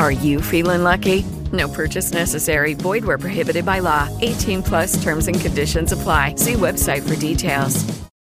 Are 0.00 0.10
you 0.10 0.40
feeling 0.40 0.82
lucky? 0.82 1.26
No 1.52 1.68
purchase 1.68 2.10
necessary. 2.10 2.72
Void 2.72 3.04
where 3.04 3.18
prohibited 3.18 3.66
by 3.66 3.80
law. 3.80 4.08
18 4.22 4.62
plus 4.62 5.02
terms 5.02 5.28
and 5.28 5.38
conditions 5.38 5.92
apply. 5.92 6.36
See 6.36 6.54
website 6.54 7.06
for 7.06 7.20
details. 7.20 7.84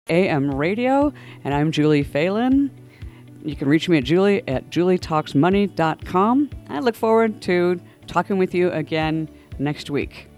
AM 0.07 0.53
Radio, 0.53 1.11
and 1.43 1.55
I'm 1.55 1.71
Julie 1.71 2.03
Phelan. 2.03 2.69
You 3.43 3.55
can 3.55 3.67
reach 3.67 3.89
me 3.89 3.97
at 3.97 4.03
julie 4.03 4.47
at 4.47 4.69
julietalksmoney.com. 4.69 6.49
I 6.69 6.79
look 6.81 6.95
forward 6.95 7.41
to 7.41 7.81
talking 8.05 8.37
with 8.37 8.53
you 8.53 8.69
again 8.69 9.27
next 9.57 9.89
week. 9.89 10.29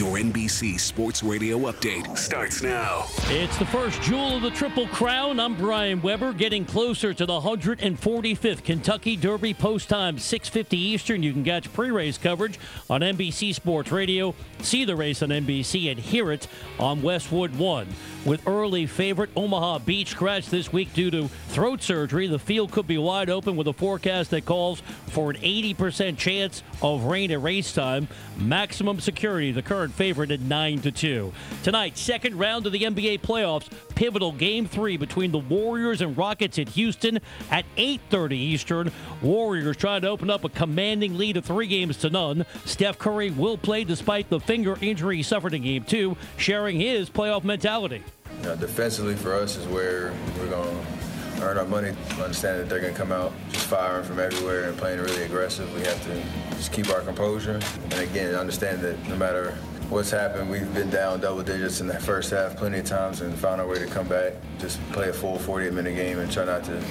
Your 0.00 0.16
NBC 0.16 0.80
Sports 0.80 1.22
Radio 1.22 1.58
update 1.70 2.16
starts 2.16 2.62
now. 2.62 3.04
It's 3.24 3.58
the 3.58 3.66
first 3.66 4.00
jewel 4.00 4.36
of 4.36 4.40
the 4.40 4.50
Triple 4.50 4.88
Crown. 4.88 5.38
I'm 5.38 5.54
Brian 5.54 6.00
Weber, 6.00 6.32
getting 6.32 6.64
closer 6.64 7.12
to 7.12 7.26
the 7.26 7.38
145th 7.38 8.64
Kentucky 8.64 9.14
Derby 9.14 9.52
post 9.52 9.90
time, 9.90 10.16
6:50 10.16 10.78
Eastern. 10.78 11.22
You 11.22 11.34
can 11.34 11.44
catch 11.44 11.70
pre-race 11.74 12.16
coverage 12.16 12.58
on 12.88 13.02
NBC 13.02 13.52
Sports 13.52 13.92
Radio, 13.92 14.34
see 14.62 14.86
the 14.86 14.96
race 14.96 15.22
on 15.22 15.28
NBC, 15.28 15.90
and 15.90 16.00
hear 16.00 16.32
it 16.32 16.48
on 16.78 17.02
Westwood 17.02 17.56
One. 17.56 17.86
With 18.24 18.46
early 18.46 18.86
favorite 18.86 19.30
Omaha 19.36 19.80
Beach 19.80 20.08
scratch 20.08 20.48
this 20.48 20.72
week 20.72 20.94
due 20.94 21.10
to 21.10 21.28
throat 21.48 21.82
surgery, 21.82 22.26
the 22.26 22.38
field 22.38 22.70
could 22.70 22.86
be 22.86 22.96
wide 22.96 23.28
open 23.28 23.54
with 23.54 23.68
a 23.68 23.74
forecast 23.74 24.30
that 24.30 24.46
calls 24.46 24.82
for 25.08 25.30
an 25.30 25.36
80% 25.42 26.16
chance 26.16 26.62
of 26.80 27.04
rain 27.04 27.30
at 27.30 27.42
race 27.42 27.74
time. 27.74 28.08
Maximum 28.38 28.98
security, 29.00 29.52
the 29.52 29.60
current 29.60 29.89
favorite 29.90 30.30
at 30.30 30.40
9 30.40 30.80
to 30.80 30.92
2. 30.92 31.32
Tonight, 31.62 31.98
second 31.98 32.38
round 32.38 32.66
of 32.66 32.72
the 32.72 32.82
NBA 32.82 33.20
playoffs, 33.20 33.68
pivotal 33.94 34.32
game 34.32 34.66
3 34.66 34.96
between 34.96 35.32
the 35.32 35.38
Warriors 35.38 36.00
and 36.00 36.16
Rockets 36.16 36.58
at 36.58 36.70
Houston 36.70 37.20
at 37.50 37.64
8:30 37.76 38.36
Eastern. 38.36 38.92
Warriors 39.22 39.76
trying 39.76 40.02
to 40.02 40.08
open 40.08 40.30
up 40.30 40.44
a 40.44 40.48
commanding 40.48 41.18
lead 41.18 41.36
of 41.36 41.44
3 41.44 41.66
games 41.66 41.96
to 41.98 42.10
none. 42.10 42.44
Steph 42.64 42.98
Curry 42.98 43.30
will 43.30 43.58
play 43.58 43.84
despite 43.84 44.30
the 44.30 44.40
finger 44.40 44.76
injury 44.80 45.18
he 45.18 45.22
suffered 45.22 45.54
in 45.54 45.62
game 45.62 45.84
2, 45.84 46.16
sharing 46.36 46.80
his 46.80 47.10
playoff 47.10 47.44
mentality. 47.44 48.02
Defensively 48.42 49.16
for 49.16 49.34
us 49.34 49.56
is 49.56 49.66
where 49.66 50.14
we're 50.38 50.48
going 50.48 50.68
to 50.68 51.42
earn 51.42 51.58
our 51.58 51.66
money. 51.66 51.92
Understand 52.22 52.60
that 52.60 52.68
they're 52.68 52.80
going 52.80 52.92
to 52.92 52.98
come 52.98 53.12
out 53.12 53.32
just 53.50 53.66
firing 53.66 54.04
from 54.04 54.18
everywhere 54.18 54.64
and 54.64 54.76
playing 54.78 55.00
really 55.00 55.22
aggressive. 55.24 55.72
We 55.74 55.80
have 55.82 56.02
to 56.04 56.22
just 56.56 56.72
keep 56.72 56.88
our 56.90 57.00
composure. 57.00 57.60
And 57.84 57.94
again, 57.94 58.34
understand 58.34 58.80
that 58.80 59.08
no 59.08 59.16
matter 59.16 59.56
what's 59.90 60.10
happened, 60.10 60.48
we've 60.48 60.72
been 60.72 60.90
down 60.90 61.20
double 61.20 61.42
digits 61.42 61.80
in 61.80 61.86
the 61.86 61.98
first 61.98 62.30
half 62.30 62.56
plenty 62.56 62.78
of 62.78 62.86
times 62.86 63.20
and 63.20 63.36
found 63.36 63.60
our 63.60 63.66
way 63.66 63.78
to 63.78 63.86
come 63.86 64.06
back. 64.06 64.34
Just 64.58 64.80
play 64.92 65.08
a 65.08 65.12
full 65.12 65.38
48 65.38 65.72
minute 65.72 65.96
game 65.96 66.18
and 66.18 66.30
try 66.30 66.44
not 66.44 66.64
to 66.64 66.82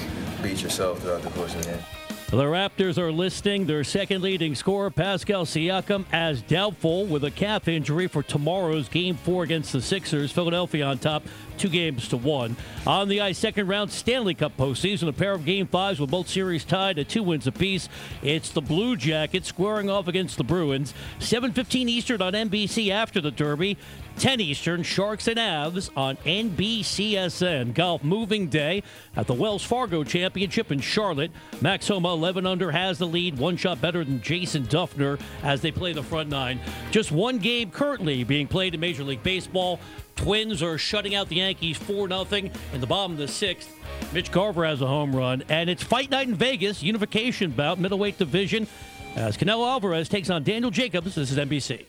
beat 0.43 0.61
yourself 0.61 0.99
throughout 1.01 1.21
the 1.21 1.29
course 1.29 1.55
of 1.55 1.63
the 1.63 1.71
game. 1.71 1.98
The 2.29 2.43
Raptors 2.43 2.99
are 2.99 3.11
listing 3.11 3.65
their 3.65 3.83
second 3.83 4.21
leading 4.21 4.53
scorer, 4.53 4.91
Pascal 4.91 5.47
Siakam, 5.47 6.05
as 6.11 6.43
doubtful 6.43 7.07
with 7.07 7.23
a 7.23 7.31
calf 7.31 7.67
injury 7.67 8.05
for 8.05 8.21
tomorrow's 8.21 8.87
Game 8.87 9.15
4 9.15 9.45
against 9.45 9.73
the 9.73 9.81
Sixers. 9.81 10.31
Philadelphia 10.31 10.85
on 10.85 10.99
top, 10.99 11.23
two 11.57 11.69
games 11.69 12.07
to 12.09 12.17
one. 12.17 12.55
On 12.85 13.09
the 13.09 13.19
ice, 13.19 13.39
second 13.39 13.65
round 13.65 13.91
Stanley 13.91 14.35
Cup 14.35 14.55
postseason, 14.57 15.07
a 15.07 15.11
pair 15.11 15.33
of 15.33 15.43
Game 15.43 15.65
5s 15.65 15.99
with 15.99 16.11
both 16.11 16.29
series 16.29 16.63
tied 16.63 16.99
at 16.99 17.09
two 17.09 17.23
wins 17.23 17.47
apiece. 17.47 17.89
It's 18.21 18.51
the 18.51 18.61
Blue 18.61 18.95
Jackets 18.95 19.47
squaring 19.47 19.89
off 19.89 20.07
against 20.07 20.37
the 20.37 20.43
Bruins. 20.43 20.93
7.15 21.17 21.87
Eastern 21.87 22.21
on 22.21 22.33
NBC 22.33 22.91
after 22.91 23.21
the 23.21 23.31
Derby. 23.31 23.75
10 24.19 24.41
Eastern, 24.41 24.83
Sharks 24.83 25.29
and 25.29 25.39
Avs 25.39 25.89
on 25.95 26.17
NBCSN. 26.17 27.73
Golf 27.73 28.03
moving 28.03 28.49
day 28.49 28.83
at 29.15 29.27
the 29.27 29.33
Wells 29.33 29.63
Fargo 29.63 30.03
Championship 30.03 30.73
in 30.73 30.81
Charlotte. 30.81 31.31
Max 31.61 31.87
Homa, 31.87 32.09
11 32.09 32.45
under, 32.45 32.69
has 32.69 32.97
the 32.97 33.07
lead, 33.07 33.37
one 33.37 33.55
shot 33.55 33.79
better 33.79 34.03
than 34.03 34.21
Jason 34.21 34.65
Dufner 34.65 35.21
as 35.41 35.61
they 35.61 35.71
play 35.71 35.93
the 35.93 36.03
front 36.03 36.27
nine. 36.27 36.59
Just 36.91 37.13
one 37.13 37.37
game 37.37 37.71
currently 37.71 38.25
being 38.25 38.45
played 38.45 38.73
in 38.73 38.81
Major 38.81 39.05
League 39.05 39.23
Baseball. 39.23 39.79
Twins 40.17 40.61
are 40.61 40.77
shutting 40.77 41.15
out 41.15 41.29
the 41.29 41.37
Yankees 41.37 41.77
4 41.77 42.09
0 42.09 42.25
in 42.73 42.81
the 42.81 42.87
bottom 42.87 43.13
of 43.13 43.17
the 43.17 43.27
sixth. 43.27 43.73
Mitch 44.11 44.33
Garver 44.33 44.65
has 44.65 44.81
a 44.81 44.87
home 44.87 45.15
run, 45.15 45.43
and 45.47 45.69
it's 45.69 45.81
fight 45.81 46.11
night 46.11 46.27
in 46.27 46.35
Vegas, 46.35 46.83
unification 46.83 47.51
bout, 47.51 47.79
middleweight 47.79 48.17
division, 48.17 48.67
as 49.15 49.37
Canelo 49.37 49.65
Alvarez 49.65 50.09
takes 50.09 50.29
on 50.29 50.43
Daniel 50.43 50.71
Jacobs. 50.71 51.15
This 51.15 51.31
is 51.31 51.37
NBC. 51.37 51.85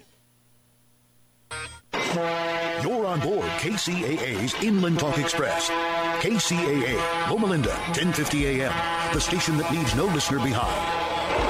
You're 1.92 3.06
on 3.06 3.20
board 3.20 3.46
KCAA's 3.58 4.54
Inland 4.62 4.98
Talk 4.98 5.18
Express. 5.18 5.68
KCAA, 6.20 7.30
Loma 7.30 7.46
Linda, 7.46 7.70
1050 7.70 8.62
AM, 8.62 9.14
the 9.14 9.20
station 9.20 9.56
that 9.58 9.70
leaves 9.72 9.94
no 9.94 10.04
listener 10.06 10.38
behind. 10.38 11.49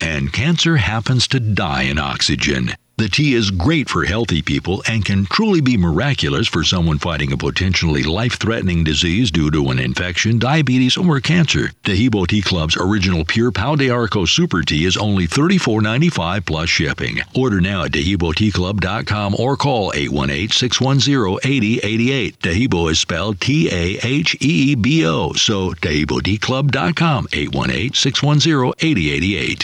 and 0.00 0.32
cancer 0.32 0.76
happens 0.76 1.26
to 1.28 1.40
die 1.40 1.82
in 1.82 1.98
oxygen. 1.98 2.76
The 2.96 3.08
tea 3.08 3.34
is 3.34 3.50
great 3.50 3.88
for 3.88 4.04
healthy 4.04 4.40
people 4.40 4.84
and 4.86 5.04
can 5.04 5.24
truly 5.24 5.60
be 5.60 5.76
miraculous 5.76 6.46
for 6.46 6.62
someone 6.62 6.98
fighting 6.98 7.32
a 7.32 7.36
potentially 7.36 8.04
life 8.04 8.38
threatening 8.38 8.84
disease 8.84 9.32
due 9.32 9.50
to 9.50 9.70
an 9.70 9.80
infection, 9.80 10.38
diabetes, 10.38 10.96
or 10.96 11.18
cancer. 11.18 11.72
Taheebo 11.82 12.24
Tea 12.28 12.40
Club's 12.40 12.76
original 12.76 13.24
pure 13.24 13.50
Pau 13.50 13.74
de 13.74 13.90
Arco 13.90 14.24
Super 14.26 14.62
Tea 14.62 14.84
is 14.84 14.96
only 14.96 15.26
$34.95 15.26 16.46
plus 16.46 16.68
shipping. 16.68 17.18
Order 17.34 17.60
now 17.60 17.82
at 17.82 17.90
TaheeboTeaClub.com 17.90 19.34
or 19.40 19.56
call 19.56 19.92
818 19.92 20.50
610 20.50 21.40
8088. 21.42 22.38
Taheebo 22.38 22.92
is 22.92 23.00
spelled 23.00 23.40
T 23.40 23.68
A 23.72 23.98
H 24.06 24.36
E 24.40 24.70
E 24.70 24.74
B 24.76 25.04
O, 25.04 25.32
so 25.32 25.72
TaheeboTeaClub.com 25.72 27.26
818 27.32 27.92
610 27.92 28.72
8088. 28.78 29.63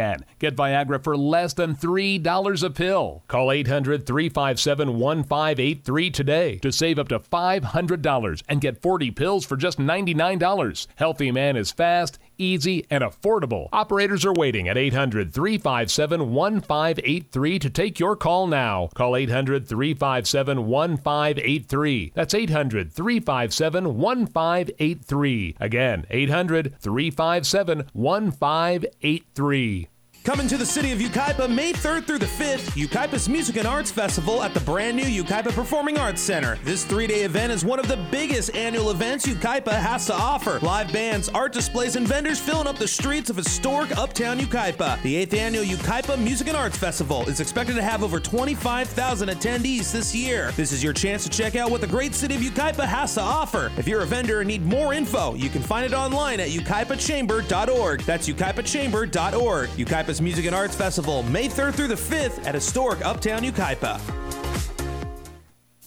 Get 0.39 0.55
Viagra 0.55 1.03
for 1.03 1.15
less 1.15 1.53
than 1.53 1.75
$3 1.75 2.63
a 2.63 2.69
pill. 2.69 3.23
Call 3.27 3.51
800 3.51 4.05
357 4.05 4.99
1583 4.99 6.09
today 6.11 6.57
to 6.59 6.71
save 6.71 6.99
up 6.99 7.07
to 7.09 7.19
$500 7.19 8.43
and 8.49 8.61
get 8.61 8.81
40 8.81 9.11
pills 9.11 9.45
for 9.45 9.57
just 9.57 9.77
$99. 9.77 10.87
Healthy 10.95 11.31
Man 11.31 11.55
is 11.55 11.71
fast, 11.71 12.19
easy, 12.37 12.85
and 12.89 13.03
affordable. 13.03 13.69
Operators 13.71 14.25
are 14.25 14.33
waiting 14.33 14.67
at 14.67 14.77
800 14.77 15.33
357 15.33 16.31
1583 16.33 17.59
to 17.59 17.69
take 17.69 17.99
your 17.99 18.15
call 18.15 18.47
now. 18.47 18.89
Call 18.95 19.15
800 19.15 19.67
357 19.67 20.67
1583. 20.67 22.11
That's 22.15 22.33
800 22.33 22.91
357 22.91 23.97
1583. 23.97 25.55
Again, 25.59 26.05
800 26.09 26.75
357 26.79 27.89
1583. 27.93 29.87
Coming 30.23 30.47
to 30.49 30.57
the 30.57 30.65
city 30.67 30.91
of 30.91 30.99
Yucaipa 30.99 31.51
May 31.51 31.73
3rd 31.73 32.05
through 32.05 32.19
the 32.19 32.27
5th, 32.27 32.77
Yucaipa's 32.77 33.27
Music 33.27 33.57
and 33.57 33.65
Arts 33.65 33.89
Festival 33.89 34.43
at 34.43 34.53
the 34.53 34.59
brand 34.59 34.95
new 34.95 35.03
Yucaipa 35.23 35.51
Performing 35.51 35.97
Arts 35.97 36.21
Center. 36.21 36.59
This 36.63 36.85
three 36.85 37.07
day 37.07 37.21
event 37.21 37.51
is 37.51 37.65
one 37.65 37.79
of 37.79 37.87
the 37.87 37.97
biggest 38.11 38.55
annual 38.55 38.91
events 38.91 39.25
Yucaipa 39.25 39.71
has 39.71 40.05
to 40.05 40.13
offer. 40.13 40.59
Live 40.59 40.93
bands, 40.93 41.27
art 41.29 41.53
displays, 41.53 41.95
and 41.95 42.07
vendors 42.07 42.39
filling 42.39 42.67
up 42.67 42.77
the 42.77 42.87
streets 42.87 43.31
of 43.31 43.35
historic 43.35 43.97
uptown 43.97 44.39
Yucaipa. 44.39 45.01
The 45.01 45.25
8th 45.25 45.33
annual 45.33 45.63
Yucaipa 45.65 46.19
Music 46.19 46.49
and 46.49 46.55
Arts 46.55 46.77
Festival 46.77 47.27
is 47.27 47.39
expected 47.39 47.73
to 47.73 47.81
have 47.81 48.03
over 48.03 48.19
25,000 48.19 49.27
attendees 49.27 49.91
this 49.91 50.13
year. 50.13 50.51
This 50.51 50.71
is 50.71 50.83
your 50.83 50.93
chance 50.93 51.23
to 51.23 51.31
check 51.31 51.55
out 51.55 51.71
what 51.71 51.81
the 51.81 51.87
great 51.87 52.13
city 52.13 52.35
of 52.35 52.41
Yucaipa 52.41 52.85
has 52.85 53.15
to 53.15 53.21
offer. 53.21 53.71
If 53.75 53.87
you're 53.87 54.01
a 54.01 54.05
vendor 54.05 54.41
and 54.41 54.47
need 54.47 54.63
more 54.63 54.93
info, 54.93 55.33
you 55.33 55.49
can 55.49 55.63
find 55.63 55.83
it 55.83 55.95
online 55.95 56.39
at 56.39 56.49
yucaipachamber.org. 56.49 58.01
That's 58.01 58.29
yucaipachamber.org. 58.29 59.69
Yucaipa 60.11 60.21
Music 60.21 60.45
and 60.47 60.55
Arts 60.55 60.75
Festival, 60.75 61.23
May 61.23 61.47
3rd 61.47 61.73
through 61.75 61.87
the 61.87 61.95
5th 61.95 62.45
at 62.45 62.53
historic 62.53 63.05
Uptown 63.05 63.43
Yucaipa. 63.43 63.99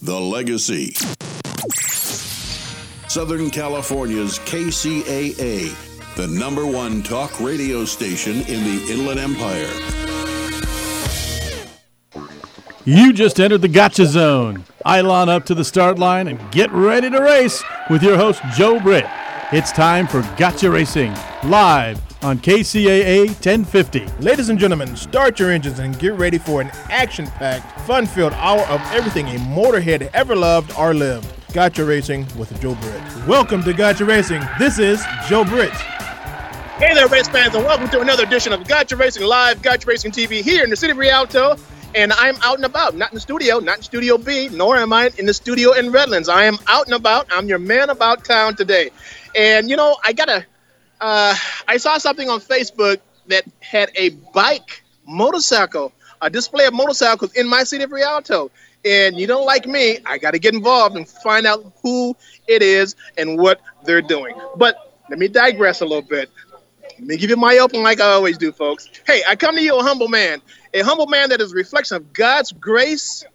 The 0.00 0.18
Legacy. 0.18 0.94
Southern 3.08 3.50
California's 3.50 4.38
KCAA, 4.40 5.74
the 6.16 6.26
number 6.26 6.66
one 6.66 7.02
talk 7.02 7.38
radio 7.38 7.84
station 7.84 8.36
in 8.42 8.64
the 8.64 8.86
Inland 8.90 9.20
Empire. 9.20 9.70
You 12.86 13.12
just 13.12 13.40
entered 13.40 13.62
the 13.62 13.68
Gotcha 13.68 14.06
Zone. 14.06 14.64
Eilon 14.86 15.28
up 15.28 15.44
to 15.46 15.54
the 15.54 15.64
start 15.64 15.98
line 15.98 16.28
and 16.28 16.40
get 16.50 16.70
ready 16.72 17.10
to 17.10 17.20
race 17.20 17.62
with 17.90 18.02
your 18.02 18.16
host, 18.16 18.42
Joe 18.56 18.80
Britt. 18.80 19.06
It's 19.52 19.72
time 19.72 20.06
for 20.06 20.22
Gotcha 20.36 20.70
Racing, 20.70 21.14
live 21.44 22.00
on 22.24 22.38
KCAA 22.38 23.26
1050. 23.26 24.06
Ladies 24.20 24.48
and 24.48 24.58
gentlemen, 24.58 24.96
start 24.96 25.38
your 25.38 25.50
engines 25.50 25.78
and 25.78 25.98
get 25.98 26.14
ready 26.14 26.38
for 26.38 26.62
an 26.62 26.70
action 26.88 27.26
packed, 27.26 27.78
fun 27.82 28.06
filled 28.06 28.32
hour 28.32 28.62
of 28.62 28.80
everything 28.92 29.26
a 29.28 29.38
motorhead 29.40 30.08
ever 30.14 30.34
loved 30.34 30.72
or 30.78 30.94
lived. 30.94 31.30
Gotcha 31.52 31.84
Racing 31.84 32.26
with 32.38 32.58
Joe 32.62 32.74
Britt. 32.76 33.28
Welcome 33.28 33.62
to 33.64 33.74
Gotcha 33.74 34.06
Racing. 34.06 34.42
This 34.58 34.78
is 34.78 35.04
Joe 35.28 35.44
Britt. 35.44 35.70
Hey 36.78 36.94
there, 36.94 37.08
race 37.08 37.28
fans, 37.28 37.54
and 37.54 37.62
welcome 37.62 37.90
to 37.90 38.00
another 38.00 38.24
edition 38.24 38.54
of 38.54 38.66
Gotcha 38.66 38.96
Racing 38.96 39.24
Live, 39.24 39.60
Gotcha 39.60 39.86
Racing 39.86 40.12
TV 40.12 40.42
here 40.42 40.64
in 40.64 40.70
the 40.70 40.76
city 40.76 40.92
of 40.92 40.96
Rialto. 40.96 41.56
And 41.94 42.10
I'm 42.14 42.36
out 42.42 42.56
and 42.56 42.64
about, 42.64 42.96
not 42.96 43.12
in 43.12 43.16
the 43.16 43.20
studio, 43.20 43.60
not 43.60 43.76
in 43.76 43.82
Studio 43.82 44.16
B, 44.16 44.48
nor 44.50 44.76
am 44.76 44.94
I 44.94 45.10
in 45.18 45.26
the 45.26 45.34
studio 45.34 45.72
in 45.72 45.92
Redlands. 45.92 46.30
I 46.30 46.44
am 46.44 46.58
out 46.68 46.86
and 46.86 46.94
about. 46.94 47.26
I'm 47.30 47.48
your 47.48 47.60
man 47.60 47.90
about 47.90 48.24
town 48.24 48.56
today. 48.56 48.90
And, 49.36 49.68
you 49.68 49.76
know, 49.76 49.96
I 50.02 50.12
got 50.12 50.24
to, 50.24 50.44
uh, 51.04 51.36
I 51.68 51.76
saw 51.76 51.98
something 51.98 52.30
on 52.30 52.40
Facebook 52.40 52.98
that 53.26 53.44
had 53.60 53.90
a 53.94 54.08
bike 54.32 54.82
motorcycle, 55.06 55.92
a 56.22 56.30
display 56.30 56.64
of 56.64 56.72
motorcycles 56.72 57.34
in 57.34 57.46
my 57.46 57.62
city 57.62 57.84
of 57.84 57.92
Rialto. 57.92 58.50
And 58.86 59.18
you 59.18 59.26
don't 59.26 59.44
like 59.44 59.66
me, 59.66 59.98
I 60.06 60.16
got 60.16 60.30
to 60.30 60.38
get 60.38 60.54
involved 60.54 60.96
and 60.96 61.06
find 61.06 61.46
out 61.46 61.72
who 61.82 62.16
it 62.48 62.62
is 62.62 62.96
and 63.18 63.38
what 63.38 63.60
they're 63.84 64.00
doing. 64.00 64.34
But 64.56 64.94
let 65.10 65.18
me 65.18 65.28
digress 65.28 65.82
a 65.82 65.84
little 65.84 66.00
bit. 66.00 66.30
Let 66.98 67.00
me 67.06 67.16
give 67.18 67.28
you 67.28 67.36
my 67.36 67.58
open 67.58 67.82
like 67.82 68.00
I 68.00 68.12
always 68.12 68.38
do, 68.38 68.50
folks. 68.50 68.88
Hey, 69.06 69.20
I 69.28 69.36
come 69.36 69.56
to 69.56 69.62
you 69.62 69.78
a 69.78 69.82
humble 69.82 70.08
man, 70.08 70.40
a 70.72 70.80
humble 70.80 71.06
man 71.06 71.28
that 71.30 71.40
is 71.42 71.52
a 71.52 71.54
reflection 71.54 71.98
of 71.98 72.14
God's 72.14 72.50
grace 72.52 73.26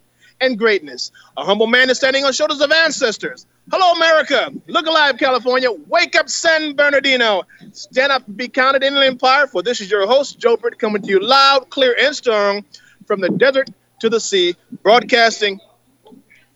and 0.41 0.57
greatness. 0.57 1.11
A 1.37 1.45
humble 1.45 1.67
man 1.67 1.91
is 1.91 1.97
standing 1.97 2.25
on 2.25 2.33
shoulders 2.33 2.61
of 2.61 2.71
ancestors. 2.71 3.45
Hello, 3.71 3.91
America. 3.93 4.51
Look 4.65 4.87
alive, 4.87 5.19
California. 5.19 5.69
Wake 5.71 6.15
up, 6.15 6.27
San 6.27 6.75
Bernardino. 6.75 7.43
Stand 7.71 8.11
up 8.11 8.25
and 8.25 8.35
be 8.35 8.47
counted 8.47 8.83
in 8.83 8.95
the 8.95 9.05
empire, 9.05 9.45
for 9.45 9.61
this 9.61 9.79
is 9.79 9.91
your 9.91 10.07
host, 10.07 10.39
Joe 10.39 10.57
Britt, 10.57 10.79
coming 10.79 11.03
to 11.03 11.07
you 11.07 11.19
loud, 11.19 11.69
clear, 11.69 11.95
and 12.01 12.15
strong 12.15 12.65
from 13.05 13.21
the 13.21 13.29
desert 13.29 13.69
to 13.99 14.09
the 14.09 14.19
sea, 14.19 14.55
broadcasting 14.81 15.59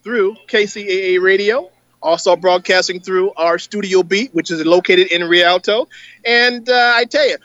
through 0.03 0.35
KCAA 0.47 1.21
Radio, 1.21 1.69
also 2.01 2.35
broadcasting 2.35 2.99
through 2.99 3.31
our 3.33 3.59
Studio 3.59 4.01
Beat, 4.01 4.33
which 4.33 4.49
is 4.49 4.65
located 4.65 5.11
in 5.11 5.23
Rialto. 5.23 5.87
And 6.25 6.67
uh, 6.67 6.93
I 6.95 7.05
tell 7.05 7.29
you, 7.29 7.37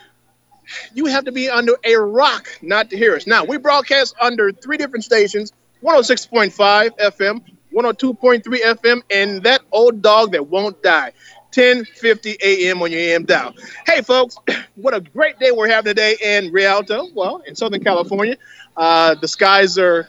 you 0.94 1.06
have 1.06 1.26
to 1.26 1.32
be 1.32 1.50
under 1.50 1.74
a 1.84 1.96
rock 1.96 2.48
not 2.62 2.88
to 2.88 2.96
hear 2.96 3.14
us. 3.16 3.26
Now, 3.26 3.44
we 3.44 3.58
broadcast 3.58 4.14
under 4.18 4.50
three 4.50 4.78
different 4.78 5.04
stations 5.04 5.52
106.5 5.82 6.98
FM, 6.98 7.42
102.3 7.78 8.42
FM, 8.42 9.02
and 9.10 9.42
that 9.44 9.62
old 9.70 10.02
dog 10.02 10.32
that 10.32 10.48
won't 10.48 10.82
die. 10.82 11.12
10:50 11.52 12.36
a.m. 12.42 12.82
on 12.82 12.90
your 12.90 13.00
AM 13.00 13.24
dial. 13.24 13.54
Hey, 13.86 14.02
folks, 14.02 14.36
what 14.74 14.94
a 14.94 15.00
great 15.00 15.38
day 15.38 15.50
we're 15.50 15.68
having 15.68 15.90
today 15.90 16.16
in 16.20 16.52
Rialto. 16.52 17.06
Well, 17.14 17.42
in 17.46 17.54
Southern 17.54 17.82
California, 17.82 18.36
uh, 18.76 19.14
the 19.14 19.28
skies 19.28 19.78
are 19.78 20.08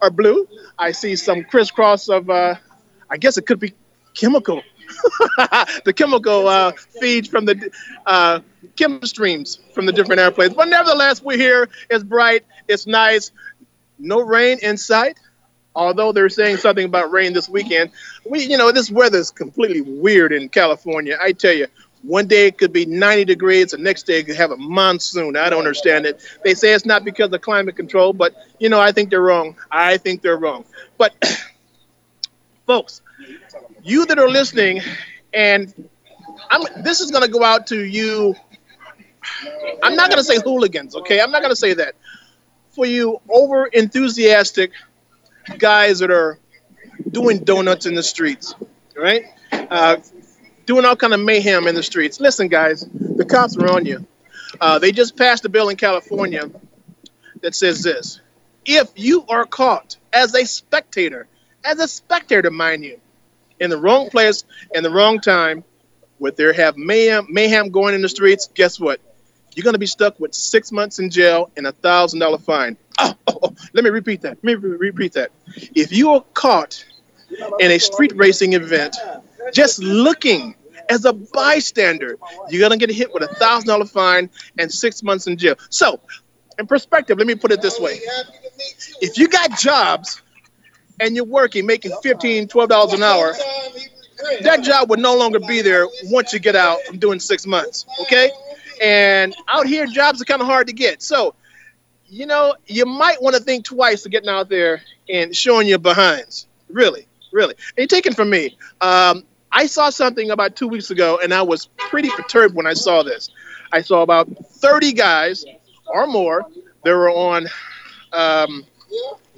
are 0.00 0.10
blue. 0.10 0.48
I 0.78 0.92
see 0.92 1.14
some 1.14 1.44
crisscross 1.44 2.08
of, 2.08 2.28
uh, 2.28 2.56
I 3.08 3.16
guess 3.18 3.38
it 3.38 3.46
could 3.46 3.60
be 3.60 3.72
chemical. 4.14 4.62
the 5.84 5.94
chemical 5.94 6.48
uh, 6.48 6.72
feeds 6.72 7.28
from 7.28 7.44
the 7.44 7.70
uh, 8.04 8.40
chemical 8.74 9.06
streams 9.06 9.60
from 9.74 9.86
the 9.86 9.92
different 9.92 10.20
airplanes. 10.20 10.54
But 10.54 10.68
nevertheless, 10.68 11.22
we're 11.22 11.38
here. 11.38 11.68
It's 11.88 12.02
bright. 12.02 12.44
It's 12.66 12.86
nice. 12.86 13.30
No 13.98 14.20
rain 14.20 14.58
in 14.60 14.76
sight 14.76 15.18
although 15.74 16.12
they're 16.12 16.28
saying 16.28 16.58
something 16.58 16.84
about 16.84 17.10
rain 17.10 17.32
this 17.32 17.48
weekend, 17.48 17.90
we, 18.28 18.44
you 18.44 18.56
know, 18.56 18.72
this 18.72 18.90
weather 18.90 19.18
is 19.18 19.30
completely 19.30 19.80
weird 19.80 20.32
in 20.32 20.48
California. 20.48 21.16
I 21.20 21.32
tell 21.32 21.52
you, 21.52 21.66
one 22.02 22.26
day 22.26 22.46
it 22.48 22.58
could 22.58 22.72
be 22.72 22.84
90 22.84 23.24
degrees, 23.24 23.70
the 23.70 23.78
next 23.78 24.04
day 24.04 24.18
it 24.18 24.26
could 24.26 24.36
have 24.36 24.50
a 24.50 24.56
monsoon. 24.56 25.36
I 25.36 25.48
don't 25.48 25.60
understand 25.60 26.04
it. 26.04 26.20
They 26.44 26.54
say 26.54 26.72
it's 26.72 26.84
not 26.84 27.04
because 27.04 27.32
of 27.32 27.40
climate 27.40 27.76
control, 27.76 28.12
but, 28.12 28.34
you 28.58 28.68
know, 28.68 28.80
I 28.80 28.92
think 28.92 29.10
they're 29.10 29.22
wrong. 29.22 29.56
I 29.70 29.98
think 29.98 30.20
they're 30.20 30.36
wrong. 30.36 30.64
But, 30.98 31.14
folks, 32.66 33.02
you 33.84 34.04
that 34.06 34.18
are 34.18 34.28
listening, 34.28 34.82
and 35.32 35.72
I'm, 36.50 36.62
this 36.82 37.00
is 37.00 37.10
going 37.10 37.24
to 37.24 37.30
go 37.30 37.44
out 37.44 37.68
to 37.68 37.84
you. 37.84 38.34
I'm 39.82 39.94
not 39.94 40.10
going 40.10 40.18
to 40.18 40.24
say 40.24 40.38
hooligans, 40.42 40.96
okay? 40.96 41.20
I'm 41.20 41.30
not 41.30 41.40
going 41.40 41.52
to 41.52 41.56
say 41.56 41.74
that. 41.74 41.94
For 42.70 42.86
you 42.86 43.20
over 43.28 43.66
enthusiastic 43.66 44.72
guys 45.58 46.00
that 46.00 46.10
are 46.10 46.38
doing 47.10 47.44
donuts 47.44 47.86
in 47.86 47.94
the 47.94 48.02
streets, 48.02 48.54
right? 48.96 49.24
Uh, 49.52 49.96
doing 50.66 50.84
all 50.84 50.96
kind 50.96 51.14
of 51.14 51.20
mayhem 51.20 51.66
in 51.66 51.74
the 51.74 51.82
streets. 51.82 52.20
Listen, 52.20 52.48
guys, 52.48 52.86
the 52.92 53.24
cops 53.24 53.56
are 53.56 53.68
on 53.70 53.86
you. 53.86 54.06
Uh, 54.60 54.78
they 54.78 54.92
just 54.92 55.16
passed 55.16 55.44
a 55.44 55.48
bill 55.48 55.68
in 55.68 55.76
California 55.76 56.50
that 57.40 57.54
says 57.54 57.82
this: 57.82 58.20
if 58.64 58.90
you 58.96 59.24
are 59.28 59.44
caught 59.44 59.96
as 60.12 60.34
a 60.34 60.46
spectator, 60.46 61.26
as 61.64 61.78
a 61.78 61.88
spectator, 61.88 62.50
mind 62.50 62.84
you, 62.84 63.00
in 63.58 63.70
the 63.70 63.78
wrong 63.78 64.10
place 64.10 64.44
and 64.74 64.84
the 64.84 64.90
wrong 64.90 65.20
time, 65.20 65.64
where 66.18 66.32
there 66.32 66.52
have 66.52 66.76
mayhem, 66.76 67.26
mayhem 67.30 67.70
going 67.70 67.94
in 67.94 68.02
the 68.02 68.08
streets, 68.08 68.48
guess 68.54 68.78
what? 68.78 69.00
You're 69.54 69.64
going 69.64 69.74
to 69.74 69.78
be 69.78 69.86
stuck 69.86 70.18
with 70.18 70.34
six 70.34 70.72
months 70.72 70.98
in 70.98 71.10
jail 71.10 71.50
and 71.56 71.66
a 71.66 71.72
thousand 71.72 72.20
dollar 72.20 72.38
fine. 72.38 72.76
Oh, 72.98 73.14
oh, 73.26 73.38
oh, 73.42 73.54
let 73.72 73.84
me 73.84 73.90
repeat 73.90 74.22
that. 74.22 74.38
Let 74.42 74.44
me 74.44 74.54
re- 74.54 74.90
repeat 74.90 75.12
that. 75.14 75.30
If 75.74 75.92
you 75.92 76.10
are 76.12 76.24
caught 76.34 76.84
in 77.58 77.70
a 77.70 77.78
street 77.78 78.12
racing 78.16 78.54
event, 78.54 78.96
just 79.52 79.82
looking 79.82 80.54
as 80.88 81.04
a 81.04 81.12
bystander, 81.12 82.18
you're 82.48 82.60
going 82.60 82.78
to 82.78 82.86
get 82.86 82.94
hit 82.94 83.12
with 83.12 83.22
a 83.22 83.34
thousand 83.34 83.68
dollar 83.68 83.86
fine 83.86 84.30
and 84.58 84.72
six 84.72 85.02
months 85.02 85.26
in 85.26 85.36
jail. 85.36 85.54
So, 85.70 86.00
in 86.58 86.66
perspective, 86.66 87.18
let 87.18 87.26
me 87.26 87.34
put 87.34 87.52
it 87.52 87.62
this 87.62 87.78
way: 87.78 88.00
if 89.00 89.18
you 89.18 89.28
got 89.28 89.58
jobs 89.58 90.22
and 91.00 91.16
you're 91.16 91.24
working, 91.24 91.66
making 91.66 91.92
15 92.02 92.48
$12 92.48 92.94
an 92.94 93.02
hour, 93.02 93.34
that 94.42 94.62
job 94.62 94.90
would 94.90 95.00
no 95.00 95.16
longer 95.16 95.40
be 95.40 95.62
there 95.62 95.86
once 96.04 96.32
you 96.32 96.38
get 96.38 96.54
out 96.54 96.78
from 96.86 96.98
doing 96.98 97.18
six 97.18 97.46
months. 97.46 97.86
Okay? 98.02 98.30
And 98.82 99.34
out 99.48 99.66
here, 99.66 99.86
jobs 99.86 100.20
are 100.20 100.24
kind 100.24 100.40
of 100.42 100.48
hard 100.48 100.66
to 100.66 100.72
get. 100.72 101.02
So, 101.02 101.34
you 102.06 102.26
know, 102.26 102.56
you 102.66 102.84
might 102.84 103.22
want 103.22 103.36
to 103.36 103.42
think 103.42 103.64
twice 103.64 104.02
to 104.02 104.08
getting 104.08 104.28
out 104.28 104.48
there 104.48 104.82
and 105.08 105.34
showing 105.34 105.68
your 105.68 105.78
behinds. 105.78 106.48
Really, 106.68 107.06
really. 107.32 107.54
And 107.78 107.88
taken 107.88 108.12
from 108.12 108.28
me. 108.28 108.58
Um, 108.80 109.24
I 109.52 109.66
saw 109.66 109.90
something 109.90 110.30
about 110.30 110.56
two 110.56 110.66
weeks 110.66 110.90
ago, 110.90 111.20
and 111.22 111.32
I 111.32 111.42
was 111.42 111.66
pretty 111.78 112.10
perturbed 112.10 112.56
when 112.56 112.66
I 112.66 112.72
saw 112.72 113.02
this. 113.02 113.30
I 113.72 113.82
saw 113.82 114.02
about 114.02 114.28
30 114.46 114.92
guys 114.92 115.44
or 115.86 116.06
more. 116.06 116.44
They 116.84 116.92
were 116.92 117.10
on 117.10 117.46
um, 118.12 118.64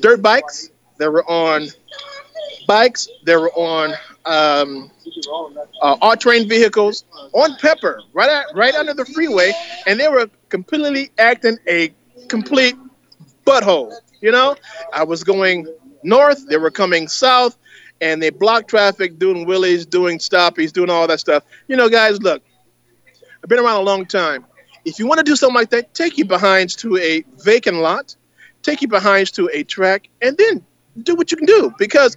dirt 0.00 0.22
bikes. 0.22 0.70
They 0.98 1.08
were 1.08 1.28
on 1.28 1.68
bikes. 2.66 3.08
They 3.24 3.36
were 3.36 3.52
on 3.52 3.94
um, 4.24 4.90
uh, 5.82 5.96
all-terrain 6.00 6.48
vehicles 6.48 7.04
on 7.32 7.56
Pepper, 7.56 8.02
right 8.12 8.28
at, 8.28 8.46
right 8.54 8.74
under 8.74 8.94
the 8.94 9.04
freeway, 9.04 9.52
and 9.86 9.98
they 9.98 10.08
were 10.08 10.28
completely 10.48 11.10
acting 11.18 11.58
a 11.66 11.92
complete 12.28 12.76
butthole. 13.46 13.92
You 14.20 14.32
know, 14.32 14.56
I 14.92 15.04
was 15.04 15.24
going 15.24 15.66
north. 16.02 16.46
They 16.48 16.56
were 16.56 16.70
coming 16.70 17.08
south, 17.08 17.56
and 18.00 18.22
they 18.22 18.30
blocked 18.30 18.68
traffic, 18.68 19.18
doing 19.18 19.46
wheelies, 19.46 19.88
doing 19.88 20.18
stoppies, 20.18 20.72
doing 20.72 20.90
all 20.90 21.06
that 21.06 21.20
stuff. 21.20 21.44
You 21.68 21.76
know, 21.76 21.88
guys, 21.88 22.20
look, 22.22 22.42
I've 23.42 23.48
been 23.48 23.58
around 23.58 23.80
a 23.80 23.84
long 23.84 24.06
time. 24.06 24.44
If 24.84 24.98
you 24.98 25.06
want 25.06 25.18
to 25.18 25.24
do 25.24 25.36
something 25.36 25.54
like 25.54 25.70
that, 25.70 25.94
take 25.94 26.18
your 26.18 26.26
behinds 26.26 26.76
to 26.76 26.96
a 26.98 27.24
vacant 27.42 27.78
lot, 27.78 28.16
take 28.62 28.82
your 28.82 28.90
behinds 28.90 29.30
to 29.32 29.50
a 29.52 29.62
track, 29.64 30.08
and 30.20 30.36
then 30.36 30.64
do 31.02 31.14
what 31.14 31.30
you 31.30 31.36
can 31.36 31.46
do 31.46 31.74
because 31.78 32.16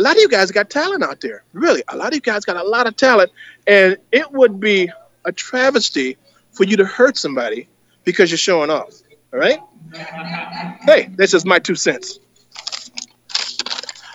a 0.00 0.02
lot 0.02 0.16
of 0.16 0.22
you 0.22 0.28
guys 0.28 0.50
got 0.50 0.70
talent 0.70 1.02
out 1.02 1.20
there. 1.20 1.44
Really, 1.52 1.82
a 1.88 1.96
lot 1.96 2.08
of 2.08 2.14
you 2.14 2.20
guys 2.22 2.46
got 2.46 2.56
a 2.56 2.66
lot 2.66 2.86
of 2.86 2.96
talent, 2.96 3.30
and 3.66 3.98
it 4.10 4.32
would 4.32 4.58
be 4.58 4.90
a 5.26 5.32
travesty 5.32 6.16
for 6.52 6.64
you 6.64 6.78
to 6.78 6.86
hurt 6.86 7.18
somebody 7.18 7.68
because 8.04 8.30
you're 8.30 8.38
showing 8.38 8.70
off. 8.70 8.94
All 9.32 9.38
right? 9.38 9.60
Hey, 9.92 11.10
this 11.16 11.34
is 11.34 11.44
my 11.44 11.58
two 11.58 11.74
cents. 11.74 12.18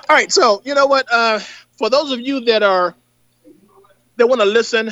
All 0.10 0.15
right, 0.15 0.32
so 0.32 0.63
you 0.65 0.74
know 0.74 0.88
what? 0.88 1.06
Uh, 1.12 1.38
for 1.77 1.92
those 1.92 2.12
of 2.12 2.20
you 2.20 2.44
that 2.46 2.63
are 2.63 2.96
that 4.15 4.27
want 4.27 4.42
to 4.42 4.46
listen 4.46 4.88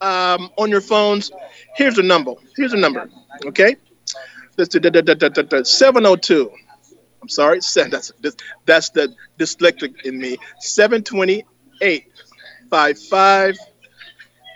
um, 0.00 0.50
on 0.56 0.70
your 0.70 0.80
phones, 0.80 1.30
here's 1.76 1.96
the 1.96 2.02
number. 2.02 2.32
Here's 2.56 2.70
the 2.70 2.78
number. 2.78 3.10
Okay, 3.44 3.76
that's 4.56 4.72
the 4.72 5.62
702. 5.64 6.50
I'm 7.24 7.30
sorry, 7.30 7.60
that's 7.74 8.12
that's 8.66 8.90
the 8.90 9.16
dyslexic 9.38 10.02
in 10.02 10.18
me. 10.18 10.36
728 10.60 12.04
55 12.70 13.58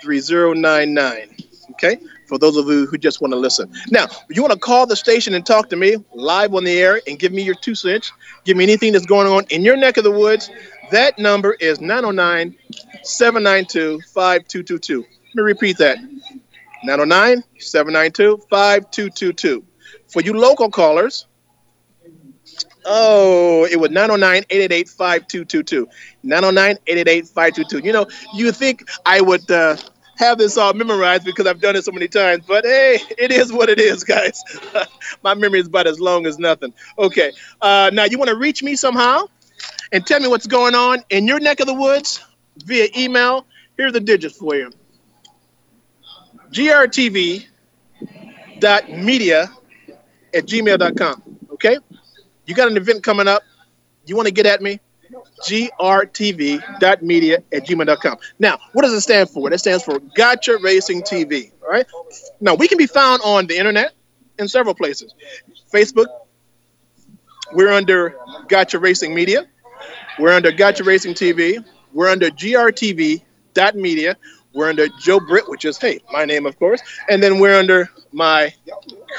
3099. 0.03 1.37
Okay, 1.71 1.97
for 2.27 2.39
those 2.39 2.59
of 2.59 2.67
you 2.67 2.85
who 2.85 2.99
just 2.99 3.23
want 3.23 3.33
to 3.33 3.39
listen. 3.39 3.73
Now, 3.91 4.09
you 4.29 4.43
want 4.43 4.53
to 4.53 4.59
call 4.59 4.87
the 4.87 4.97
station 4.97 5.33
and 5.33 5.47
talk 5.47 5.71
to 5.71 5.77
me 5.77 5.97
live 6.13 6.55
on 6.55 6.65
the 6.65 6.79
air 6.79 7.01
and 7.07 7.19
give 7.19 7.33
me 7.33 7.41
your 7.41 7.55
two 7.55 7.75
cents, 7.75 8.13
give 8.45 8.59
me 8.59 8.65
anything 8.65 8.93
that's 8.93 9.07
going 9.07 9.27
on 9.27 9.47
in 9.49 9.63
your 9.63 9.79
neck 9.79 9.97
of 9.97 10.05
the 10.05 10.11
woods, 10.11 10.51
that 10.91 11.19
number 11.19 11.55
is 11.55 11.81
909 11.81 12.55
792 13.03 14.03
5222. 14.13 14.99
Let 14.99 15.35
me 15.35 15.43
repeat 15.43 15.79
that 15.79 15.97
909 16.85 17.43
792 17.59 18.45
5222. 18.51 19.65
For 20.09 20.21
you 20.21 20.35
local 20.35 20.71
callers, 20.71 21.28
Oh, 22.85 23.67
it 23.71 23.79
was 23.79 23.91
909 23.91 24.45
888 24.51 24.89
5222. 24.89 25.89
909 26.23 26.79
888 26.87 27.27
5222. 27.29 27.87
You 27.87 27.93
know, 27.93 28.07
you 28.35 28.53
think 28.53 28.89
I 29.05 29.21
would 29.21 29.51
uh, 29.51 29.77
have 30.17 30.39
this 30.39 30.57
all 30.57 30.73
memorized 30.75 31.25
because 31.25 31.47
I've 31.47 31.61
done 31.61 31.77
it 31.77 31.85
so 31.85 31.93
many 31.93 32.09
times, 32.09 32.45
but 32.47 32.65
hey, 32.65 32.99
it 33.19 33.31
is 33.31 33.53
what 33.53 33.69
it 33.69 33.79
is, 33.79 34.05
guys. 34.15 34.43
My 35.23 35.35
memory 35.35 35.61
is 35.61 35.67
about 35.67 35.87
as 35.87 36.01
long 36.01 36.27
as 36.27 36.39
nothing. 36.39 36.73
Okay, 36.99 37.33
uh, 37.61 37.91
now 37.93 38.05
you 38.05 38.19
want 38.19 38.29
to 38.31 38.37
reach 38.37 38.63
me 38.63 38.77
somehow 38.77 39.27
and 39.93 40.07
tell 40.07 40.21
me 40.21 40.29
what's 40.29 40.47
going 40.47 40.75
on 40.75 41.03
in 41.11 41.27
your 41.27 41.41
neck 41.41 41.61
of 41.61 41.67
the 41.67 41.75
woods 41.75 42.25
via 42.65 42.89
email. 42.97 43.47
Here 43.77 43.87
are 43.87 43.93
the 43.93 44.01
digits 44.01 44.37
for 44.37 44.57
you 44.57 44.73
grtv.media 46.53 47.47
at 50.35 50.47
gmail.com. 50.47 51.23
Okay? 51.53 51.77
You 52.49 52.55
got 52.55 52.69
an 52.69 52.79
event 52.79 53.03
coming 53.03 53.29
up. 53.29 53.43
You 54.07 54.17
want 54.17 54.27
to 54.27 54.33
get 54.33 54.47
at 54.47 54.63
me? 54.63 54.81
grtv.media 55.47 57.43
at 57.53 57.67
gmail.com. 57.67 58.17
Now, 58.39 58.59
what 58.73 58.83
does 58.83 58.93
it 58.95 59.01
stand 59.03 59.31
for? 59.31 59.51
That 59.51 59.59
stands 59.59 59.85
for 59.85 59.99
Gotcha 60.01 60.59
Racing 60.59 61.03
TV. 61.03 61.53
All 61.63 61.69
right. 61.69 61.87
Now, 62.41 62.55
we 62.55 62.69
can 62.69 62.79
be 62.79 62.87
found 62.87 63.21
on 63.23 63.47
the 63.47 63.57
internet 63.57 63.93
in 64.39 64.49
several 64.49 64.75
places. 64.75 65.15
Facebook, 65.73 66.07
we're 67.53 67.73
under 67.73 68.17
Gotcha 68.49 68.79
Racing 68.79 69.15
Media. 69.15 69.47
We're 70.19 70.33
under 70.33 70.51
Gotcha 70.51 70.85
Racing 70.85 71.15
TV. 71.15 71.63
We're 71.93 72.09
under 72.09 72.31
grtv.media. 72.31 74.17
We're 74.59 74.71
under 74.71 74.89
Joe 74.99 75.21
Britt, 75.21 75.49
which 75.49 75.65
is, 75.65 75.79
hey, 75.79 76.01
my 76.11 76.25
name, 76.25 76.45
of 76.45 76.59
course. 76.59 76.83
And 77.09 77.23
then 77.23 77.39
we're 77.39 77.57
under 77.57 77.89
my 78.11 78.53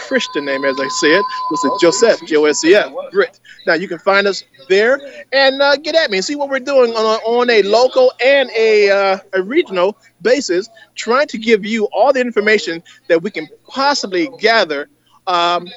Christian 0.06 0.44
name, 0.44 0.66
as 0.66 0.78
I 0.78 0.88
said, 0.90 1.22
which 1.50 1.64
is 1.64 1.82
Joseph, 1.82 2.28
J 2.28 2.36
O 2.36 2.44
S 2.44 2.62
E 2.66 2.76
F, 2.76 2.92
Britt. 3.14 3.40
Now, 3.66 3.76
you 3.76 3.88
can 3.88 4.00
find 4.00 4.28
us 4.28 4.44
there 4.68 5.00
and 5.32 5.62
uh, 5.62 5.78
get 5.78 5.96
at 5.96 6.12
me 6.12 6.18
and 6.18 6.26
see 6.26 6.36
what 6.36 6.50
we're 6.50 6.60
doing 6.60 6.92
on, 6.92 7.22
on 7.22 7.50
a 7.50 7.62
local 7.62 8.12
and 8.22 8.50
a, 8.50 8.90
uh, 8.90 9.20
a 9.32 9.42
regional 9.42 9.96
basis, 10.22 10.68
trying 10.96 11.28
to 11.28 11.38
give 11.38 11.64
you 11.66 11.86
all 11.94 12.12
the 12.12 12.20
information 12.20 12.84
that 13.08 13.24
we 13.24 13.32
can 13.32 13.48
possibly 13.66 14.30
gather 14.40 14.90
um, 15.26 15.70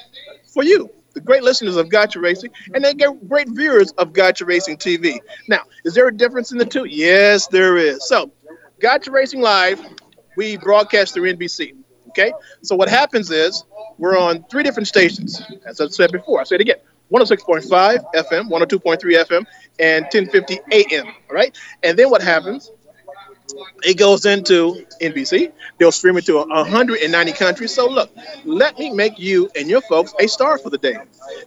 for 0.45 0.65
you 0.65 0.89
the 1.13 1.21
great 1.21 1.43
listeners 1.43 1.75
of 1.75 1.89
Gotcha 1.89 2.19
Racing, 2.19 2.51
and 2.73 2.83
they 2.83 2.93
get 2.93 3.29
great 3.29 3.47
viewers 3.49 3.91
of 3.93 4.13
Gotcha 4.13 4.45
Racing 4.45 4.77
TV. 4.77 5.19
Now, 5.47 5.61
is 5.85 5.93
there 5.93 6.07
a 6.07 6.13
difference 6.15 6.51
in 6.51 6.57
the 6.57 6.65
two? 6.65 6.85
Yes, 6.85 7.47
there 7.47 7.77
is. 7.77 8.07
So, 8.07 8.31
Gotcha 8.83 9.11
Racing 9.11 9.39
Live, 9.39 9.79
we 10.35 10.57
broadcast 10.57 11.13
through 11.13 11.33
NBC. 11.33 11.73
Okay, 12.09 12.33
so 12.63 12.75
what 12.75 12.89
happens 12.89 13.31
is 13.31 13.63
we're 13.97 14.17
on 14.17 14.43
three 14.51 14.61
different 14.61 14.89
stations, 14.89 15.41
as 15.65 15.79
I 15.79 15.87
said 15.87 16.11
before. 16.11 16.41
I 16.41 16.43
say 16.43 16.55
it 16.55 16.61
again: 16.61 16.75
106.5 17.09 17.63
FM, 18.13 18.49
102.3 18.49 18.99
FM, 18.99 19.45
and 19.79 20.03
1050 20.11 20.59
AM. 20.73 21.07
All 21.07 21.13
right, 21.31 21.57
and 21.81 21.97
then 21.97 22.09
what 22.09 22.21
happens? 22.21 22.71
It 23.83 23.97
goes 23.97 24.25
into 24.25 24.85
NBC. 25.01 25.53
They'll 25.77 25.93
stream 25.93 26.17
it 26.17 26.25
to 26.25 26.39
190 26.39 27.31
countries. 27.31 27.73
So 27.73 27.87
look, 27.87 28.11
let 28.43 28.77
me 28.77 28.91
make 28.91 29.17
you 29.17 29.49
and 29.55 29.69
your 29.69 29.79
folks 29.79 30.13
a 30.19 30.27
star 30.27 30.57
for 30.57 30.69
the 30.69 30.77
day. 30.77 30.97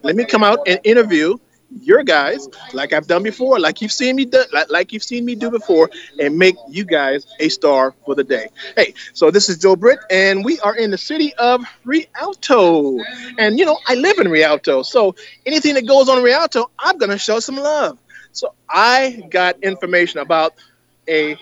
Let 0.03 0.17
me 0.17 0.25
come 0.25 0.43
out 0.43 0.61
and 0.67 0.81
interview 0.85 1.37
your 1.81 2.03
guys, 2.03 2.49
like 2.73 2.93
I've 2.93 3.07
done 3.07 3.23
before, 3.23 3.59
like 3.59 3.81
you've 3.81 3.93
seen 3.93 4.17
me 4.17 4.25
do, 4.25 4.43
like, 4.53 4.71
like 4.71 4.93
you've 4.93 5.03
seen 5.03 5.25
me 5.25 5.35
do 5.35 5.51
before, 5.51 5.91
and 6.19 6.39
make 6.39 6.57
you 6.69 6.85
guys 6.85 7.27
a 7.41 7.49
star 7.49 7.95
for 8.05 8.15
the 8.15 8.25
day. 8.25 8.49
Hey, 8.77 8.95
so 9.13 9.31
this 9.31 9.49
is 9.49 9.59
Joe 9.59 9.77
Britt, 9.77 9.99
and 10.11 10.45
we 10.45 10.59
are 10.61 10.75
in 10.75 10.91
the 10.91 10.99
city 10.99 11.35
of 11.35 11.65
Rialto, 11.85 12.99
and 13.39 13.59
you 13.59 13.65
know 13.65 13.79
I 13.87 13.95
live 13.95 14.19
in 14.19 14.29
Rialto, 14.29 14.83
so 14.83 15.15
anything 15.45 15.75
that 15.75 15.87
goes 15.87 16.09
on 16.09 16.23
Rialto, 16.23 16.71
I'm 16.79 16.99
gonna 16.99 17.19
show 17.19 17.41
some 17.41 17.57
love. 17.57 17.99
So 18.33 18.55
I 18.69 19.25
got 19.31 19.63
information 19.63 20.21
about 20.21 20.55
a 21.09 21.37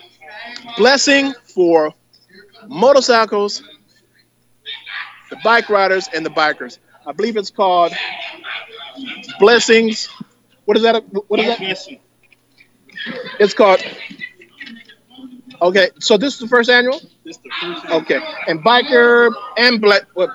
blessing 0.77 1.33
for 1.43 1.93
motorcycles, 2.67 3.63
the 5.29 5.37
bike 5.43 5.69
riders, 5.69 6.07
and 6.13 6.25
the 6.25 6.29
bikers. 6.29 6.79
I 7.05 7.11
believe 7.11 7.37
it's 7.37 7.51
called 7.51 7.93
Blessings. 9.39 10.09
What 10.65 10.77
is 10.77 10.83
that? 10.83 11.03
What 11.27 11.39
is 11.39 11.57
that? 11.57 11.99
It's 13.39 13.53
called. 13.53 13.81
Okay, 15.61 15.89
so 15.99 16.17
this 16.17 16.33
is 16.33 16.39
the 16.39 16.47
first 16.47 16.69
annual. 16.69 16.99
This 17.23 17.37
the 17.37 17.49
first 17.61 17.85
Okay, 17.85 18.19
and 18.47 18.63
biker 18.63 19.31
and 19.57 19.79
black. 19.79 20.03
What? 20.13 20.29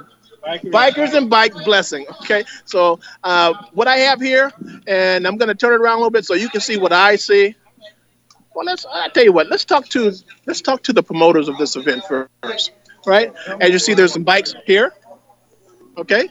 Bikers 0.64 1.14
and 1.14 1.28
bike 1.28 1.52
blessing. 1.52 2.06
Okay, 2.22 2.44
so 2.64 2.98
uh, 3.22 3.52
what 3.74 3.88
I 3.88 3.98
have 3.98 4.20
here, 4.20 4.50
and 4.86 5.26
I'm 5.26 5.36
going 5.36 5.48
to 5.48 5.54
turn 5.54 5.74
it 5.74 5.80
around 5.80 5.96
a 5.96 5.98
little 5.98 6.10
bit 6.10 6.24
so 6.24 6.34
you 6.34 6.48
can 6.48 6.62
see 6.62 6.78
what 6.78 6.92
I 6.92 7.16
see. 7.16 7.54
Well, 8.54 8.64
let's. 8.64 8.86
I 8.90 9.08
tell 9.08 9.24
you 9.24 9.32
what. 9.32 9.48
Let's 9.48 9.64
talk 9.64 9.88
to 9.90 10.12
let's 10.46 10.60
talk 10.60 10.82
to 10.84 10.92
the 10.92 11.02
promoters 11.02 11.48
of 11.48 11.58
this 11.58 11.76
event 11.76 12.04
first, 12.04 12.72
right? 13.06 13.32
As 13.60 13.70
you 13.70 13.78
see, 13.78 13.94
there's 13.94 14.12
some 14.12 14.24
bikes 14.24 14.54
here. 14.64 14.92
Okay. 15.98 16.28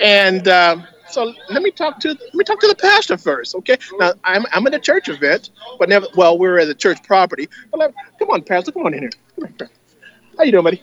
And 0.00 0.48
um, 0.48 0.86
so 1.08 1.34
let 1.48 1.62
me 1.62 1.70
talk 1.70 2.00
to 2.00 2.08
let 2.08 2.34
me 2.34 2.44
talk 2.44 2.60
to 2.60 2.68
the 2.68 2.74
pastor 2.74 3.18
first, 3.18 3.54
okay? 3.56 3.76
Now 3.98 4.12
I'm 4.24 4.44
I'm 4.52 4.66
at 4.66 4.74
a 4.74 4.78
church 4.78 5.08
event, 5.08 5.50
but 5.78 5.88
never. 5.88 6.06
Well, 6.16 6.38
we're 6.38 6.58
at 6.58 6.68
a 6.68 6.74
church 6.74 7.02
property. 7.02 7.48
But 7.70 7.80
let, 7.80 7.94
come 8.18 8.30
on, 8.30 8.42
pastor, 8.42 8.72
come 8.72 8.86
on 8.86 8.94
in 8.94 9.00
here. 9.00 9.10
Come 9.36 9.44
on, 9.44 9.52
pastor. 9.54 9.74
How 10.36 10.44
you 10.44 10.52
doing, 10.52 10.64
buddy? 10.64 10.82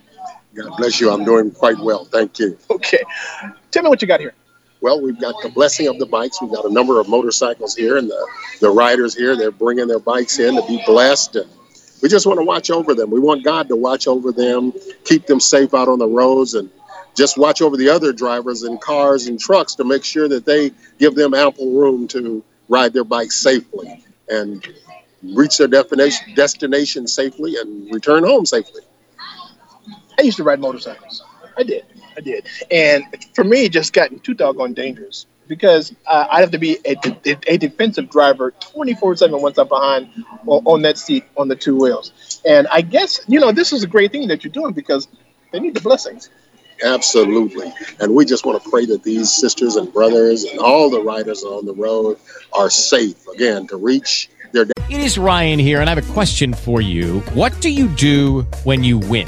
God 0.56 0.76
bless 0.78 1.00
you. 1.00 1.12
I'm 1.12 1.24
doing 1.24 1.52
quite 1.52 1.78
well. 1.80 2.06
Thank 2.06 2.40
you. 2.40 2.58
Okay. 2.70 3.04
Tell 3.72 3.84
me 3.84 3.90
what 3.90 4.02
you 4.02 4.08
got 4.08 4.20
here. 4.20 4.34
Well, 4.82 5.02
we've 5.02 5.20
got 5.20 5.36
the 5.42 5.50
blessing 5.50 5.88
of 5.88 5.98
the 5.98 6.06
bikes. 6.06 6.42
We've 6.42 6.52
got 6.52 6.66
a 6.66 6.72
number 6.72 7.00
of 7.00 7.10
motorcycles 7.10 7.76
here, 7.76 7.98
and 7.98 8.10
the, 8.10 8.28
the 8.62 8.70
riders 8.70 9.16
here, 9.16 9.36
they're 9.36 9.52
bringing 9.52 9.88
their 9.88 10.00
bikes 10.00 10.38
in 10.40 10.56
to 10.56 10.68
be 10.68 10.82
blessed. 10.86 11.36
And 11.36 11.50
we 12.02 12.10
just 12.10 12.28
want 12.28 12.40
to 12.40 12.44
watch 12.44 12.70
over 12.70 12.94
them. 12.94 13.10
We 13.10 13.20
want 13.20 13.44
God 13.44 13.68
to 13.70 13.76
watch 13.76 14.08
over 14.08 14.32
them, 14.32 14.74
keep 15.04 15.26
them 15.26 15.40
safe 15.40 15.74
out 15.74 15.88
on 15.88 15.98
the 16.00 16.08
roads, 16.08 16.54
and 16.54 16.70
just 17.18 17.38
watch 17.38 17.62
over 17.62 17.76
the 17.76 17.90
other 17.90 18.14
drivers 18.14 18.62
and 18.62 18.80
cars 18.80 19.28
and 19.28 19.40
trucks 19.40 19.76
to 19.76 19.84
make 19.84 20.06
sure 20.06 20.28
that 20.28 20.46
they 20.46 20.72
give 21.00 21.16
them 21.16 21.34
ample 21.34 21.72
room 21.72 22.08
to 22.08 22.44
ride 22.70 22.94
their 22.94 23.04
bikes 23.04 23.36
safely 23.36 24.04
and 24.30 24.66
reach 25.24 25.58
their 25.58 25.68
destination, 25.68 26.36
destination 26.36 27.08
safely 27.08 27.56
and 27.58 27.92
return 27.92 28.24
home 28.24 28.46
safely. 28.46 28.82
I 30.20 30.22
used 30.22 30.38
to 30.38 30.44
ride 30.44 30.60
motorcycles. 30.60 31.24
I 31.58 31.64
did. 31.64 31.86
I 32.16 32.22
did. 32.22 32.48
And 32.70 33.04
for 33.34 33.44
me, 33.44 33.66
it 33.66 33.72
just 33.72 33.94
gotten 33.94 34.20
too 34.20 34.36
doggone 34.36 34.74
dangerous 34.74 35.26
because 35.48 35.96
uh, 36.06 36.28
I 36.30 36.42
have 36.42 36.52
to 36.52 36.58
be 36.58 36.78
a, 36.86 36.96
a, 37.48 37.58
defensive 37.58 38.10
driver 38.10 38.52
24 38.60 39.16
7 39.16 39.42
once 39.42 39.58
I'm 39.58 39.68
behind 39.68 40.10
on, 40.46 40.82
that 40.82 40.98
seat 40.98 41.24
on 41.38 41.48
the 41.48 41.56
two 41.56 41.78
wheels. 41.78 42.42
And 42.46 42.68
I 42.68 42.82
guess, 42.82 43.22
you 43.28 43.40
know, 43.40 43.52
this 43.52 43.72
is 43.72 43.84
a 43.84 43.88
great 43.88 44.12
thing 44.12 44.28
that 44.28 44.44
you're 44.44 44.52
doing 44.52 44.74
because 44.74 45.08
they 45.52 45.60
need 45.60 45.74
the 45.74 45.82
blessings. 45.82 46.30
Absolutely. 46.84 47.74
And 48.00 48.14
we 48.14 48.26
just 48.26 48.46
want 48.46 48.62
to 48.62 48.70
pray 48.70 48.86
that 48.86 49.04
these 49.04 49.32
sisters 49.32 49.76
and 49.76 49.92
brothers 49.92 50.44
and 50.44 50.60
all 50.60 50.90
the 50.90 51.02
riders 51.02 51.44
on 51.44 51.66
the 51.66 51.74
road 51.74 52.18
are 52.54 52.70
safe, 52.70 53.28
again, 53.28 53.68
to 53.68 53.78
reach 53.78 54.30
their. 54.52 54.66
It 54.90 55.02
is 55.02 55.18
Ryan 55.18 55.60
here, 55.60 55.82
and 55.82 55.90
I 55.90 55.94
have 55.94 56.10
a 56.10 56.14
question 56.14 56.54
for 56.54 56.82
you. 56.82 57.20
What 57.34 57.60
do 57.62 57.70
you 57.70 57.88
do 57.88 58.44
when 58.64 58.84
you 58.84 58.98
win? 58.98 59.28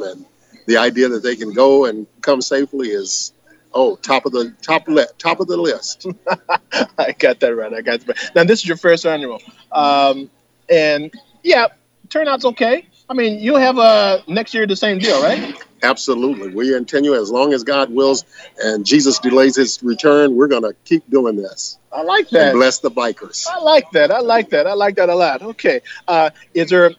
and 0.03 0.25
the 0.65 0.77
idea 0.77 1.09
that 1.09 1.23
they 1.23 1.35
can 1.35 1.53
go 1.53 1.85
and 1.85 2.07
come 2.21 2.41
safely 2.41 2.89
is 2.89 3.33
oh 3.73 3.95
top 3.97 4.25
of 4.25 4.31
the 4.31 4.53
top 4.61 4.87
list 4.87 5.17
top 5.19 5.39
of 5.39 5.47
the 5.47 5.57
list. 5.57 6.05
I 6.97 7.13
got 7.17 7.39
that 7.39 7.55
right 7.55 7.73
i 7.73 7.81
got 7.81 8.01
that 8.01 8.07
right. 8.07 8.31
now 8.35 8.43
this 8.43 8.59
is 8.59 8.67
your 8.67 8.77
first 8.77 9.05
annual. 9.05 9.41
Um, 9.71 10.29
and 10.69 11.13
yeah 11.43 11.67
turnout's 12.09 12.45
okay. 12.45 12.87
I 13.09 13.13
mean 13.13 13.39
you'll 13.39 13.59
have 13.59 13.77
a 13.77 14.23
next 14.27 14.53
year 14.53 14.67
the 14.67 14.75
same 14.75 14.99
deal 14.99 15.21
right? 15.21 15.55
Absolutely. 15.83 16.53
We 16.53 16.71
continue 16.71 17.15
as 17.15 17.31
long 17.31 17.53
as 17.53 17.63
god 17.63 17.89
wills 17.89 18.25
and 18.61 18.85
jesus 18.85 19.19
delays 19.19 19.55
his 19.55 19.81
return 19.83 20.35
we're 20.35 20.47
going 20.47 20.63
to 20.63 20.75
keep 20.85 21.09
doing 21.09 21.35
this. 21.35 21.77
I 21.91 22.03
like 22.03 22.29
that. 22.29 22.51
And 22.51 22.59
bless 22.59 22.79
the 22.79 22.91
bikers. 22.91 23.45
I 23.49 23.59
like 23.59 23.89
that 23.91 24.11
i 24.11 24.19
like 24.19 24.49
that 24.49 24.67
i 24.67 24.73
like 24.73 24.95
that 24.95 25.09
a 25.09 25.15
lot. 25.15 25.41
Okay 25.41 25.81
uh, 26.07 26.29
is 26.53 26.69
there 26.69 26.91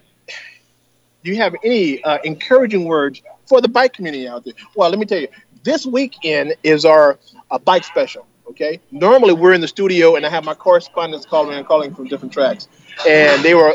do 1.22 1.30
you 1.30 1.36
have 1.36 1.54
any 1.64 2.02
uh, 2.04 2.18
encouraging 2.24 2.84
words 2.84 3.22
for 3.46 3.60
the 3.60 3.68
bike 3.68 3.92
community 3.92 4.26
out 4.26 4.44
there. 4.44 4.54
Well, 4.74 4.88
let 4.88 4.98
me 4.98 5.04
tell 5.04 5.20
you, 5.20 5.28
this 5.62 5.84
weekend 5.84 6.54
is 6.62 6.84
our 6.84 7.18
uh, 7.50 7.58
bike 7.58 7.84
special. 7.84 8.26
Okay. 8.48 8.80
Normally 8.90 9.34
we're 9.34 9.52
in 9.52 9.60
the 9.60 9.68
studio 9.68 10.16
and 10.16 10.26
I 10.26 10.30
have 10.30 10.44
my 10.44 10.54
correspondents 10.54 11.26
calling 11.26 11.56
and 11.56 11.66
calling 11.66 11.94
from 11.94 12.06
different 12.06 12.32
tracks, 12.32 12.68
and 13.06 13.42
they 13.42 13.54
were 13.54 13.74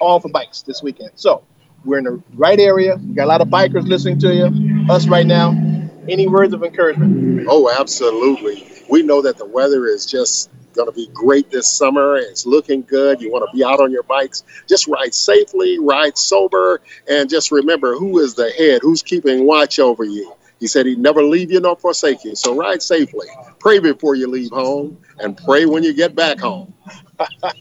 all 0.00 0.18
for 0.18 0.28
bikes 0.28 0.62
this 0.62 0.82
weekend. 0.82 1.10
So 1.14 1.42
we're 1.84 1.98
in 1.98 2.04
the 2.04 2.22
right 2.34 2.58
area. 2.58 2.96
We 2.96 3.14
got 3.14 3.24
a 3.24 3.26
lot 3.26 3.40
of 3.40 3.48
bikers 3.48 3.86
listening 3.86 4.18
to 4.20 4.34
you, 4.34 4.86
us 4.90 5.06
right 5.06 5.26
now. 5.26 5.50
Any 6.08 6.26
words 6.26 6.52
of 6.52 6.62
encouragement? 6.62 7.46
Oh, 7.48 7.70
absolutely. 7.70 8.66
We 8.90 9.02
know 9.02 9.22
that 9.22 9.36
the 9.36 9.46
weather 9.46 9.86
is 9.86 10.06
just 10.06 10.50
going 10.74 10.88
to 10.88 10.94
be 10.94 11.08
great 11.12 11.50
this 11.50 11.70
summer. 11.70 12.16
It's 12.16 12.46
looking 12.46 12.82
good. 12.82 13.20
You 13.20 13.30
want 13.30 13.48
to 13.50 13.56
be 13.56 13.64
out 13.64 13.80
on 13.80 13.90
your 13.90 14.02
bikes. 14.02 14.44
Just 14.68 14.86
ride 14.86 15.14
safely, 15.14 15.78
ride 15.78 16.16
sober, 16.16 16.80
and 17.08 17.28
just 17.28 17.50
remember 17.50 17.96
who 17.96 18.18
is 18.18 18.34
the 18.34 18.50
head, 18.50 18.80
who's 18.82 19.02
keeping 19.02 19.46
watch 19.46 19.78
over 19.78 20.04
you. 20.04 20.34
He 20.60 20.66
said 20.66 20.84
he'd 20.86 20.98
never 20.98 21.22
leave 21.22 21.50
you 21.50 21.60
nor 21.60 21.76
forsake 21.76 22.22
you. 22.24 22.34
So 22.34 22.54
ride 22.54 22.82
safely. 22.82 23.26
Pray 23.58 23.78
before 23.78 24.14
you 24.14 24.28
leave 24.28 24.50
home 24.50 24.98
and 25.18 25.36
pray 25.36 25.64
when 25.64 25.82
you 25.82 25.94
get 25.94 26.14
back 26.14 26.38
home. 26.38 26.74
I 27.42 27.52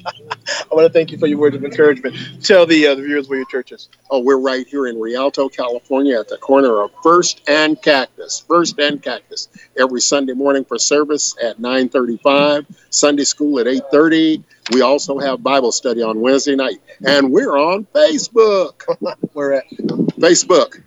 want 0.71 0.87
to 0.87 0.93
thank 0.93 1.11
you 1.11 1.17
for 1.17 1.27
your 1.27 1.37
words 1.37 1.55
of 1.55 1.63
encouragement. 1.63 2.15
Tell 2.43 2.65
the, 2.65 2.87
uh, 2.87 2.95
the 2.95 3.01
viewers 3.01 3.27
where 3.27 3.39
your 3.39 3.47
church 3.47 3.71
is. 3.71 3.89
Oh, 4.09 4.19
we're 4.19 4.39
right 4.39 4.65
here 4.65 4.87
in 4.87 4.99
Rialto, 4.99 5.49
California, 5.49 6.19
at 6.19 6.29
the 6.29 6.37
corner 6.37 6.81
of 6.81 6.91
First 7.03 7.41
and 7.47 7.81
Cactus. 7.81 8.43
First 8.47 8.79
and 8.79 9.01
Cactus. 9.01 9.49
Every 9.77 10.01
Sunday 10.01 10.33
morning 10.33 10.63
for 10.63 10.79
service 10.79 11.35
at 11.41 11.59
9:35. 11.59 12.65
Sunday 12.89 13.25
school 13.25 13.59
at 13.59 13.67
8:30. 13.67 14.43
We 14.71 14.81
also 14.81 15.19
have 15.19 15.43
Bible 15.43 15.71
study 15.71 16.01
on 16.03 16.19
Wednesday 16.21 16.55
night, 16.55 16.81
and 17.05 17.31
we're 17.31 17.57
on 17.57 17.85
Facebook. 17.85 18.83
we're 19.33 19.53
at? 19.53 19.69
Facebook. 19.69 20.81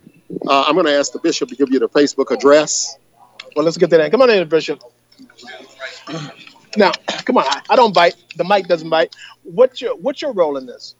Uh, 0.47 0.65
I'm 0.67 0.73
going 0.73 0.85
to 0.85 0.93
ask 0.93 1.11
the 1.11 1.19
bishop 1.19 1.49
to 1.49 1.55
give 1.55 1.71
you 1.71 1.79
the 1.79 1.89
Facebook 1.89 2.31
address. 2.31 2.97
Well, 3.55 3.65
let's 3.65 3.77
get 3.77 3.89
that 3.91 3.99
in. 3.99 4.09
Come 4.09 4.21
on 4.21 4.29
in, 4.29 4.47
Bishop. 4.47 4.81
Now, 6.75 6.91
come 7.25 7.37
on. 7.37 7.45
I 7.69 7.75
don't 7.75 7.93
bite. 7.93 8.15
The 8.35 8.43
mic 8.43 8.67
doesn't 8.67 8.89
bite. 8.89 9.15
What's 9.43 9.81
your 9.81 9.95
What's 9.95 10.21
your 10.21 10.33
role 10.33 10.57
in 10.57 10.65
this? 10.65 10.95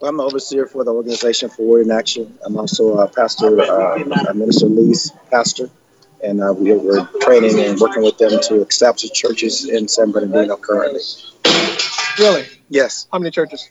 Well, 0.00 0.10
I'm 0.10 0.16
the 0.16 0.24
overseer 0.24 0.66
for 0.66 0.82
the 0.82 0.92
organization 0.92 1.48
for 1.48 1.62
Word 1.62 1.86
in 1.86 1.92
Action. 1.92 2.36
I'm 2.44 2.56
also 2.56 2.98
a 2.98 3.06
pastor, 3.06 3.60
uh, 3.60 3.98
Minister 4.34 4.66
Lee's 4.66 5.12
pastor, 5.30 5.70
and 6.24 6.42
uh, 6.42 6.52
we, 6.52 6.72
are 6.72 7.08
training 7.20 7.60
and 7.60 7.78
working 7.78 8.02
with 8.02 8.18
them 8.18 8.40
to 8.48 8.66
establish 8.66 9.12
churches 9.12 9.68
in 9.68 9.86
San 9.86 10.10
Bernardino 10.10 10.56
currently. 10.56 11.02
Really? 12.18 12.46
Yes. 12.68 13.06
How 13.12 13.20
many 13.20 13.30
churches? 13.30 13.70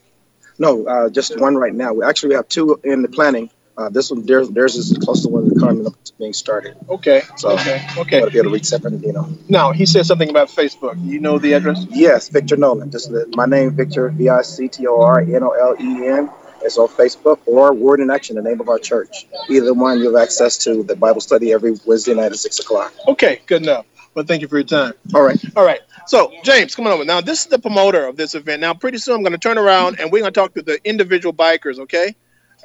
No, 0.57 0.85
uh, 0.85 1.09
just 1.09 1.37
one 1.37 1.57
right 1.57 1.73
now. 1.73 1.91
We 1.91 2.05
actually 2.05 2.35
have 2.35 2.47
two 2.47 2.79
in 2.83 3.01
the 3.01 3.09
planning. 3.09 3.49
Uh, 3.77 3.89
this 3.89 4.11
one, 4.11 4.25
theirs, 4.25 4.49
theirs 4.49 4.75
is 4.75 4.97
close 4.97 5.23
to 5.23 5.29
one 5.29 5.47
that's 5.47 5.59
coming 5.59 5.85
up 5.87 6.03
to 6.03 6.13
being 6.17 6.33
started. 6.33 6.75
Okay. 6.89 7.21
So, 7.37 7.51
okay. 7.51 7.85
Okay. 7.97 8.19
To 8.19 8.29
be 8.29 8.37
able 8.37 8.49
to 8.49 8.53
reach 8.53 8.65
San 8.65 8.81
Bernardino. 8.81 9.29
Now 9.49 9.71
he 9.71 9.85
said 9.85 10.05
something 10.05 10.29
about 10.29 10.49
Facebook. 10.49 11.03
You 11.03 11.19
know 11.19 11.39
the 11.39 11.53
address? 11.53 11.85
Yes, 11.89 12.29
Victor 12.29 12.57
Nolen. 12.57 12.91
Just 12.91 13.11
the, 13.11 13.31
my 13.35 13.45
name, 13.45 13.71
Victor 13.71 14.09
V 14.09 14.29
I 14.29 14.41
C 14.41 14.67
T 14.67 14.85
O 14.87 15.01
R 15.01 15.21
N 15.21 15.43
O 15.43 15.51
L 15.51 15.75
E 15.79 16.07
N. 16.07 16.29
It's 16.63 16.77
on 16.77 16.89
Facebook 16.89 17.39
or 17.47 17.73
Word 17.73 18.01
in 18.01 18.11
Action, 18.11 18.35
the 18.35 18.43
name 18.43 18.61
of 18.61 18.69
our 18.69 18.77
church. 18.77 19.25
Either 19.49 19.73
one, 19.73 19.97
you 19.97 20.13
have 20.13 20.21
access 20.21 20.59
to 20.59 20.83
the 20.83 20.95
Bible 20.95 21.21
study 21.21 21.51
every 21.51 21.73
Wednesday 21.85 22.13
night 22.13 22.31
at 22.31 22.37
six 22.37 22.59
o'clock. 22.59 22.93
Okay, 23.07 23.41
good 23.47 23.63
enough. 23.63 23.85
Well, 24.13 24.25
thank 24.25 24.41
you 24.41 24.47
for 24.47 24.57
your 24.57 24.67
time. 24.67 24.93
All 25.15 25.23
right. 25.23 25.41
All 25.55 25.65
right. 25.65 25.79
So, 26.05 26.31
James, 26.43 26.75
come 26.75 26.85
on 26.85 26.93
over. 26.93 27.05
Now, 27.05 27.21
this 27.21 27.41
is 27.41 27.45
the 27.47 27.59
promoter 27.59 28.05
of 28.05 28.17
this 28.17 28.35
event. 28.35 28.61
Now, 28.61 28.73
pretty 28.73 28.97
soon 28.97 29.15
I'm 29.15 29.21
going 29.21 29.31
to 29.31 29.37
turn 29.37 29.57
around 29.57 29.99
and 29.99 30.11
we're 30.11 30.19
going 30.19 30.33
to 30.33 30.39
talk 30.39 30.53
to 30.55 30.61
the 30.61 30.79
individual 30.83 31.33
bikers, 31.33 31.79
okay? 31.79 32.15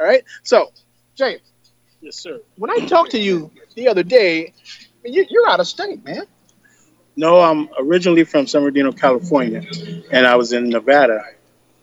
All 0.01 0.07
right. 0.07 0.25
So, 0.42 0.73
James, 1.16 1.40
Yes, 2.02 2.16
sir. 2.16 2.40
When 2.57 2.70
I 2.70 2.87
talked 2.87 3.11
to 3.12 3.18
you 3.18 3.50
the 3.74 3.88
other 3.88 4.02
day, 4.02 4.52
you're 5.05 5.48
out 5.48 5.61
of 5.61 5.66
state, 5.66 6.05
man. 6.05 6.26
No, 7.16 7.40
I'm 7.40 7.70
originally 7.79 8.24
from 8.24 8.46
San 8.46 8.61
Bernardino, 8.61 8.92
California, 8.92 9.62
and 10.12 10.26
I 10.26 10.37
was 10.37 10.52
in 10.52 10.68
Nevada 10.68 11.24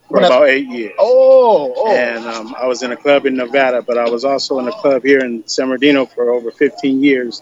for 0.07 0.15
When 0.15 0.23
I- 0.23 0.27
about 0.27 0.49
eight 0.49 0.67
years. 0.67 0.93
Oh, 0.99 1.73
oh. 1.75 1.91
And 1.95 2.23
um, 2.25 2.55
I 2.55 2.67
was 2.67 2.83
in 2.83 2.91
a 2.91 2.95
club 2.95 3.25
in 3.25 3.35
Nevada, 3.35 3.81
but 3.81 3.97
I 3.97 4.07
was 4.09 4.23
also 4.23 4.59
in 4.59 4.67
a 4.67 4.71
club 4.71 5.03
here 5.03 5.19
in 5.19 5.45
San 5.47 5.65
Bernardino 5.67 6.05
for 6.05 6.29
over 6.31 6.51
15 6.51 7.03
years, 7.03 7.41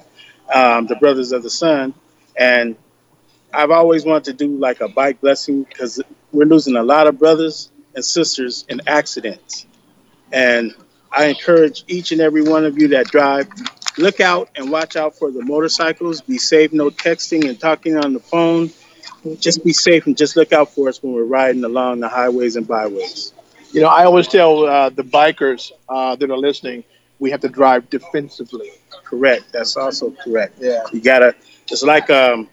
um, 0.53 0.87
the 0.87 0.95
Brothers 0.95 1.33
of 1.33 1.43
the 1.43 1.49
Sun. 1.49 1.93
And 2.37 2.77
I've 3.53 3.71
always 3.71 4.05
wanted 4.05 4.37
to 4.37 4.45
do 4.47 4.57
like 4.57 4.79
a 4.79 4.87
bike 4.87 5.19
blessing 5.19 5.63
because 5.63 6.01
we're 6.31 6.45
losing 6.45 6.77
a 6.77 6.83
lot 6.83 7.07
of 7.07 7.19
brothers 7.19 7.69
and 7.93 8.05
sisters 8.05 8.63
in 8.69 8.81
accidents. 8.87 9.65
And 10.31 10.73
I 11.11 11.25
encourage 11.25 11.83
each 11.87 12.11
and 12.11 12.21
every 12.21 12.41
one 12.41 12.65
of 12.65 12.79
you 12.79 12.89
that 12.89 13.07
drive, 13.07 13.47
look 13.97 14.19
out 14.19 14.49
and 14.55 14.71
watch 14.71 14.95
out 14.95 15.17
for 15.17 15.31
the 15.31 15.43
motorcycles. 15.43 16.21
Be 16.21 16.37
safe, 16.37 16.71
no 16.73 16.89
texting 16.89 17.47
and 17.47 17.59
talking 17.59 17.97
on 17.97 18.13
the 18.13 18.19
phone. 18.19 18.71
Just 19.39 19.63
be 19.63 19.73
safe 19.73 20.07
and 20.07 20.17
just 20.17 20.35
look 20.35 20.51
out 20.53 20.69
for 20.73 20.89
us 20.89 21.01
when 21.03 21.13
we're 21.13 21.25
riding 21.25 21.63
along 21.63 21.99
the 21.99 22.09
highways 22.09 22.55
and 22.55 22.67
byways. 22.67 23.33
You 23.71 23.81
know, 23.81 23.87
I 23.87 24.05
always 24.05 24.27
tell 24.27 24.65
uh, 24.65 24.89
the 24.89 25.03
bikers 25.03 25.71
uh, 25.87 26.15
that 26.15 26.29
are 26.29 26.37
listening, 26.37 26.83
we 27.19 27.31
have 27.31 27.41
to 27.41 27.49
drive 27.49 27.89
defensively. 27.89 28.71
Correct. 29.03 29.51
That's 29.51 29.77
also 29.77 30.11
correct. 30.11 30.55
Yeah. 30.59 30.83
You 30.91 31.01
gotta. 31.01 31.35
It's 31.69 31.83
like 31.83 32.09
um, 32.09 32.49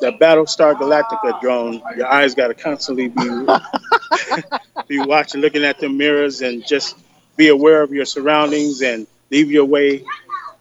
the 0.00 0.12
Battlestar 0.12 0.74
Galactica 0.74 1.40
drone. 1.40 1.82
Your 1.96 2.06
eyes 2.06 2.34
gotta 2.34 2.54
constantly 2.54 3.08
be 3.08 3.24
be 4.88 5.00
watching, 5.00 5.40
looking 5.40 5.64
at 5.64 5.78
the 5.80 5.88
mirrors, 5.88 6.40
and 6.42 6.66
just 6.66 6.96
be 7.36 7.48
aware 7.48 7.82
of 7.82 7.92
your 7.92 8.04
surroundings 8.04 8.82
and 8.82 9.06
leave 9.30 9.50
your 9.50 9.64
way, 9.64 10.04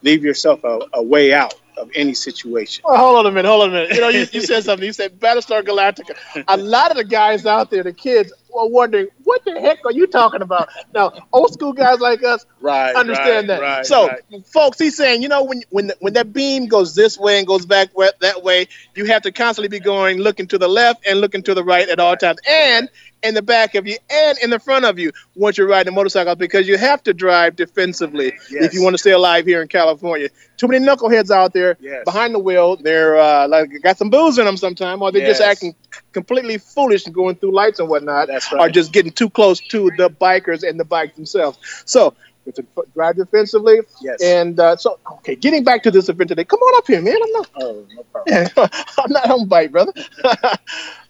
leave 0.01 0.23
yourself 0.23 0.63
a, 0.63 0.79
a 0.93 1.03
way 1.03 1.33
out 1.33 1.53
of 1.77 1.89
any 1.95 2.13
situation. 2.13 2.83
Oh, 2.85 2.95
hold 2.95 3.17
on 3.17 3.25
a 3.25 3.31
minute, 3.31 3.47
hold 3.47 3.63
on 3.63 3.69
a 3.69 3.73
minute. 3.73 3.95
You 3.95 4.01
know, 4.01 4.09
you, 4.09 4.27
you 4.31 4.41
said 4.41 4.63
something. 4.63 4.85
You 4.85 4.93
said 4.93 5.19
Battlestar 5.19 5.63
Galactica. 5.63 6.15
A 6.47 6.57
lot 6.57 6.91
of 6.91 6.97
the 6.97 7.03
guys 7.03 7.45
out 7.45 7.71
there, 7.71 7.83
the 7.83 7.93
kids, 7.93 8.31
are 8.55 8.67
wondering, 8.67 9.07
what 9.23 9.43
the 9.45 9.59
heck 9.59 9.79
are 9.85 9.91
you 9.91 10.05
talking 10.05 10.43
about? 10.43 10.69
Now, 10.93 11.11
old 11.31 11.51
school 11.51 11.73
guys 11.73 11.99
like 11.99 12.23
us 12.23 12.45
Right, 12.61 12.95
understand 12.95 13.49
right, 13.49 13.59
that. 13.59 13.61
right, 13.61 13.85
so, 13.85 14.07
right. 14.07 14.45
folks, 14.45 14.77
he's 14.77 14.95
saying, 14.95 15.23
you 15.23 15.27
know, 15.29 15.43
when 15.43 15.63
when 15.69 15.91
when 15.99 16.13
that 16.13 16.31
beam 16.31 16.67
goes 16.67 16.93
this 16.93 17.17
way 17.17 17.39
and 17.39 17.47
goes 17.47 17.65
back 17.65 17.89
that 18.21 18.43
way, 18.43 18.67
you 18.95 19.05
have 19.05 19.23
to 19.23 19.31
constantly 19.31 19.69
be 19.69 19.79
going, 19.83 20.19
looking 20.19 20.47
to 20.47 20.59
the 20.59 20.67
left 20.67 21.07
and 21.07 21.19
looking 21.19 21.41
to 21.43 21.55
the 21.55 21.63
right 21.63 21.89
at 21.89 21.99
all 21.99 22.15
times, 22.15 22.39
and 22.47 22.89
in 23.23 23.33
the 23.33 23.41
back 23.41 23.75
of 23.75 23.87
you 23.87 23.97
and 24.11 24.37
in 24.39 24.49
the 24.49 24.59
front 24.59 24.85
of 24.85 24.99
you 24.99 25.11
once 25.35 25.57
you're 25.57 25.67
riding 25.67 25.91
a 25.93 25.95
motorcycle, 25.95 26.35
because 26.35 26.67
you 26.67 26.77
have 26.77 27.01
to 27.03 27.13
drive 27.13 27.55
defensively 27.55 28.33
if 28.51 28.73
you 28.73 28.83
want 28.83 28.93
to 28.93 28.97
stay 28.97 29.11
alive 29.11 29.45
here 29.45 29.61
in 29.61 29.67
California. 29.67 30.29
Too 30.57 30.67
many 30.67 30.85
knuckleheads 30.85 31.31
out 31.31 31.53
there 31.53 31.77
Yes. 31.79 32.03
behind 32.05 32.35
the 32.35 32.39
wheel. 32.39 32.75
They're 32.75 33.17
uh, 33.17 33.47
like 33.47 33.69
got 33.81 33.97
some 33.97 34.09
booze 34.09 34.37
in 34.37 34.45
them 34.45 34.57
sometime, 34.57 35.01
or 35.01 35.11
they're 35.11 35.25
just 35.27 35.41
acting 35.41 35.75
completely 36.11 36.57
foolish 36.57 37.05
and 37.05 37.13
going 37.15 37.35
through 37.35 37.53
lights 37.53 37.79
and 37.79 37.89
whatnot, 37.89 38.27
That's 38.27 38.51
or 38.53 38.69
just 38.69 38.91
getting 38.93 39.11
too 39.11 39.29
close 39.29 39.59
to 39.69 39.89
the 39.97 40.09
bikers 40.09 40.67
and 40.67 40.79
the 40.79 40.85
bike 40.85 41.15
themselves. 41.15 41.57
So. 41.85 42.13
to 42.55 42.65
drive 42.93 43.15
defensively. 43.15 43.79
Yes. 44.01 44.21
And 44.21 44.59
uh, 44.59 44.75
so, 44.75 44.99
okay, 45.13 45.33
getting 45.35 45.63
back 45.63 45.81
to 45.83 45.91
this 45.91 46.09
event 46.09 46.27
today. 46.27 46.43
Come 46.43 46.59
on 46.59 46.77
up 46.77 46.85
here, 46.87 47.01
man. 47.01 47.15
I'm 47.23 47.31
not. 47.31 47.49
Oh, 47.55 47.85
no 47.95 48.03
problem. 48.11 48.69
I'm 48.99 49.11
not 49.11 49.29
on 49.31 49.47
bike, 49.47 49.71
brother. 49.71 49.93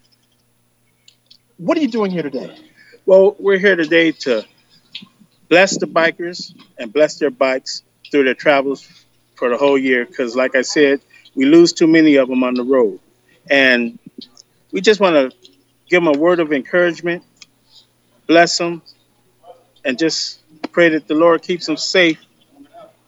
what 1.64 1.78
are 1.78 1.80
you 1.80 1.88
doing 1.88 2.10
here 2.10 2.22
today? 2.22 2.54
Well, 3.06 3.36
we're 3.38 3.58
here 3.58 3.74
today 3.74 4.12
to 4.12 4.44
bless 5.48 5.78
the 5.78 5.86
bikers 5.86 6.54
and 6.78 6.92
bless 6.92 7.16
their 7.18 7.30
bikes 7.30 7.82
through 8.10 8.24
their 8.24 8.34
travels 8.34 8.86
for 9.36 9.48
the 9.48 9.56
whole 9.56 9.78
year. 9.78 10.04
Because, 10.04 10.36
like 10.36 10.54
I 10.54 10.60
said, 10.62 11.00
we 11.34 11.46
lose 11.46 11.72
too 11.72 11.86
many 11.86 12.16
of 12.16 12.28
them 12.28 12.44
on 12.44 12.54
the 12.54 12.62
road, 12.62 13.00
and 13.50 13.98
we 14.72 14.82
just 14.82 15.00
want 15.00 15.14
to 15.14 15.36
give 15.88 16.04
them 16.04 16.14
a 16.14 16.18
word 16.18 16.38
of 16.38 16.52
encouragement, 16.52 17.24
bless 18.26 18.58
them, 18.58 18.82
and 19.86 19.98
just 19.98 20.40
pray 20.70 20.90
that 20.90 21.08
the 21.08 21.14
Lord 21.14 21.42
keeps 21.42 21.64
them 21.64 21.78
safe 21.78 22.22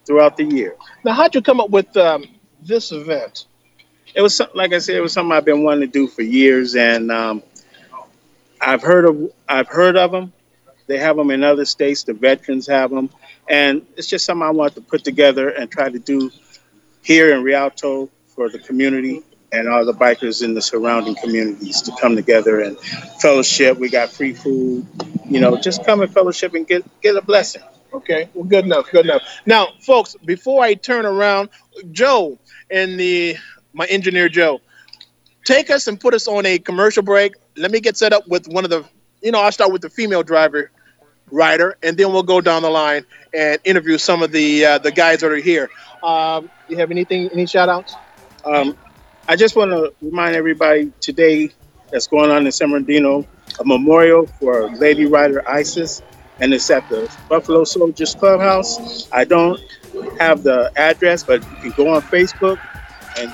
throughout 0.06 0.38
the 0.38 0.44
year. 0.44 0.76
Now, 1.04 1.12
how'd 1.12 1.34
you 1.34 1.42
come 1.42 1.60
up 1.60 1.68
with 1.68 1.94
um, 1.98 2.24
this 2.62 2.90
event? 2.90 3.44
It 4.14 4.22
was 4.22 4.40
like 4.54 4.72
I 4.72 4.78
said, 4.78 4.96
it 4.96 5.02
was 5.02 5.12
something 5.12 5.32
I've 5.32 5.44
been 5.44 5.62
wanting 5.62 5.82
to 5.82 5.92
do 5.92 6.06
for 6.06 6.22
years, 6.22 6.74
and 6.74 7.12
um, 7.12 7.42
I've 8.60 8.82
heard 8.82 9.04
of 9.04 9.32
I've 9.48 9.68
heard 9.68 9.96
of 9.96 10.12
them. 10.12 10.32
They 10.86 10.98
have 10.98 11.16
them 11.16 11.30
in 11.30 11.42
other 11.42 11.64
states. 11.64 12.04
The 12.04 12.14
veterans 12.14 12.66
have 12.68 12.90
them, 12.90 13.10
and 13.48 13.84
it's 13.96 14.06
just 14.06 14.24
something 14.24 14.46
I 14.46 14.50
want 14.50 14.74
to 14.76 14.80
put 14.80 15.04
together 15.04 15.48
and 15.48 15.70
try 15.70 15.88
to 15.88 15.98
do 15.98 16.30
here 17.02 17.34
in 17.34 17.42
Rialto 17.42 18.08
for 18.28 18.48
the 18.48 18.58
community 18.58 19.22
and 19.52 19.68
all 19.68 19.84
the 19.84 19.92
bikers 19.92 20.42
in 20.42 20.54
the 20.54 20.62
surrounding 20.62 21.14
communities 21.16 21.82
to 21.82 21.92
come 22.00 22.16
together 22.16 22.60
and 22.60 22.78
fellowship. 23.20 23.78
We 23.78 23.88
got 23.88 24.10
free 24.10 24.34
food, 24.34 24.86
you 25.24 25.40
know, 25.40 25.56
just 25.56 25.84
come 25.84 26.02
and 26.02 26.12
fellowship 26.12 26.54
and 26.54 26.66
get 26.66 26.84
get 27.00 27.16
a 27.16 27.22
blessing. 27.22 27.62
Okay, 27.92 28.28
well, 28.34 28.44
good 28.44 28.64
enough, 28.64 28.90
good 28.90 29.06
enough. 29.06 29.22
Now, 29.46 29.68
folks, 29.80 30.16
before 30.24 30.62
I 30.62 30.74
turn 30.74 31.06
around, 31.06 31.48
Joe 31.92 32.38
and 32.70 32.98
the 32.98 33.36
my 33.72 33.86
engineer 33.86 34.28
Joe, 34.28 34.60
take 35.44 35.70
us 35.70 35.86
and 35.86 35.98
put 35.98 36.14
us 36.14 36.28
on 36.28 36.44
a 36.46 36.58
commercial 36.58 37.02
break. 37.02 37.34
Let 37.56 37.70
me 37.70 37.80
get 37.80 37.96
set 37.96 38.12
up 38.12 38.26
with 38.28 38.48
one 38.48 38.64
of 38.64 38.70
the, 38.70 38.84
you 39.22 39.32
know, 39.32 39.40
I'll 39.40 39.52
start 39.52 39.72
with 39.72 39.82
the 39.82 39.90
female 39.90 40.22
driver 40.22 40.70
rider, 41.30 41.76
and 41.82 41.96
then 41.96 42.12
we'll 42.12 42.22
go 42.22 42.40
down 42.40 42.62
the 42.62 42.70
line 42.70 43.04
and 43.34 43.58
interview 43.64 43.98
some 43.98 44.22
of 44.22 44.32
the 44.32 44.64
uh, 44.64 44.78
the 44.78 44.92
guys 44.92 45.20
that 45.20 45.32
are 45.32 45.36
here. 45.36 45.70
Um, 46.02 46.50
you 46.68 46.76
have 46.76 46.90
anything, 46.90 47.28
any 47.32 47.46
shout 47.46 47.68
outs? 47.68 47.94
Um, 48.44 48.76
I 49.28 49.36
just 49.36 49.56
want 49.56 49.70
to 49.72 49.92
remind 50.00 50.36
everybody 50.36 50.92
today 51.00 51.50
that's 51.90 52.06
going 52.06 52.30
on 52.30 52.46
in 52.46 52.52
San 52.52 52.70
Bernardino, 52.70 53.26
a 53.58 53.64
memorial 53.64 54.26
for 54.26 54.70
Lady 54.76 55.06
Rider 55.06 55.48
Isis, 55.48 56.02
and 56.38 56.54
it's 56.54 56.70
at 56.70 56.88
the 56.88 57.10
Buffalo 57.28 57.64
Soldiers 57.64 58.14
Clubhouse. 58.14 59.10
I 59.10 59.24
don't 59.24 59.60
have 60.18 60.42
the 60.42 60.70
address, 60.76 61.24
but 61.24 61.42
you 61.64 61.72
can 61.72 61.84
go 61.84 61.94
on 61.94 62.02
Facebook 62.02 62.60
and 63.18 63.32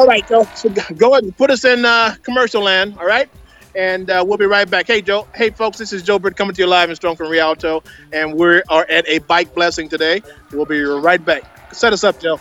All 0.00 0.06
right, 0.06 0.26
Joe. 0.26 0.48
So 0.56 0.70
go- 0.70 1.12
ahead 1.12 1.24
and 1.24 1.36
put 1.36 1.50
us 1.50 1.66
in 1.66 1.84
uh, 1.84 2.16
commercial 2.22 2.62
land. 2.62 2.96
All 2.98 3.06
right. 3.06 3.28
And 3.76 4.10
uh, 4.10 4.24
we'll 4.26 4.38
be 4.38 4.46
right 4.46 4.70
back. 4.70 4.86
Hey, 4.86 5.02
Joe. 5.02 5.28
Hey, 5.34 5.50
folks. 5.50 5.78
This 5.78 5.92
is 5.92 6.02
Joe 6.02 6.18
Britt 6.18 6.36
coming 6.36 6.54
to 6.54 6.62
you 6.62 6.68
live 6.68 6.88
and 6.88 6.96
strong 6.96 7.16
from 7.16 7.28
Rialto. 7.30 7.84
And 8.12 8.34
we 8.34 8.62
are 8.70 8.86
at 8.88 9.06
a 9.08 9.20
bike 9.20 9.54
blessing 9.54 9.90
today. 9.90 10.22
We'll 10.52 10.66
be 10.66 10.82
right 10.82 11.22
back. 11.22 11.74
Set 11.74 11.92
us 11.92 12.02
up, 12.02 12.18
Joe. 12.18 12.40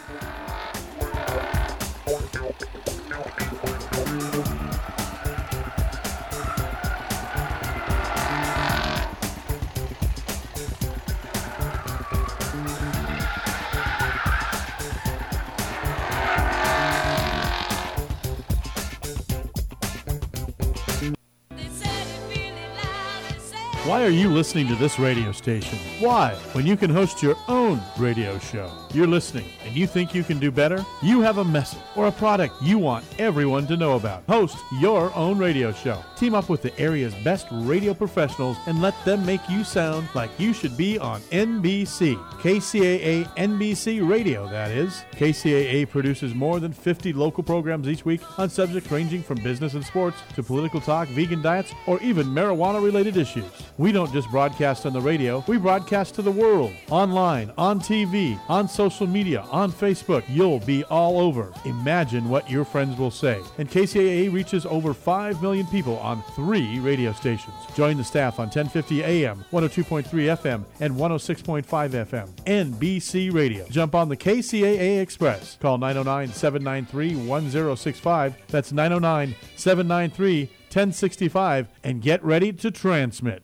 Why 23.89 24.04
are 24.04 24.12
you 24.12 24.30
listening 24.30 24.67
to 24.67 24.75
this 24.75 24.99
radio 24.99 25.32
station? 25.32 25.80
Why? 25.99 26.36
When 26.54 26.67
you 26.67 26.78
can 26.78 26.91
host 26.91 27.23
your 27.23 27.36
own 27.47 27.82
radio 27.97 28.38
show. 28.38 28.71
You're 28.91 29.06
listening 29.06 29.45
and 29.65 29.75
you 29.75 29.86
think 29.86 30.15
you 30.15 30.23
can 30.23 30.39
do 30.39 30.49
better? 30.49 30.84
You 31.04 31.21
have 31.21 31.38
a 31.38 31.45
message 31.45 31.80
or 31.95 32.08
a 32.08 32.12
product 32.12 32.56
you 32.60 32.80
want 32.80 33.06
everyone 33.19 33.67
to 33.67 33.78
know 33.78 33.95
about. 33.95 34.23
Host 34.28 34.58
your 34.80 35.13
own 35.15 35.38
radio 35.38 35.71
show. 35.71 36.04
Team 36.15 36.34
up 36.34 36.49
with 36.49 36.63
the 36.63 36.78
area's 36.80 37.13
best 37.23 37.45
radio 37.52 37.93
professionals 37.93 38.58
and 38.65 38.82
let 38.82 38.95
them 39.06 39.23
make 39.28 39.47
you 39.47 39.63
sound 39.63 40.08
like 40.15 40.32
you 40.39 40.54
should 40.54 40.75
be 40.75 40.97
on 40.97 41.21
NBC. 41.32 42.15
KCAA 42.39 43.25
NBC 43.36 44.10
Radio, 44.10 44.47
that 44.49 44.71
is. 44.71 45.04
KCAA 45.12 45.88
produces 45.88 46.34
more 46.34 46.60
than 46.60 46.73
50 46.73 47.13
local 47.13 47.43
programs 47.43 47.88
each 47.88 48.06
week 48.06 48.21
on 48.39 48.49
subjects 48.49 48.91
ranging 48.91 49.21
from 49.21 49.38
business 49.43 49.75
and 49.75 49.86
sports 49.86 50.17
to 50.34 50.41
political 50.41 50.82
talk, 50.82 51.08
vegan 51.10 51.43
diets, 51.43 51.73
or 51.86 52.02
even 52.02 52.25
marijuana 52.25 52.84
related 52.84 53.17
issues. 53.17 53.45
We 53.78 53.91
don't 53.91 54.12
just 54.12 54.32
broadcast 54.32 54.88
on 54.88 54.93
the 54.93 55.02
radio, 55.02 55.43
we 55.47 55.58
broadcast 55.58 56.15
to 56.15 56.23
the 56.23 56.32
world. 56.32 56.73
Online, 56.89 57.52
on 57.56 57.80
TV, 57.80 58.39
on 58.49 58.67
social 58.80 59.08
media, 59.08 59.42
on 59.52 59.70
Facebook. 59.70 60.24
You'll 60.30 60.62
be 60.62 60.86
all 60.86 61.20
over. 61.20 61.52
Imagine 61.65 62.30
what 62.30 62.50
your 62.50 62.63
friends 62.63 62.98
will 62.98 63.12
say. 63.12 63.42
And 63.58 63.70
KCAA 63.70 64.32
reaches 64.32 64.65
over 64.65 64.94
5 64.94 65.42
million 65.42 65.68
people 65.68 65.98
on 65.98 66.24
three 66.34 66.80
radio 66.80 67.12
stations. 67.12 67.54
Join 67.76 67.98
the 67.98 68.06
staff 68.06 68.39
on 68.39 68.46
1050 68.46 69.04
AM, 69.04 69.44
102.3 69.52 70.06
FM, 70.06 70.63
and 70.80 70.96
106.5 70.96 71.65
FM. 71.65 72.30
NBC 72.46 73.34
Radio. 73.34 73.68
Jump 73.68 73.96
on 73.96 74.08
the 74.08 74.15
KCAA 74.15 75.02
Express. 75.02 75.58
Call 75.60 75.78
909 75.78 76.34
793 76.34 77.28
1065. 77.28 78.38
That's 78.48 78.72
909 78.72 79.36
793 79.58 80.46
1065 80.46 81.68
and 81.84 82.02
get 82.02 82.24
ready 82.24 82.54
to 82.54 82.72
transmit. 82.72 83.44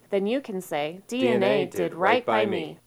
Then 0.11 0.27
you 0.27 0.41
can 0.41 0.59
say, 0.59 0.99
DNA, 1.07 1.71
did 1.71 1.93
right 1.93 2.25
by 2.25 2.45
me. 2.45 2.77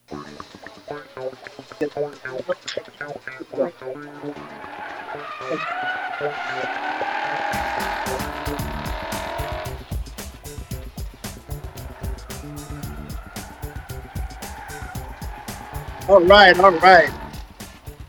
All 16.06 16.20
right, 16.20 16.60
all 16.60 16.72
right, 16.72 17.10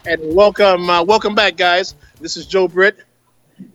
and 0.05 0.35
welcome, 0.35 0.89
uh, 0.89 1.03
welcome 1.03 1.35
back, 1.35 1.55
guys. 1.55 1.95
This 2.19 2.35
is 2.35 2.45
Joe 2.45 2.67
Britt, 2.67 2.97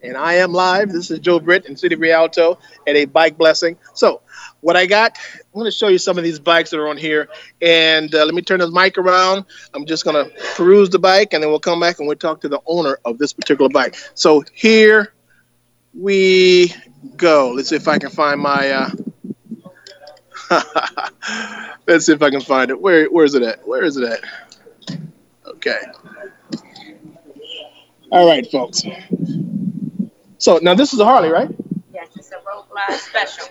and 0.02 0.18
I 0.18 0.34
am 0.34 0.52
live. 0.52 0.92
This 0.92 1.10
is 1.10 1.18
Joe 1.18 1.40
Britt 1.40 1.64
in 1.64 1.78
City 1.78 1.94
of 1.94 2.02
Rialto 2.02 2.58
at 2.86 2.94
a 2.94 3.06
bike 3.06 3.38
blessing. 3.38 3.78
So, 3.94 4.20
what 4.60 4.76
I 4.76 4.86
got, 4.86 5.16
I'm 5.34 5.60
going 5.60 5.64
to 5.64 5.70
show 5.70 5.88
you 5.88 5.98
some 5.98 6.18
of 6.18 6.24
these 6.24 6.38
bikes 6.38 6.70
that 6.70 6.78
are 6.78 6.88
on 6.88 6.96
here, 6.96 7.28
and 7.60 8.14
uh, 8.14 8.24
let 8.24 8.34
me 8.34 8.42
turn 8.42 8.60
this 8.60 8.70
mic 8.70 8.98
around. 8.98 9.44
I'm 9.74 9.86
just 9.86 10.04
going 10.04 10.24
to 10.24 10.30
peruse 10.54 10.90
the 10.90 10.98
bike, 10.98 11.32
and 11.32 11.42
then 11.42 11.50
we'll 11.50 11.60
come 11.60 11.80
back 11.80 11.98
and 11.98 12.06
we'll 12.06 12.16
talk 12.16 12.42
to 12.42 12.48
the 12.48 12.60
owner 12.66 12.98
of 13.04 13.18
this 13.18 13.32
particular 13.32 13.68
bike. 13.68 13.96
So 14.14 14.44
here 14.52 15.12
we 15.94 16.74
go. 17.16 17.52
Let's 17.52 17.70
see 17.70 17.76
if 17.76 17.88
I 17.88 17.98
can 17.98 18.10
find 18.10 18.40
my. 18.40 18.70
Uh, 18.70 18.90
Let's 21.86 22.06
see 22.06 22.12
if 22.12 22.22
I 22.22 22.30
can 22.30 22.40
find 22.40 22.70
it. 22.70 22.80
Where 22.80 23.06
where 23.06 23.24
is 23.24 23.34
it 23.34 23.42
at? 23.42 23.66
Where 23.66 23.84
is 23.84 23.96
it 23.96 24.04
at? 24.04 25.00
Okay. 25.46 25.78
All 28.10 28.26
right, 28.26 28.50
folks. 28.50 28.82
So 30.38 30.58
now 30.62 30.74
this 30.74 30.92
is 30.92 30.98
a 30.98 31.04
Harley, 31.04 31.28
right? 31.28 31.48
Yes, 31.92 32.08
it's 32.16 32.32
a 32.32 32.36
Road 32.36 32.64
Glide 32.70 32.98
Special. 32.98 33.46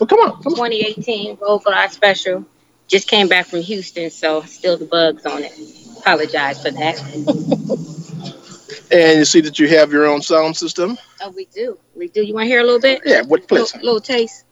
Well, 0.00 0.06
come 0.06 0.20
on, 0.20 0.42
come 0.42 0.54
2018 0.54 1.36
Road 1.42 1.58
Glide 1.62 1.92
Special. 1.92 2.46
Just 2.88 3.06
came 3.06 3.28
back 3.28 3.46
from 3.46 3.60
Houston, 3.60 4.08
so 4.08 4.40
still 4.42 4.78
the 4.78 4.86
bugs 4.86 5.26
on 5.26 5.42
it. 5.42 5.52
Apologize 5.98 6.62
for 6.62 6.70
that. 6.70 6.98
And 8.90 9.18
you 9.18 9.24
see 9.24 9.40
that 9.42 9.58
you 9.58 9.68
have 9.68 9.92
your 9.92 10.06
own 10.06 10.22
sound 10.22 10.56
system. 10.56 10.98
oh, 11.22 11.30
we 11.30 11.44
do. 11.44 11.78
We 11.94 12.08
do. 12.08 12.24
You 12.24 12.34
want 12.34 12.46
to 12.46 12.48
hear 12.48 12.60
a 12.60 12.64
little 12.64 12.80
bit? 12.80 13.02
Yeah, 13.04 13.22
what 13.22 13.46
please? 13.46 13.74
Little, 13.74 13.84
little 13.84 14.00
taste. 14.00 14.44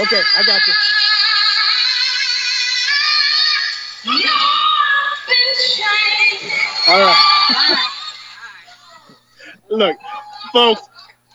Okay, 0.00 0.22
I 0.34 0.42
got 0.46 0.66
you. 0.66 0.74
All 6.88 6.98
right. 7.00 7.94
Look, 9.70 9.96
folks, 10.52 10.82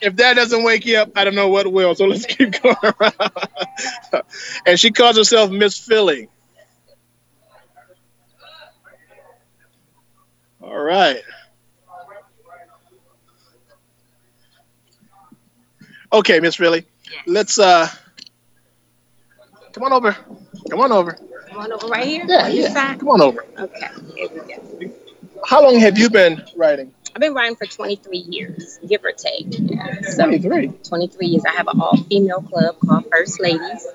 if 0.00 0.16
that 0.16 0.34
doesn't 0.34 0.62
wake 0.64 0.84
you 0.86 0.98
up, 0.98 1.10
I 1.16 1.24
don't 1.24 1.34
know 1.34 1.48
what 1.48 1.70
will. 1.70 1.94
So 1.94 2.06
let's 2.06 2.26
keep 2.34 2.60
going 2.62 2.76
around. 2.82 4.22
and 4.66 4.78
she 4.78 4.90
calls 4.90 5.16
herself 5.16 5.50
Miss 5.50 5.78
Philly. 5.78 6.28
All 10.62 10.78
right. 10.82 11.22
Okay, 16.12 16.40
Miss 16.40 16.56
Philly. 16.56 16.86
Let's 17.26 17.58
uh 17.58 17.88
come 19.72 19.84
on 19.84 19.92
over. 19.92 20.16
Come 20.70 20.80
on 20.80 20.92
over. 20.92 21.18
Come 21.48 21.58
on 21.58 21.72
over 21.72 21.86
right 21.88 22.06
here. 22.06 22.24
Yeah, 22.26 22.48
yeah. 22.48 22.96
Come 22.96 23.08
on 23.08 23.20
over. 23.20 23.44
Okay. 23.58 23.88
Here 24.14 24.28
we 24.28 24.86
go. 24.86 24.94
How 25.44 25.62
long 25.62 25.78
have 25.78 25.98
you 25.98 26.08
been 26.08 26.42
writing? 26.56 26.92
I've 27.14 27.20
been 27.20 27.34
riding 27.34 27.56
for 27.56 27.66
23 27.66 28.18
years, 28.18 28.78
give 28.88 29.04
or 29.04 29.12
take. 29.12 29.46
Yeah, 29.50 30.00
so 30.02 30.24
23. 30.24 30.68
23 30.82 31.26
years. 31.26 31.44
I 31.46 31.52
have 31.52 31.68
an 31.68 31.80
all-female 31.80 32.42
club 32.42 32.76
called 32.80 33.04
First 33.10 33.40
Ladies. 33.40 33.86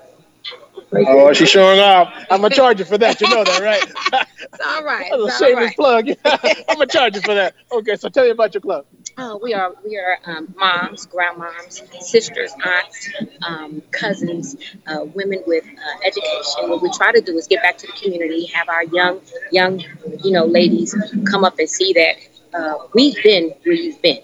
Oh, 0.91 1.33
she's 1.33 1.49
showing 1.49 1.79
off. 1.79 2.13
I'm 2.31 2.41
gonna 2.41 2.55
charge 2.55 2.79
you 2.79 2.85
for 2.85 2.97
that. 2.97 3.21
You 3.21 3.29
know 3.29 3.43
that, 3.43 3.61
right? 3.61 4.25
It's 4.41 4.65
all 4.65 4.83
right. 4.83 5.11
That's 5.11 5.21
a 5.21 5.23
all 5.23 5.29
shameless 5.29 5.65
right. 5.65 5.75
plug. 5.75 6.09
I'm 6.25 6.75
gonna 6.75 6.87
charge 6.87 7.15
you 7.15 7.21
for 7.21 7.35
that. 7.35 7.53
Okay, 7.71 7.95
so 7.97 8.09
tell 8.09 8.23
me 8.23 8.31
about 8.31 8.53
your 8.53 8.61
club. 8.61 8.85
Oh, 9.17 9.37
we 9.41 9.53
are 9.53 9.73
we 9.85 9.97
are 9.97 10.17
um, 10.25 10.55
moms, 10.57 11.05
grandmoms, 11.07 12.01
sisters, 12.01 12.51
aunts, 12.63 13.11
um, 13.45 13.81
cousins, 13.91 14.55
uh, 14.87 15.05
women 15.13 15.43
with 15.45 15.65
uh, 15.65 15.99
education. 16.05 16.69
What 16.69 16.81
we 16.81 16.89
try 16.91 17.11
to 17.11 17.21
do 17.21 17.37
is 17.37 17.47
get 17.47 17.61
back 17.61 17.77
to 17.79 17.87
the 17.87 17.93
community, 17.93 18.45
have 18.47 18.69
our 18.69 18.85
young 18.85 19.21
young 19.51 19.83
you 20.23 20.31
know 20.31 20.45
ladies 20.45 20.95
come 21.29 21.43
up 21.43 21.59
and 21.59 21.69
see 21.69 21.93
that 21.93 22.15
uh, 22.53 22.73
we've 22.93 23.21
been 23.23 23.53
where 23.63 23.75
you've 23.75 24.01
been. 24.01 24.19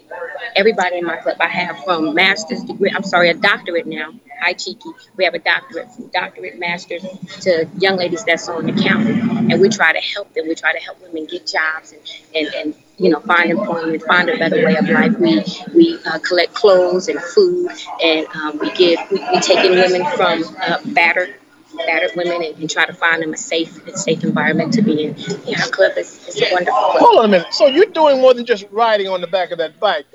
Everybody 0.55 0.97
in 0.97 1.05
my 1.05 1.17
club, 1.17 1.37
I 1.39 1.47
have 1.47 1.83
from 1.83 2.13
master's 2.13 2.63
degree. 2.63 2.91
I'm 2.95 3.03
sorry, 3.03 3.29
a 3.29 3.33
doctorate 3.33 3.87
now. 3.87 4.13
Hi, 4.41 4.53
cheeky. 4.53 4.89
We 5.15 5.23
have 5.25 5.33
a 5.33 5.39
doctorate, 5.39 5.91
from 5.91 6.07
doctorate, 6.07 6.59
master's 6.59 7.03
to 7.41 7.67
young 7.77 7.97
ladies 7.97 8.23
that's 8.25 8.47
on 8.49 8.69
accounting, 8.69 9.51
and 9.51 9.61
we 9.61 9.69
try 9.69 9.93
to 9.93 9.99
help 9.99 10.33
them. 10.33 10.47
We 10.47 10.55
try 10.55 10.73
to 10.73 10.79
help 10.79 11.01
women 11.01 11.25
get 11.25 11.47
jobs 11.47 11.93
and 11.93 12.01
and, 12.35 12.53
and 12.55 12.75
you 12.97 13.09
know 13.09 13.19
find 13.21 13.49
employment, 13.51 14.03
find 14.03 14.29
a 14.29 14.37
better 14.37 14.65
way 14.65 14.75
of 14.75 14.89
life. 14.89 15.17
We 15.19 15.43
we 15.73 15.99
uh, 16.05 16.19
collect 16.19 16.53
clothes 16.53 17.07
and 17.07 17.19
food, 17.21 17.71
and 18.03 18.27
um, 18.35 18.59
we 18.59 18.71
give 18.73 18.99
we, 19.11 19.19
we 19.31 19.39
take 19.39 19.63
in 19.65 19.71
women 19.71 20.05
from 20.17 20.43
uh, 20.61 20.79
battered 20.87 21.35
battered 21.77 22.11
women 22.15 22.43
and, 22.43 22.57
and 22.57 22.69
try 22.69 22.85
to 22.85 22.93
find 22.93 23.21
them 23.21 23.33
a 23.33 23.37
safe 23.37 23.85
a 23.87 23.97
safe 23.97 24.23
environment 24.23 24.73
to 24.73 24.81
be 24.81 25.03
in. 25.05 25.15
Yeah, 25.45 25.61
our 25.61 25.69
club 25.69 25.93
is, 25.97 26.27
is 26.27 26.41
a 26.41 26.47
wonderful 26.51 26.73
club. 26.79 26.97
Hold 26.99 27.19
on 27.19 27.25
a 27.25 27.27
minute. 27.29 27.53
So 27.53 27.67
you're 27.67 27.85
doing 27.87 28.21
more 28.21 28.33
than 28.33 28.45
just 28.45 28.65
riding 28.71 29.07
on 29.07 29.21
the 29.21 29.27
back 29.27 29.51
of 29.51 29.57
that 29.59 29.79
bike. 29.79 30.05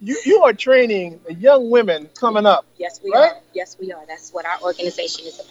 you 0.00 0.16
you 0.24 0.42
are 0.42 0.52
training 0.52 1.20
young 1.38 1.70
women 1.70 2.08
coming 2.18 2.46
up. 2.46 2.66
Yes, 2.78 3.00
we 3.02 3.12
Right? 3.12 3.32
are. 3.32 3.40
Yes, 3.54 3.76
we 3.80 3.92
are. 3.92 4.04
That's 4.06 4.32
what 4.32 4.44
our 4.46 4.60
organization 4.62 5.26
is 5.26 5.34
about. 5.36 5.48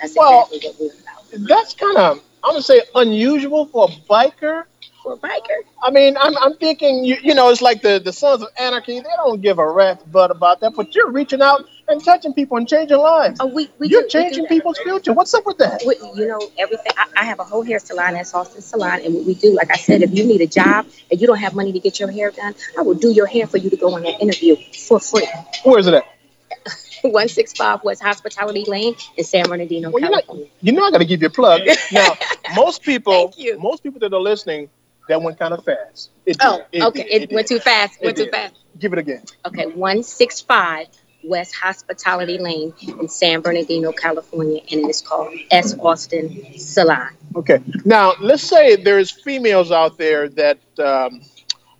That's 0.00 0.16
Well, 0.16 0.48
exactly 0.52 0.68
what 0.70 0.80
we're 0.80 1.40
about. 1.40 1.48
That's 1.48 1.74
kind 1.74 1.96
of 1.98 2.18
I'm 2.42 2.50
gonna 2.52 2.62
say 2.62 2.82
unusual 2.94 3.66
for 3.66 3.88
a 3.88 3.92
biker. 4.10 4.64
For 5.02 5.14
a 5.14 5.16
biker. 5.16 5.62
I 5.82 5.90
mean, 5.90 6.16
I'm, 6.18 6.36
I'm 6.38 6.56
thinking 6.56 7.04
you 7.04 7.16
you 7.22 7.34
know 7.34 7.50
it's 7.50 7.62
like 7.62 7.82
the 7.82 8.00
the 8.04 8.12
Sons 8.12 8.42
of 8.42 8.48
Anarchy. 8.58 9.00
They 9.00 9.10
don't 9.16 9.40
give 9.40 9.58
a 9.58 9.66
rat's 9.70 10.02
butt 10.04 10.30
about 10.30 10.60
that, 10.60 10.74
but 10.74 10.94
you're 10.94 11.10
reaching 11.10 11.40
out 11.42 11.64
and 11.88 12.02
touching 12.04 12.32
people 12.32 12.56
and 12.56 12.66
changing 12.68 12.96
lives. 12.98 13.38
Oh, 13.40 13.46
we, 13.46 13.68
we 13.78 13.88
you're 13.88 14.02
do- 14.02 14.08
changing 14.08 14.44
that. 14.44 14.48
people's 14.48 14.78
future. 14.78 15.12
What's 15.12 15.34
up 15.34 15.44
with 15.46 15.58
that? 15.58 15.82
We, 15.86 15.96
you 16.20 16.26
know, 16.28 16.40
everything. 16.58 16.92
I, 16.96 17.06
I 17.16 17.24
have 17.24 17.40
a 17.40 17.44
whole 17.44 17.62
hair 17.62 17.78
salon 17.78 18.16
at 18.16 18.32
Austin 18.34 18.62
Salon, 18.62 19.00
and 19.04 19.14
what 19.14 19.24
we 19.24 19.34
do, 19.34 19.52
like 19.54 19.70
I 19.70 19.76
said, 19.76 20.02
if 20.02 20.12
you 20.12 20.24
need 20.24 20.40
a 20.40 20.46
job 20.46 20.86
and 21.10 21.20
you 21.20 21.26
don't 21.26 21.38
have 21.38 21.54
money 21.54 21.72
to 21.72 21.78
get 21.80 22.00
your 22.00 22.10
hair 22.10 22.30
done, 22.30 22.54
I 22.78 22.82
will 22.82 22.94
do 22.94 23.10
your 23.10 23.26
hair 23.26 23.46
for 23.46 23.58
you 23.58 23.70
to 23.70 23.76
go 23.76 23.94
on 23.94 24.02
that 24.02 24.20
interview 24.20 24.56
for 24.56 24.98
free. 25.00 25.28
Where's 25.64 25.86
it 25.86 25.94
at? 25.94 26.04
165 27.02 27.84
West 27.84 28.02
Hospitality 28.02 28.64
Lane 28.66 28.94
in 29.18 29.24
San 29.24 29.46
Bernardino, 29.46 29.90
Well, 29.90 30.02
you 30.02 30.08
know, 30.08 30.16
California. 30.20 30.46
you 30.62 30.72
know 30.72 30.84
I 30.86 30.90
got 30.90 30.98
to 30.98 31.04
give 31.04 31.20
you 31.20 31.28
a 31.28 31.30
plug. 31.30 31.60
Now, 31.92 32.16
most 32.56 32.82
people, 32.82 33.28
Thank 33.28 33.38
you. 33.38 33.58
most 33.58 33.82
people 33.82 34.00
that 34.00 34.12
are 34.14 34.20
listening, 34.20 34.70
that 35.08 35.20
went 35.20 35.38
kind 35.38 35.52
of 35.52 35.62
fast. 35.64 36.08
It 36.24 36.38
Oh, 36.40 36.62
did. 36.72 36.82
okay. 36.82 37.02
did. 37.02 37.22
It, 37.30 37.32
went 37.34 37.46
too 37.46 37.58
fast. 37.58 37.98
It 38.00 38.06
Went 38.06 38.16
too 38.16 38.30
fast. 38.30 38.54
Give 38.78 38.90
it 38.94 38.98
again. 38.98 39.22
Okay, 39.44 39.66
165 39.66 40.86
West 41.24 41.54
Hospitality 41.56 42.38
Lane 42.38 42.72
in 43.00 43.08
San 43.08 43.40
Bernardino, 43.40 43.92
California, 43.92 44.60
and 44.70 44.88
it's 44.88 45.00
called 45.00 45.34
S. 45.50 45.74
Austin 45.78 46.58
Salon. 46.58 47.10
Okay. 47.36 47.60
Now, 47.84 48.14
let's 48.20 48.42
say 48.42 48.76
there's 48.76 49.10
females 49.10 49.72
out 49.72 49.98
there 49.98 50.28
that 50.30 50.58
um, 50.78 51.20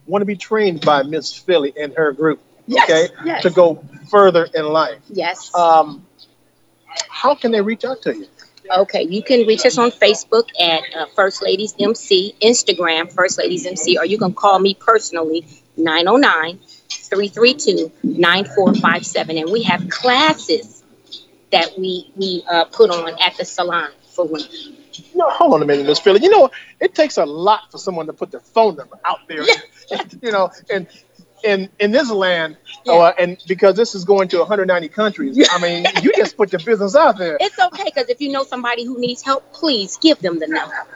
want 0.07 0.23
to 0.23 0.27
be 0.27 0.37
trained 0.37 0.81
by 0.85 1.03
Miss 1.03 1.35
Philly 1.37 1.73
and 1.79 1.93
her 1.95 2.13
group. 2.13 2.41
Yes, 2.67 2.91
Okay. 2.91 3.15
yes. 3.25 3.43
To 3.43 3.51
go 3.51 3.85
further 4.11 4.49
in 4.55 4.65
life. 4.67 4.99
Yes. 5.11 5.55
Um, 5.55 6.07
how 7.09 7.35
can 7.35 7.53
they 7.53 7.61
reach 7.61 7.85
out 7.85 8.03
to 8.03 8.17
you? 8.17 8.27
Okay, 8.75 9.03
you 9.03 9.23
can 9.23 9.47
reach 9.47 9.67
us 9.67 9.77
on 9.77 9.91
Facebook 9.91 10.49
at 10.59 10.81
uh, 10.97 11.05
First 11.15 11.43
Ladies 11.43 11.75
MC, 11.79 12.35
Instagram 12.41 13.13
First 13.13 13.37
Ladies 13.37 13.67
MC, 13.67 13.99
or 13.99 14.07
you 14.07 14.17
can 14.17 14.33
call 14.33 14.59
me 14.59 14.73
personally 14.75 15.47
909 15.77 16.59
332 17.15 17.93
9457. 18.03 19.39
And 19.39 19.53
we 19.53 19.63
have 19.63 19.89
classes 19.89 20.83
that 21.53 21.79
we 21.79 22.11
we 22.17 22.45
uh, 22.51 22.65
put 22.65 22.91
on 22.91 23.17
at 23.21 23.37
the 23.37 23.45
salon 23.45 23.91
for 24.11 24.27
women. 24.27 24.49
No, 25.15 25.29
hold 25.31 25.55
on 25.55 25.63
a 25.63 25.65
minute, 25.65 25.87
Miss 25.87 25.99
Philly. 25.99 26.21
You 26.23 26.31
know, 26.31 26.51
it 26.81 26.95
takes 26.95 27.17
a 27.17 27.25
lot 27.25 27.71
for 27.71 27.79
someone 27.79 28.07
to 28.07 28.13
put 28.13 28.31
their 28.31 28.41
phone 28.41 28.77
number 28.77 28.99
out 29.05 29.21
there. 29.29 29.43
you 30.23 30.33
know, 30.33 30.51
and 30.71 30.87
in 31.45 31.69
in 31.79 31.93
this 31.93 32.11
land, 32.11 32.57
uh, 32.89 33.13
and 33.19 33.39
because 33.47 33.77
this 33.77 33.95
is 33.95 34.05
going 34.05 34.29
to 34.29 34.39
190 34.39 34.89
countries, 34.89 35.49
I 35.51 35.61
mean, 35.61 35.85
you 36.03 36.13
just 36.17 36.37
put 36.37 36.53
your 36.53 36.61
business 36.61 36.97
out 36.97 37.19
there. 37.19 37.37
It's 37.41 37.59
okay 37.59 37.85
because 37.85 38.09
if 38.09 38.21
you 38.21 38.33
know 38.33 38.45
somebody 38.45 38.85
who 38.85 38.99
needs 38.99 39.23
help, 39.23 39.53
please 39.53 39.97
give 39.99 40.19
them 40.21 40.39
the 40.39 40.47
number. 40.47 40.87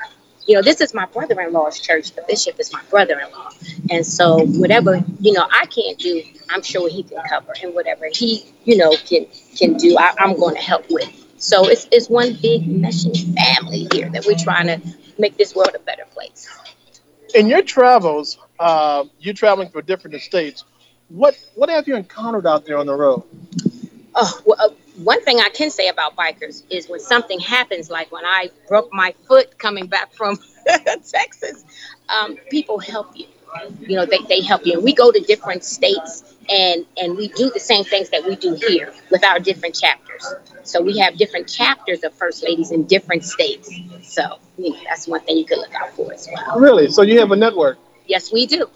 You 0.48 0.54
know, 0.54 0.62
this 0.62 0.80
is 0.80 0.94
my 0.94 1.04
brother-in-law's 1.04 1.78
church. 1.78 2.12
The 2.12 2.24
bishop 2.26 2.58
is 2.58 2.72
my 2.72 2.80
brother-in-law, 2.88 3.50
and 3.90 4.04
so 4.04 4.46
whatever 4.46 4.96
you 5.20 5.34
know 5.34 5.46
I 5.48 5.66
can't 5.66 5.98
do, 5.98 6.22
I'm 6.48 6.62
sure 6.62 6.88
he 6.88 7.02
can 7.02 7.22
cover, 7.28 7.52
and 7.62 7.74
whatever 7.74 8.06
he 8.10 8.46
you 8.64 8.78
know 8.78 8.96
can 8.96 9.26
can 9.58 9.76
do, 9.76 9.98
I, 9.98 10.14
I'm 10.18 10.38
going 10.38 10.54
to 10.54 10.62
help 10.62 10.86
with. 10.88 11.12
So 11.36 11.68
it's 11.68 11.86
it's 11.92 12.08
one 12.08 12.38
big 12.40 12.62
meshing 12.64 13.36
family 13.36 13.88
here 13.92 14.08
that 14.08 14.24
we're 14.24 14.38
trying 14.38 14.68
to 14.68 14.80
make 15.18 15.36
this 15.36 15.54
world 15.54 15.72
a 15.74 15.80
better 15.80 16.06
place. 16.14 16.48
In 17.34 17.46
your 17.46 17.60
travels, 17.60 18.38
uh, 18.58 19.04
you're 19.20 19.34
traveling 19.34 19.68
for 19.68 19.82
different 19.82 20.16
estates. 20.16 20.64
What 21.10 21.36
what 21.56 21.68
have 21.68 21.86
you 21.86 21.94
encountered 21.94 22.46
out 22.46 22.64
there 22.64 22.78
on 22.78 22.86
the 22.86 22.94
road? 22.94 23.22
Oh, 24.14 24.40
well, 24.46 24.56
uh, 24.58 24.70
one 24.98 25.22
thing 25.22 25.38
I 25.38 25.48
can 25.50 25.70
say 25.70 25.88
about 25.88 26.16
bikers 26.16 26.62
is 26.70 26.88
when 26.88 27.00
something 27.00 27.38
happens, 27.38 27.90
like 27.90 28.10
when 28.10 28.24
I 28.24 28.50
broke 28.66 28.92
my 28.92 29.14
foot 29.26 29.58
coming 29.58 29.86
back 29.86 30.12
from 30.12 30.38
Texas, 30.66 31.64
um, 32.08 32.36
people 32.50 32.78
help 32.78 33.16
you. 33.16 33.26
You 33.80 33.96
know, 33.96 34.06
they, 34.06 34.18
they 34.28 34.42
help 34.42 34.66
you. 34.66 34.74
And 34.74 34.82
We 34.84 34.92
go 34.92 35.10
to 35.10 35.20
different 35.20 35.64
states 35.64 36.34
and 36.50 36.84
and 36.96 37.16
we 37.16 37.28
do 37.28 37.50
the 37.50 37.60
same 37.60 37.84
things 37.84 38.10
that 38.10 38.24
we 38.24 38.36
do 38.36 38.54
here 38.54 38.92
with 39.10 39.24
our 39.24 39.38
different 39.38 39.74
chapters. 39.74 40.26
So 40.64 40.82
we 40.82 40.98
have 40.98 41.16
different 41.16 41.48
chapters 41.48 42.04
of 42.04 42.14
First 42.14 42.42
Ladies 42.42 42.70
in 42.72 42.84
different 42.84 43.24
states. 43.24 43.70
So 44.02 44.38
you 44.58 44.70
know, 44.70 44.78
that's 44.84 45.08
one 45.08 45.20
thing 45.20 45.38
you 45.38 45.44
could 45.44 45.58
look 45.58 45.74
out 45.74 45.92
for 45.92 46.12
as 46.12 46.28
well. 46.32 46.58
Really? 46.58 46.90
So 46.90 47.02
you 47.02 47.18
have 47.20 47.30
a 47.30 47.36
network? 47.36 47.78
Yes, 48.06 48.32
we 48.32 48.46
do. 48.46 48.68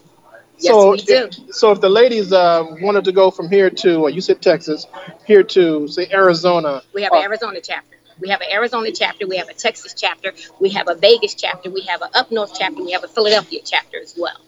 Yes, 0.63 0.73
so, 0.73 0.91
we 0.91 0.97
do. 0.97 1.29
If, 1.29 1.55
so 1.55 1.71
if 1.71 1.81
the 1.81 1.89
ladies 1.89 2.31
uh, 2.31 2.65
wanted 2.81 3.03
to 3.05 3.11
go 3.11 3.31
from 3.31 3.49
here 3.49 3.69
to, 3.69 3.99
well, 3.99 4.09
you 4.09 4.21
said 4.21 4.41
Texas, 4.41 4.87
here 5.25 5.43
to 5.43 5.89
say 5.89 6.07
Arizona, 6.11 6.81
We 6.93 7.03
have 7.03 7.11
an 7.11 7.21
Arizona 7.21 7.59
chapter. 7.61 7.97
We 8.19 8.29
have 8.29 8.39
an 8.39 8.47
Arizona 8.49 8.91
chapter. 8.91 9.27
We 9.27 9.37
have 9.37 9.49
a 9.49 9.53
Texas 9.53 9.93
chapter. 9.93 10.33
We 10.61 10.69
have 10.69 10.87
a 10.87 10.95
Vegas 10.95 11.33
chapter. 11.35 11.69
We 11.69 11.81
have 11.81 12.01
an 12.01 12.09
up 12.13 12.31
north 12.31 12.53
chapter. 12.57 12.81
We 12.81 12.91
have 12.91 13.03
a 13.03 13.09
Philadelphia 13.09 13.59
chapter 13.65 13.99
as 13.99 14.15
well. 14.17 14.39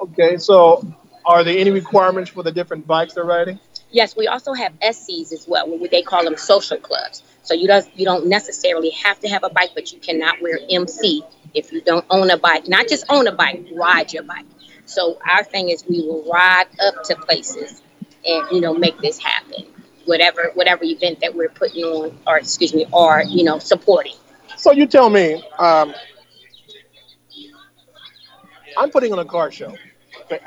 okay. 0.00 0.38
So 0.38 0.86
are 1.26 1.44
there 1.44 1.58
any 1.58 1.70
requirements 1.70 2.30
for 2.30 2.42
the 2.42 2.52
different 2.52 2.86
bikes 2.86 3.14
they're 3.14 3.24
riding? 3.24 3.60
Yes, 3.90 4.16
we 4.16 4.26
also 4.28 4.54
have 4.54 4.72
SCs 4.80 5.32
as 5.32 5.46
well. 5.46 5.68
What 5.68 5.90
they 5.90 6.02
call 6.02 6.24
them 6.24 6.36
social 6.36 6.78
clubs. 6.78 7.22
So 7.42 7.52
you 7.54 7.68
don't 7.68 7.86
you 7.94 8.06
don't 8.06 8.26
necessarily 8.26 8.90
have 8.90 9.20
to 9.20 9.28
have 9.28 9.44
a 9.44 9.50
bike, 9.50 9.72
but 9.74 9.92
you 9.92 9.98
cannot 9.98 10.40
wear 10.40 10.58
MC 10.70 11.22
if 11.54 11.72
you 11.72 11.82
don't 11.82 12.06
own 12.10 12.30
a 12.30 12.38
bike. 12.38 12.68
Not 12.68 12.88
just 12.88 13.04
own 13.10 13.26
a 13.26 13.32
bike, 13.32 13.66
ride 13.74 14.12
your 14.12 14.22
bike. 14.22 14.46
So 14.86 15.18
our 15.28 15.44
thing 15.44 15.68
is 15.68 15.84
we 15.86 16.00
will 16.00 16.24
ride 16.30 16.66
up 16.80 17.04
to 17.04 17.16
places 17.16 17.82
and 18.24 18.46
you 18.50 18.60
know 18.60 18.74
make 18.74 18.98
this 18.98 19.18
happen. 19.18 19.66
Whatever 20.04 20.52
whatever 20.54 20.84
event 20.84 21.20
that 21.20 21.34
we're 21.34 21.48
putting 21.48 21.84
on, 21.84 22.18
or 22.26 22.38
excuse 22.38 22.72
me, 22.72 22.86
or 22.92 23.22
you 23.26 23.44
know 23.44 23.58
supporting. 23.58 24.14
So 24.56 24.72
you 24.72 24.86
tell 24.86 25.10
me, 25.10 25.44
um, 25.58 25.92
I'm 28.78 28.90
putting 28.90 29.12
on 29.12 29.18
a 29.18 29.24
car 29.24 29.50
show, 29.50 29.76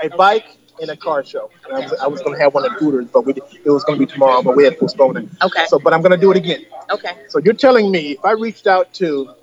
a 0.01 0.09
bike 0.09 0.57
and 0.81 0.89
a 0.89 0.97
car 0.97 1.23
show. 1.23 1.49
I 1.71 1.79
was, 1.79 1.93
I 1.93 2.07
was 2.07 2.21
going 2.21 2.37
to 2.37 2.41
have 2.41 2.53
one 2.53 2.65
at 2.65 2.71
Hooters, 2.71 3.07
but 3.07 3.25
we, 3.25 3.33
it 3.33 3.69
was 3.69 3.83
going 3.83 3.99
to 3.99 4.05
be 4.05 4.11
tomorrow, 4.11 4.41
but 4.41 4.55
we 4.55 4.63
had 4.63 4.79
postponed 4.79 5.17
it. 5.17 5.29
Okay. 5.41 5.65
So, 5.67 5.77
but 5.77 5.93
I'm 5.93 6.01
going 6.01 6.11
to 6.11 6.17
do 6.17 6.31
it 6.31 6.37
again. 6.37 6.65
Okay. 6.89 7.11
So 7.27 7.39
you're 7.39 7.53
telling 7.53 7.91
me 7.91 8.13
if 8.13 8.25
I 8.25 8.31
reached 8.31 8.65
out 8.65 8.93
to 8.95 9.33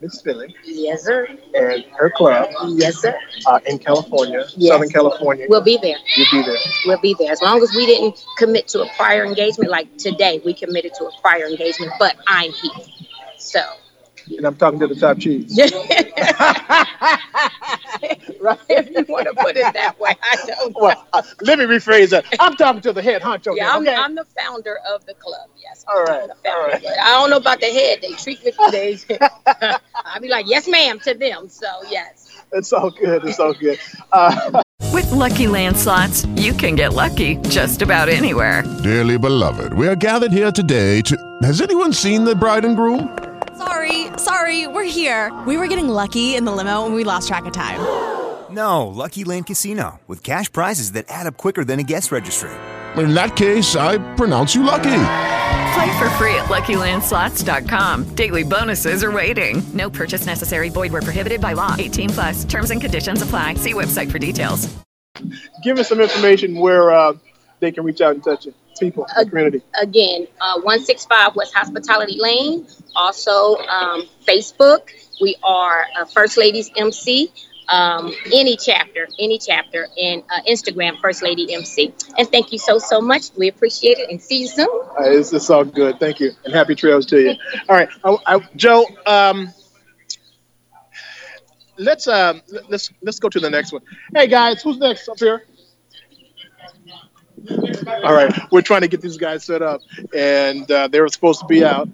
Miss 0.00 0.20
Philly 0.22 0.54
Yes, 0.64 1.02
sir. 1.04 1.26
and 1.54 1.84
her 1.96 2.10
club 2.10 2.48
Yes, 2.68 2.96
sir. 3.02 3.18
uh, 3.46 3.58
in 3.66 3.78
California, 3.78 4.46
Yes. 4.56 4.72
Southern 4.72 4.90
California, 4.90 5.46
We'll 5.48 5.60
be 5.60 5.76
there. 5.78 5.96
you'd 6.16 6.28
be 6.30 6.42
there. 6.42 6.58
We'll 6.86 7.00
be 7.00 7.14
there. 7.18 7.32
As 7.32 7.42
long 7.42 7.60
as 7.62 7.72
we 7.74 7.84
didn't 7.86 8.24
commit 8.36 8.68
to 8.68 8.82
a 8.82 8.88
prior 8.96 9.24
engagement, 9.24 9.70
like 9.70 9.96
today, 9.98 10.40
we 10.44 10.54
committed 10.54 10.94
to 10.98 11.06
a 11.06 11.10
prior 11.20 11.46
engagement, 11.46 11.92
but 11.98 12.14
I'm 12.28 12.52
here. 12.52 12.72
So, 13.38 13.60
And 14.36 14.46
I'm 14.46 14.56
talking 14.56 14.78
to 14.80 14.86
the 14.86 14.94
top 14.94 15.18
chiefs. 15.18 15.58
right, 18.40 18.58
if 18.68 18.90
you 18.90 19.04
want 19.12 19.26
to 19.26 19.34
put 19.34 19.56
it 19.56 19.72
that 19.72 19.98
way, 19.98 20.14
I 20.22 20.36
don't 20.46 20.72
know. 20.72 20.80
Well, 20.80 21.06
uh, 21.12 21.22
let 21.42 21.58
me 21.58 21.64
rephrase 21.64 22.10
that. 22.10 22.24
I'm 22.40 22.56
talking 22.56 22.80
to 22.82 22.92
the 22.92 23.02
head 23.02 23.22
honcho. 23.22 23.56
Yeah, 23.56 23.64
here, 23.64 23.72
I'm, 23.72 23.82
okay? 23.82 23.94
I'm 23.94 24.14
the 24.14 24.26
founder 24.36 24.78
of 24.92 25.04
the 25.06 25.14
club. 25.14 25.48
Yes. 25.56 25.84
All 25.88 26.02
right. 26.04 26.22
I'm 26.22 26.28
the 26.28 26.34
founder. 26.44 26.78
But 26.82 26.98
I 26.98 27.10
don't 27.12 27.30
know 27.30 27.36
about 27.36 27.60
the 27.60 27.66
head. 27.66 28.00
They 28.02 28.12
treat 28.12 28.44
me. 28.44 28.52
They, 28.70 28.98
I'll 29.94 30.20
be 30.20 30.28
like, 30.28 30.46
yes, 30.48 30.68
ma'am, 30.68 30.98
to 31.00 31.14
them. 31.14 31.48
So 31.48 31.66
yes. 31.88 32.42
It's 32.52 32.72
all 32.72 32.90
good. 32.90 33.24
It's 33.24 33.38
all 33.38 33.54
good. 33.54 33.78
Uh, 34.12 34.62
With 34.92 35.10
Lucky 35.12 35.46
Land 35.46 35.76
slots, 35.76 36.24
you 36.36 36.52
can 36.52 36.74
get 36.74 36.94
lucky 36.94 37.36
just 37.48 37.82
about 37.82 38.08
anywhere. 38.08 38.62
Dearly 38.82 39.18
beloved, 39.18 39.72
we 39.74 39.86
are 39.88 39.96
gathered 39.96 40.32
here 40.32 40.52
today 40.52 41.00
to. 41.02 41.16
Has 41.42 41.60
anyone 41.60 41.92
seen 41.92 42.24
the 42.24 42.34
bride 42.34 42.64
and 42.64 42.76
groom? 42.76 43.27
Sorry, 43.58 44.06
sorry, 44.18 44.68
we're 44.68 44.84
here. 44.84 45.36
We 45.44 45.56
were 45.56 45.66
getting 45.66 45.88
lucky 45.88 46.36
in 46.36 46.44
the 46.44 46.52
limo 46.52 46.86
and 46.86 46.94
we 46.94 47.02
lost 47.02 47.26
track 47.26 47.44
of 47.44 47.52
time. 47.52 47.80
No, 48.52 48.86
Lucky 48.86 49.24
Land 49.24 49.46
Casino, 49.46 49.98
with 50.06 50.22
cash 50.22 50.50
prizes 50.52 50.92
that 50.92 51.06
add 51.08 51.26
up 51.26 51.36
quicker 51.36 51.64
than 51.64 51.80
a 51.80 51.82
guest 51.82 52.12
registry. 52.12 52.50
In 52.96 53.14
that 53.14 53.34
case, 53.34 53.74
I 53.74 53.98
pronounce 54.14 54.54
you 54.54 54.62
lucky. 54.62 55.02
Play 55.74 55.98
for 55.98 56.08
free 56.18 56.34
at 56.34 56.46
LuckyLandSlots.com. 56.46 58.14
Daily 58.14 58.44
bonuses 58.44 59.02
are 59.02 59.10
waiting. 59.10 59.60
No 59.74 59.90
purchase 59.90 60.24
necessary. 60.24 60.68
Void 60.70 60.92
where 60.92 61.02
prohibited 61.02 61.40
by 61.40 61.54
law. 61.54 61.74
18 61.78 62.10
plus. 62.10 62.44
Terms 62.44 62.70
and 62.70 62.80
conditions 62.80 63.22
apply. 63.22 63.54
See 63.54 63.74
website 63.74 64.10
for 64.10 64.20
details. 64.20 64.68
give 65.64 65.78
us 65.78 65.88
some 65.88 66.00
information 66.00 66.54
where 66.60 66.92
uh, 66.92 67.14
they 67.58 67.72
can 67.72 67.84
reach 67.84 68.00
out 68.00 68.14
and 68.14 68.22
touch 68.22 68.46
you, 68.46 68.54
people, 68.78 69.06
the 69.16 69.26
community. 69.26 69.62
Again, 69.80 70.26
uh, 70.40 70.54
165 70.56 71.36
West 71.36 71.54
Hospitality 71.54 72.16
Lane. 72.18 72.66
Also, 72.94 73.56
um, 73.56 74.08
Facebook. 74.26 74.90
We 75.20 75.36
are 75.42 75.86
uh, 75.98 76.04
First 76.04 76.36
Ladies 76.36 76.70
MC. 76.76 77.32
Um, 77.68 78.14
any 78.32 78.56
chapter, 78.56 79.06
any 79.18 79.38
chapter, 79.38 79.88
and 80.00 80.22
uh, 80.30 80.40
Instagram, 80.48 80.98
First 81.00 81.22
Lady 81.22 81.52
MC. 81.52 81.92
And 82.16 82.26
thank 82.26 82.50
you 82.50 82.58
so, 82.58 82.78
so 82.78 82.98
much. 83.00 83.30
We 83.36 83.48
appreciate 83.48 83.98
it 83.98 84.08
and 84.08 84.22
see 84.22 84.40
you 84.40 84.48
soon. 84.48 84.68
Uh, 84.68 85.02
it's, 85.02 85.34
it's 85.34 85.50
all 85.50 85.66
good. 85.66 86.00
Thank 86.00 86.18
you, 86.20 86.30
and 86.44 86.54
happy 86.54 86.74
trails 86.74 87.04
to 87.06 87.20
you. 87.20 87.34
All 87.68 87.76
right, 87.76 87.88
I, 88.04 88.16
I, 88.26 88.48
Joe. 88.56 88.86
Um, 89.04 89.52
let's 91.78 92.08
um, 92.08 92.42
let's 92.68 92.90
let's 93.02 93.18
go 93.18 93.28
to 93.28 93.40
the 93.40 93.50
next 93.50 93.72
one. 93.72 93.82
Hey 94.14 94.26
guys, 94.26 94.62
who's 94.62 94.78
next 94.78 95.08
up 95.08 95.18
here? 95.18 95.42
All 98.04 98.14
right, 98.14 98.32
we're 98.50 98.62
trying 98.62 98.82
to 98.82 98.88
get 98.88 99.00
these 99.00 99.16
guys 99.16 99.44
set 99.44 99.62
up, 99.62 99.80
and 100.14 100.70
uh, 100.70 100.88
they 100.88 101.00
were 101.00 101.08
supposed 101.08 101.40
to 101.40 101.46
be 101.46 101.64
out, 101.64 101.88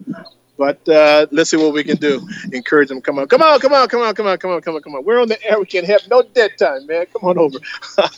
but 0.56 0.86
uh, 0.88 1.26
let's 1.30 1.50
see 1.50 1.56
what 1.56 1.72
we 1.72 1.84
can 1.84 1.96
do. 1.96 2.26
Encourage 2.52 2.88
them. 2.88 3.00
Come 3.00 3.18
on, 3.18 3.28
come 3.28 3.42
on, 3.42 3.58
come 3.58 3.72
on, 3.72 3.88
come 3.88 4.02
on, 4.02 4.14
come 4.14 4.26
on, 4.26 4.38
come 4.38 4.50
on, 4.52 4.60
come 4.60 4.74
on, 4.76 4.82
come 4.82 4.94
on. 4.94 5.04
We're 5.04 5.20
on 5.20 5.28
the 5.28 5.42
air. 5.44 5.58
We 5.58 5.66
can't 5.66 5.86
have 5.86 6.08
no 6.08 6.22
dead 6.22 6.52
time, 6.58 6.86
man. 6.86 7.06
Come 7.12 7.28
on 7.28 7.38
over. 7.38 7.58
All 7.98 8.08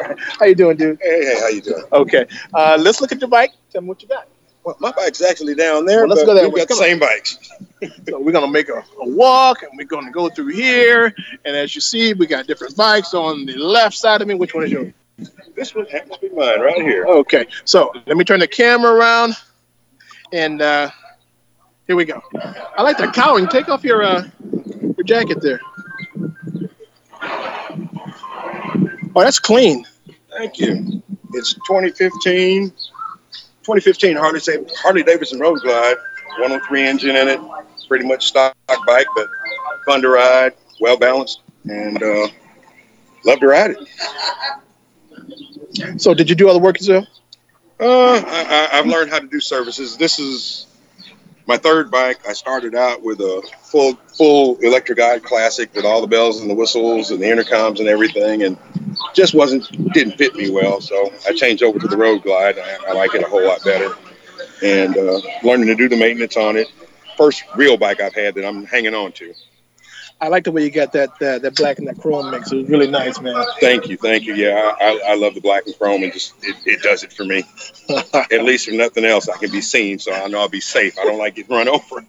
right, 0.00 0.18
how 0.18 0.46
you 0.46 0.54
doing, 0.54 0.76
dude? 0.76 0.98
Hey, 1.02 1.24
hey, 1.24 1.40
how 1.40 1.48
you 1.48 1.60
doing? 1.60 1.84
Okay, 1.92 2.26
uh, 2.52 2.78
let's 2.80 3.00
look 3.00 3.12
at 3.12 3.20
your 3.20 3.28
bike. 3.28 3.52
Tell 3.72 3.82
me 3.82 3.88
what 3.88 4.02
you 4.02 4.08
got. 4.08 4.26
Well, 4.64 4.76
my 4.80 4.92
bike's 4.92 5.20
actually 5.20 5.54
down 5.54 5.84
there. 5.84 6.00
Well, 6.06 6.08
let's 6.08 6.24
go 6.24 6.34
that 6.34 6.44
we've 6.44 6.56
got 6.56 6.68
the 6.68 6.74
same 6.74 6.98
bikes. 6.98 7.38
So 8.08 8.18
we're 8.18 8.32
gonna 8.32 8.50
make 8.50 8.70
a, 8.70 8.82
a 9.02 9.08
walk, 9.08 9.62
and 9.62 9.72
we're 9.76 9.84
gonna 9.84 10.10
go 10.10 10.30
through 10.30 10.48
here. 10.48 11.14
And 11.44 11.54
as 11.54 11.74
you 11.74 11.82
see, 11.82 12.14
we 12.14 12.26
got 12.26 12.46
different 12.46 12.74
bikes 12.74 13.12
on 13.12 13.44
the 13.44 13.58
left 13.58 13.94
side 13.94 14.22
of 14.22 14.28
me. 14.28 14.34
Which 14.34 14.54
one 14.54 14.64
is 14.64 14.72
yours? 14.72 14.94
This 15.54 15.74
one 15.74 15.86
happens 15.86 16.16
to 16.16 16.28
be 16.28 16.34
mine 16.34 16.60
right 16.60 16.82
here. 16.82 17.06
Okay, 17.06 17.46
so 17.64 17.92
let 18.06 18.16
me 18.16 18.24
turn 18.24 18.40
the 18.40 18.48
camera 18.48 18.92
around, 18.92 19.34
and 20.32 20.60
uh, 20.60 20.90
here 21.86 21.96
we 21.96 22.04
go. 22.04 22.20
I 22.76 22.82
like 22.82 22.98
the 22.98 23.08
cowling. 23.08 23.46
Take 23.46 23.68
off 23.68 23.84
your 23.84 24.02
uh, 24.02 24.24
your 24.96 25.04
jacket 25.04 25.40
there. 25.40 25.60
Oh, 29.16 29.20
that's 29.22 29.38
clean. 29.38 29.84
Thank 30.36 30.58
you. 30.58 31.02
It's 31.34 31.54
2015, 31.54 32.70
2015 32.70 34.16
Harley 34.16 34.40
Harley 34.78 35.02
Davidson 35.04 35.38
Road 35.38 35.60
Glide, 35.60 35.96
103 36.38 36.82
engine 36.82 37.16
in 37.16 37.28
it. 37.28 37.40
Pretty 37.86 38.06
much 38.06 38.26
stock 38.26 38.56
bike, 38.86 39.06
but 39.14 39.28
fun 39.86 40.02
to 40.02 40.08
ride, 40.08 40.54
well 40.80 40.96
balanced, 40.96 41.42
and 41.64 42.02
uh, 42.02 42.26
love 43.24 43.38
to 43.40 43.46
ride 43.46 43.72
it. 43.72 43.78
So, 45.96 46.14
did 46.14 46.28
you 46.28 46.36
do 46.36 46.48
all 46.48 46.54
the 46.54 46.60
work 46.60 46.78
yourself? 46.78 47.06
Uh, 47.80 48.22
I, 48.24 48.68
I've 48.72 48.86
learned 48.86 49.10
how 49.10 49.18
to 49.18 49.26
do 49.26 49.40
services. 49.40 49.96
This 49.96 50.18
is 50.18 50.66
my 51.46 51.56
third 51.56 51.90
bike. 51.90 52.26
I 52.28 52.32
started 52.32 52.74
out 52.74 53.02
with 53.02 53.20
a 53.20 53.42
full 53.62 53.94
full 54.16 54.56
Electra 54.58 54.94
Glide 54.94 55.22
classic 55.22 55.74
with 55.74 55.84
all 55.84 56.00
the 56.00 56.06
bells 56.06 56.40
and 56.40 56.48
the 56.48 56.54
whistles 56.54 57.10
and 57.10 57.20
the 57.20 57.26
intercoms 57.26 57.80
and 57.80 57.88
everything, 57.88 58.44
and 58.44 58.56
just 59.14 59.34
wasn't 59.34 59.70
didn't 59.92 60.16
fit 60.16 60.34
me 60.34 60.50
well. 60.50 60.80
So 60.80 61.12
I 61.26 61.32
changed 61.34 61.62
over 61.62 61.78
to 61.78 61.88
the 61.88 61.96
Road 61.96 62.22
Glide. 62.22 62.58
I, 62.58 62.78
I 62.88 62.92
like 62.92 63.14
it 63.14 63.22
a 63.22 63.28
whole 63.28 63.44
lot 63.44 63.62
better, 63.64 63.94
and 64.62 64.96
uh, 64.96 65.20
learning 65.42 65.66
to 65.66 65.74
do 65.74 65.88
the 65.88 65.96
maintenance 65.96 66.36
on 66.36 66.56
it. 66.56 66.68
First 67.16 67.44
real 67.56 67.76
bike 67.76 68.00
I've 68.00 68.14
had 68.14 68.34
that 68.36 68.44
I'm 68.44 68.64
hanging 68.64 68.94
on 68.94 69.12
to. 69.12 69.34
I 70.20 70.28
like 70.28 70.44
the 70.44 70.52
way 70.52 70.64
you 70.64 70.70
got 70.70 70.92
that 70.92 71.10
uh, 71.20 71.38
that 71.38 71.56
black 71.56 71.78
and 71.78 71.88
that 71.88 71.98
chrome 71.98 72.30
mix. 72.30 72.50
It 72.50 72.56
was 72.56 72.68
really 72.68 72.86
nice, 72.86 73.20
man. 73.20 73.44
Thank 73.60 73.88
you, 73.88 73.96
thank 73.96 74.24
you. 74.24 74.34
Yeah, 74.34 74.74
I, 74.80 74.84
I, 74.84 75.12
I 75.12 75.14
love 75.16 75.34
the 75.34 75.40
black 75.40 75.66
and 75.66 75.76
chrome, 75.76 76.02
and 76.02 76.12
just 76.12 76.34
it, 76.42 76.56
it 76.64 76.82
does 76.82 77.02
it 77.02 77.12
for 77.12 77.24
me. 77.24 77.44
At 78.14 78.44
least 78.44 78.68
if 78.68 78.74
nothing 78.74 79.04
else, 79.04 79.28
I 79.28 79.36
can 79.36 79.50
be 79.50 79.60
seen, 79.60 79.98
so 79.98 80.12
I 80.12 80.28
know 80.28 80.40
I'll 80.40 80.48
be 80.48 80.60
safe. 80.60 80.98
I 80.98 81.04
don't 81.04 81.18
like 81.18 81.34
getting 81.34 81.54
run 81.54 81.68
over. 81.68 82.06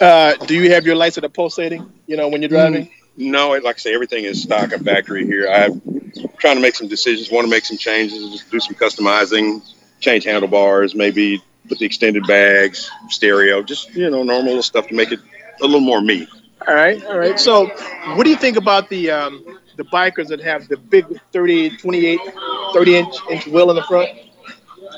Uh, 0.00 0.34
do 0.46 0.54
you 0.54 0.72
have 0.72 0.84
your 0.84 0.96
lights 0.96 1.14
that 1.14 1.24
are 1.24 1.28
pulsating? 1.28 1.90
You 2.06 2.16
know, 2.16 2.28
when 2.28 2.42
you're 2.42 2.48
driving. 2.48 2.90
No, 3.16 3.50
like 3.50 3.76
I 3.76 3.78
say, 3.78 3.94
everything 3.94 4.24
is 4.24 4.42
stock 4.42 4.72
and 4.72 4.84
factory 4.84 5.24
here. 5.24 5.48
I'm 5.48 5.80
trying 6.38 6.56
to 6.56 6.60
make 6.62 6.74
some 6.74 6.88
decisions, 6.88 7.30
want 7.30 7.44
to 7.44 7.50
make 7.50 7.64
some 7.64 7.76
changes, 7.76 8.30
just 8.32 8.50
do 8.50 8.58
some 8.58 8.74
customizing, 8.74 9.62
change 10.00 10.24
handlebars, 10.24 10.94
maybe 10.94 11.40
put 11.68 11.78
the 11.78 11.86
extended 11.86 12.26
bags, 12.26 12.90
stereo, 13.08 13.62
just, 13.62 13.94
you 13.94 14.10
know, 14.10 14.24
normal 14.24 14.62
stuff 14.62 14.88
to 14.88 14.94
make 14.94 15.12
it 15.12 15.20
a 15.60 15.64
little 15.64 15.80
more 15.80 16.00
me. 16.00 16.26
All 16.66 16.74
right, 16.74 17.04
all 17.06 17.18
right. 17.18 17.38
So, 17.38 17.66
what 18.16 18.24
do 18.24 18.30
you 18.30 18.36
think 18.36 18.56
about 18.56 18.88
the 18.88 19.10
um, 19.10 19.58
the 19.76 19.84
bikers 19.84 20.28
that 20.28 20.40
have 20.40 20.68
the 20.68 20.76
big 20.76 21.06
30, 21.32 21.76
28, 21.76 22.20
30 22.72 22.96
inch 22.96 23.14
inch 23.30 23.46
wheel 23.46 23.70
in 23.70 23.76
the 23.76 23.82
front? 23.82 24.08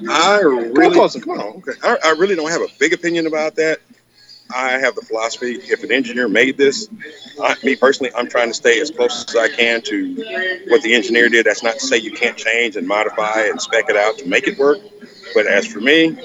I 0.08 0.40
really, 0.40 0.94
closer, 0.94 1.20
come 1.20 1.40
on. 1.40 1.46
Okay. 1.58 1.72
I, 1.82 1.96
I 2.04 2.10
really 2.12 2.36
don't 2.36 2.50
have 2.50 2.60
a 2.60 2.68
big 2.78 2.92
opinion 2.92 3.26
about 3.26 3.56
that. 3.56 3.80
I 4.54 4.72
have 4.78 4.94
the 4.94 5.02
philosophy: 5.02 5.54
if 5.54 5.82
an 5.82 5.90
engineer 5.90 6.28
made 6.28 6.56
this, 6.56 6.88
I, 7.42 7.56
me 7.64 7.74
personally, 7.74 8.12
I'm 8.14 8.28
trying 8.28 8.48
to 8.48 8.54
stay 8.54 8.80
as 8.80 8.90
close 8.90 9.24
as 9.28 9.36
I 9.36 9.48
can 9.48 9.82
to 9.82 10.64
what 10.68 10.82
the 10.82 10.94
engineer 10.94 11.28
did. 11.28 11.46
That's 11.46 11.62
not 11.62 11.74
to 11.74 11.80
say 11.80 11.96
you 11.98 12.12
can't 12.12 12.36
change 12.36 12.76
and 12.76 12.86
modify 12.86 13.42
and 13.48 13.60
spec 13.60 13.88
it 13.88 13.96
out 13.96 14.18
to 14.18 14.28
make 14.28 14.46
it 14.46 14.58
work. 14.58 14.78
But 15.34 15.46
as 15.46 15.66
for 15.66 15.80
me, 15.80 16.16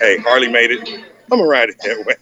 hey, 0.00 0.18
Harley 0.18 0.48
made 0.48 0.70
it. 0.70 0.88
I'm 0.88 1.38
gonna 1.38 1.46
ride 1.46 1.70
it 1.70 1.78
that 1.82 2.04
way. 2.06 2.14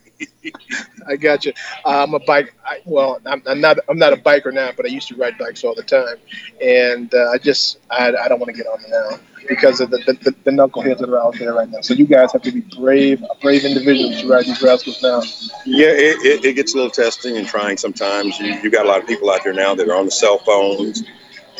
I 1.07 1.17
got 1.17 1.45
you. 1.45 1.53
Uh, 1.85 2.05
I'm 2.05 2.15
a 2.15 2.21
bike. 2.21 2.55
I, 2.65 2.81
well, 2.85 3.21
I'm, 3.27 3.43
I'm 3.47 3.61
not. 3.61 3.79
I'm 3.89 3.99
not 3.99 4.13
a 4.13 4.17
biker 4.17 4.53
now, 4.53 4.71
but 4.77 4.87
I 4.87 4.89
used 4.89 5.09
to 5.09 5.17
ride 5.17 5.39
bikes 5.39 5.65
all 5.65 5.75
the 5.75 5.83
time, 5.83 6.17
and 6.63 7.13
uh, 7.15 7.31
I 7.31 7.39
just 7.39 7.79
I, 7.91 8.09
I 8.09 8.29
don't 8.29 8.39
want 8.39 8.55
to 8.55 8.57
get 8.57 8.67
on 8.67 8.79
now 8.89 9.19
because 9.49 9.81
of 9.81 9.91
the, 9.91 9.99
the, 9.99 10.13
the, 10.13 10.35
the 10.45 10.51
knuckleheads 10.51 10.99
that 10.99 11.09
are 11.09 11.19
out 11.19 11.37
there 11.39 11.55
right 11.55 11.69
now. 11.69 11.81
So 11.81 11.95
you 11.95 12.07
guys 12.07 12.33
have 12.33 12.43
to 12.43 12.53
be 12.53 12.61
brave, 12.61 13.25
brave 13.41 13.65
individuals 13.65 14.21
to 14.21 14.29
ride 14.29 14.45
these 14.45 14.63
rascals 14.63 15.03
now. 15.03 15.23
Yeah, 15.67 15.89
it, 15.89 16.25
it, 16.25 16.45
it 16.45 16.53
gets 16.55 16.75
a 16.75 16.77
little 16.77 16.91
testing 16.91 17.37
and 17.37 17.47
trying 17.47 17.77
sometimes. 17.77 18.39
You, 18.39 18.55
you 18.63 18.71
got 18.71 18.87
a 18.87 18.89
lot 18.89 19.01
of 19.01 19.09
people 19.09 19.31
out 19.31 19.43
there 19.43 19.53
now 19.53 19.75
that 19.75 19.89
are 19.89 19.97
on 19.97 20.05
the 20.05 20.11
cell 20.11 20.39
phones 20.39 21.03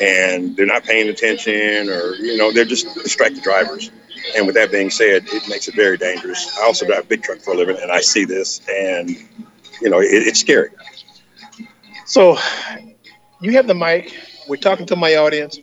and 0.01 0.57
they're 0.57 0.67
not 0.67 0.85
paying 0.85 1.09
attention 1.09 1.89
or, 1.89 2.15
you 2.15 2.37
know, 2.37 2.53
they're 2.53 2.65
just 2.65 2.95
distracted 2.95 3.43
drivers. 3.43 3.91
And 4.37 4.47
with 4.47 4.55
that 4.55 4.71
being 4.71 4.91
said, 4.91 5.25
it 5.27 5.49
makes 5.49 5.69
it 5.69 5.75
very 5.75 5.97
dangerous. 5.97 6.59
I 6.59 6.65
also 6.65 6.87
drive 6.87 7.05
a 7.05 7.07
big 7.07 7.23
truck 7.23 7.39
for 7.39 7.55
a 7.55 7.57
living 7.57 7.79
and 7.81 7.91
I 7.91 8.01
see 8.01 8.25
this 8.25 8.61
and, 8.69 9.11
you 9.81 9.91
know, 9.91 10.01
it, 10.01 10.09
it's 10.11 10.41
scary. 10.41 10.71
So 12.07 12.39
you 13.41 13.53
have 13.53 13.67
the 13.67 13.75
mic. 13.75 14.15
We're 14.49 14.57
talking 14.57 14.87
to 14.87 14.97
my 14.97 15.17
audience. 15.17 15.59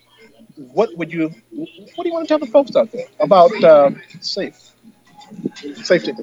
What 0.56 0.96
would 0.98 1.12
you? 1.12 1.30
What 1.52 2.04
do 2.04 2.08
you 2.08 2.14
want 2.14 2.26
to 2.26 2.28
tell 2.28 2.40
the 2.40 2.48
folks 2.48 2.76
out 2.76 2.92
there 2.92 3.08
about 3.20 3.52
uh, 3.64 3.92
safe 4.22 4.72
safety? 5.84 6.14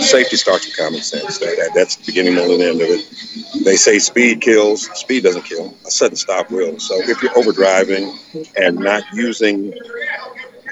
Safety 0.00 0.36
starts 0.36 0.66
with 0.66 0.76
common 0.76 1.00
sense. 1.00 1.38
That, 1.38 1.56
that, 1.58 1.70
that's 1.74 1.96
the 1.96 2.04
beginning, 2.06 2.34
middle, 2.34 2.54
and 2.54 2.62
end 2.62 2.80
of 2.80 2.88
it. 2.88 3.64
They 3.64 3.76
say 3.76 3.98
speed 3.98 4.40
kills. 4.40 4.88
Speed 4.98 5.24
doesn't 5.24 5.44
kill. 5.44 5.74
A 5.86 5.90
sudden 5.90 6.16
stop 6.16 6.50
will. 6.50 6.78
So 6.78 6.96
if 6.96 7.22
you're 7.22 7.32
overdriving 7.32 8.16
and 8.56 8.78
not 8.78 9.02
using 9.12 9.72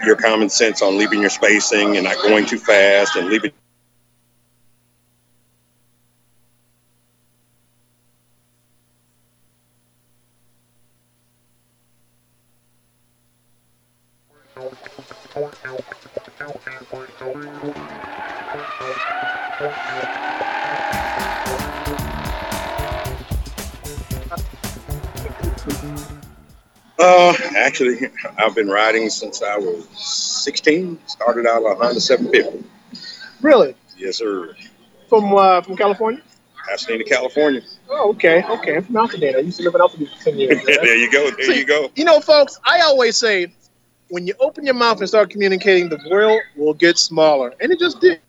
your 0.05 0.17
common 0.17 0.49
sense 0.49 0.83
on 0.83 0.99
leaving 0.99 1.21
your 1.21 1.31
spacing 1.31 1.97
and 1.97 2.05
not 2.05 2.17
going 2.23 2.47
too 2.47 2.59
fast 2.59 3.17
and 3.17 3.29
leaving 3.29 3.53
actually, 27.71 28.09
I've 28.37 28.55
been 28.57 28.69
riding 28.69 29.09
since 29.11 29.43
I 29.43 29.57
was 29.57 29.87
16. 30.43 30.99
Started 31.07 31.47
out 31.47 31.65
on 31.65 31.73
a 31.73 31.75
Honda 31.77 32.01
750. 32.01 32.69
Really? 33.43 33.77
Yes, 33.97 34.17
sir. 34.17 34.57
From 35.09 35.33
uh, 35.35 35.63
from 35.63 35.77
California? 35.77 36.21
Pasadena, 36.69 37.05
California. 37.05 37.63
Oh, 37.89 38.11
okay, 38.11 38.43
okay. 38.45 38.77
I'm 38.77 38.85
from 38.85 38.95
Altadena. 38.97 39.37
I 39.37 39.41
used 39.41 39.59
to 39.59 39.65
live 39.65 39.75
in 39.75 39.81
Altadena 39.81 40.17
for 40.17 40.25
ten 40.25 40.39
years. 40.39 40.65
there 40.67 40.97
you 40.97 41.11
go. 41.11 41.31
There 41.31 41.53
you 41.53 41.65
go. 41.65 41.91
You 41.95 42.05
know, 42.05 42.21
folks, 42.21 42.59
I 42.65 42.81
always 42.81 43.17
say 43.17 43.53
when 44.09 44.27
you 44.27 44.35
open 44.41 44.65
your 44.65 44.75
mouth 44.75 44.99
and 44.99 45.09
start 45.09 45.31
communicating, 45.31 45.89
the 45.89 46.01
world 46.11 46.41
will 46.57 46.75
get 46.75 46.99
smaller. 46.99 47.55
And 47.61 47.73
it 47.73 47.79
just 47.79 48.01
did. 48.01 48.21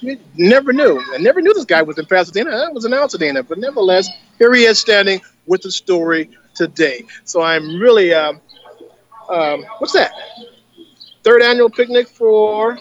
You 0.00 0.18
never 0.36 0.72
knew. 0.72 1.00
I 1.12 1.18
never 1.18 1.40
knew 1.40 1.54
this 1.54 1.64
guy 1.64 1.82
was 1.82 1.98
in 1.98 2.06
Pasadena. 2.06 2.50
I 2.50 2.68
was 2.70 2.84
in 2.84 2.92
Altadena. 2.92 3.46
But 3.46 3.58
nevertheless, 3.58 4.08
here 4.38 4.52
he 4.54 4.64
is 4.64 4.78
standing 4.78 5.20
with 5.46 5.62
the 5.62 5.70
story 5.70 6.30
today. 6.54 7.04
So 7.24 7.40
I'm 7.40 7.78
really, 7.80 8.12
um, 8.12 8.40
um, 9.28 9.64
what's 9.78 9.92
that? 9.92 10.12
Third 11.24 11.42
annual 11.42 11.70
picnic 11.70 12.08
for 12.08 12.78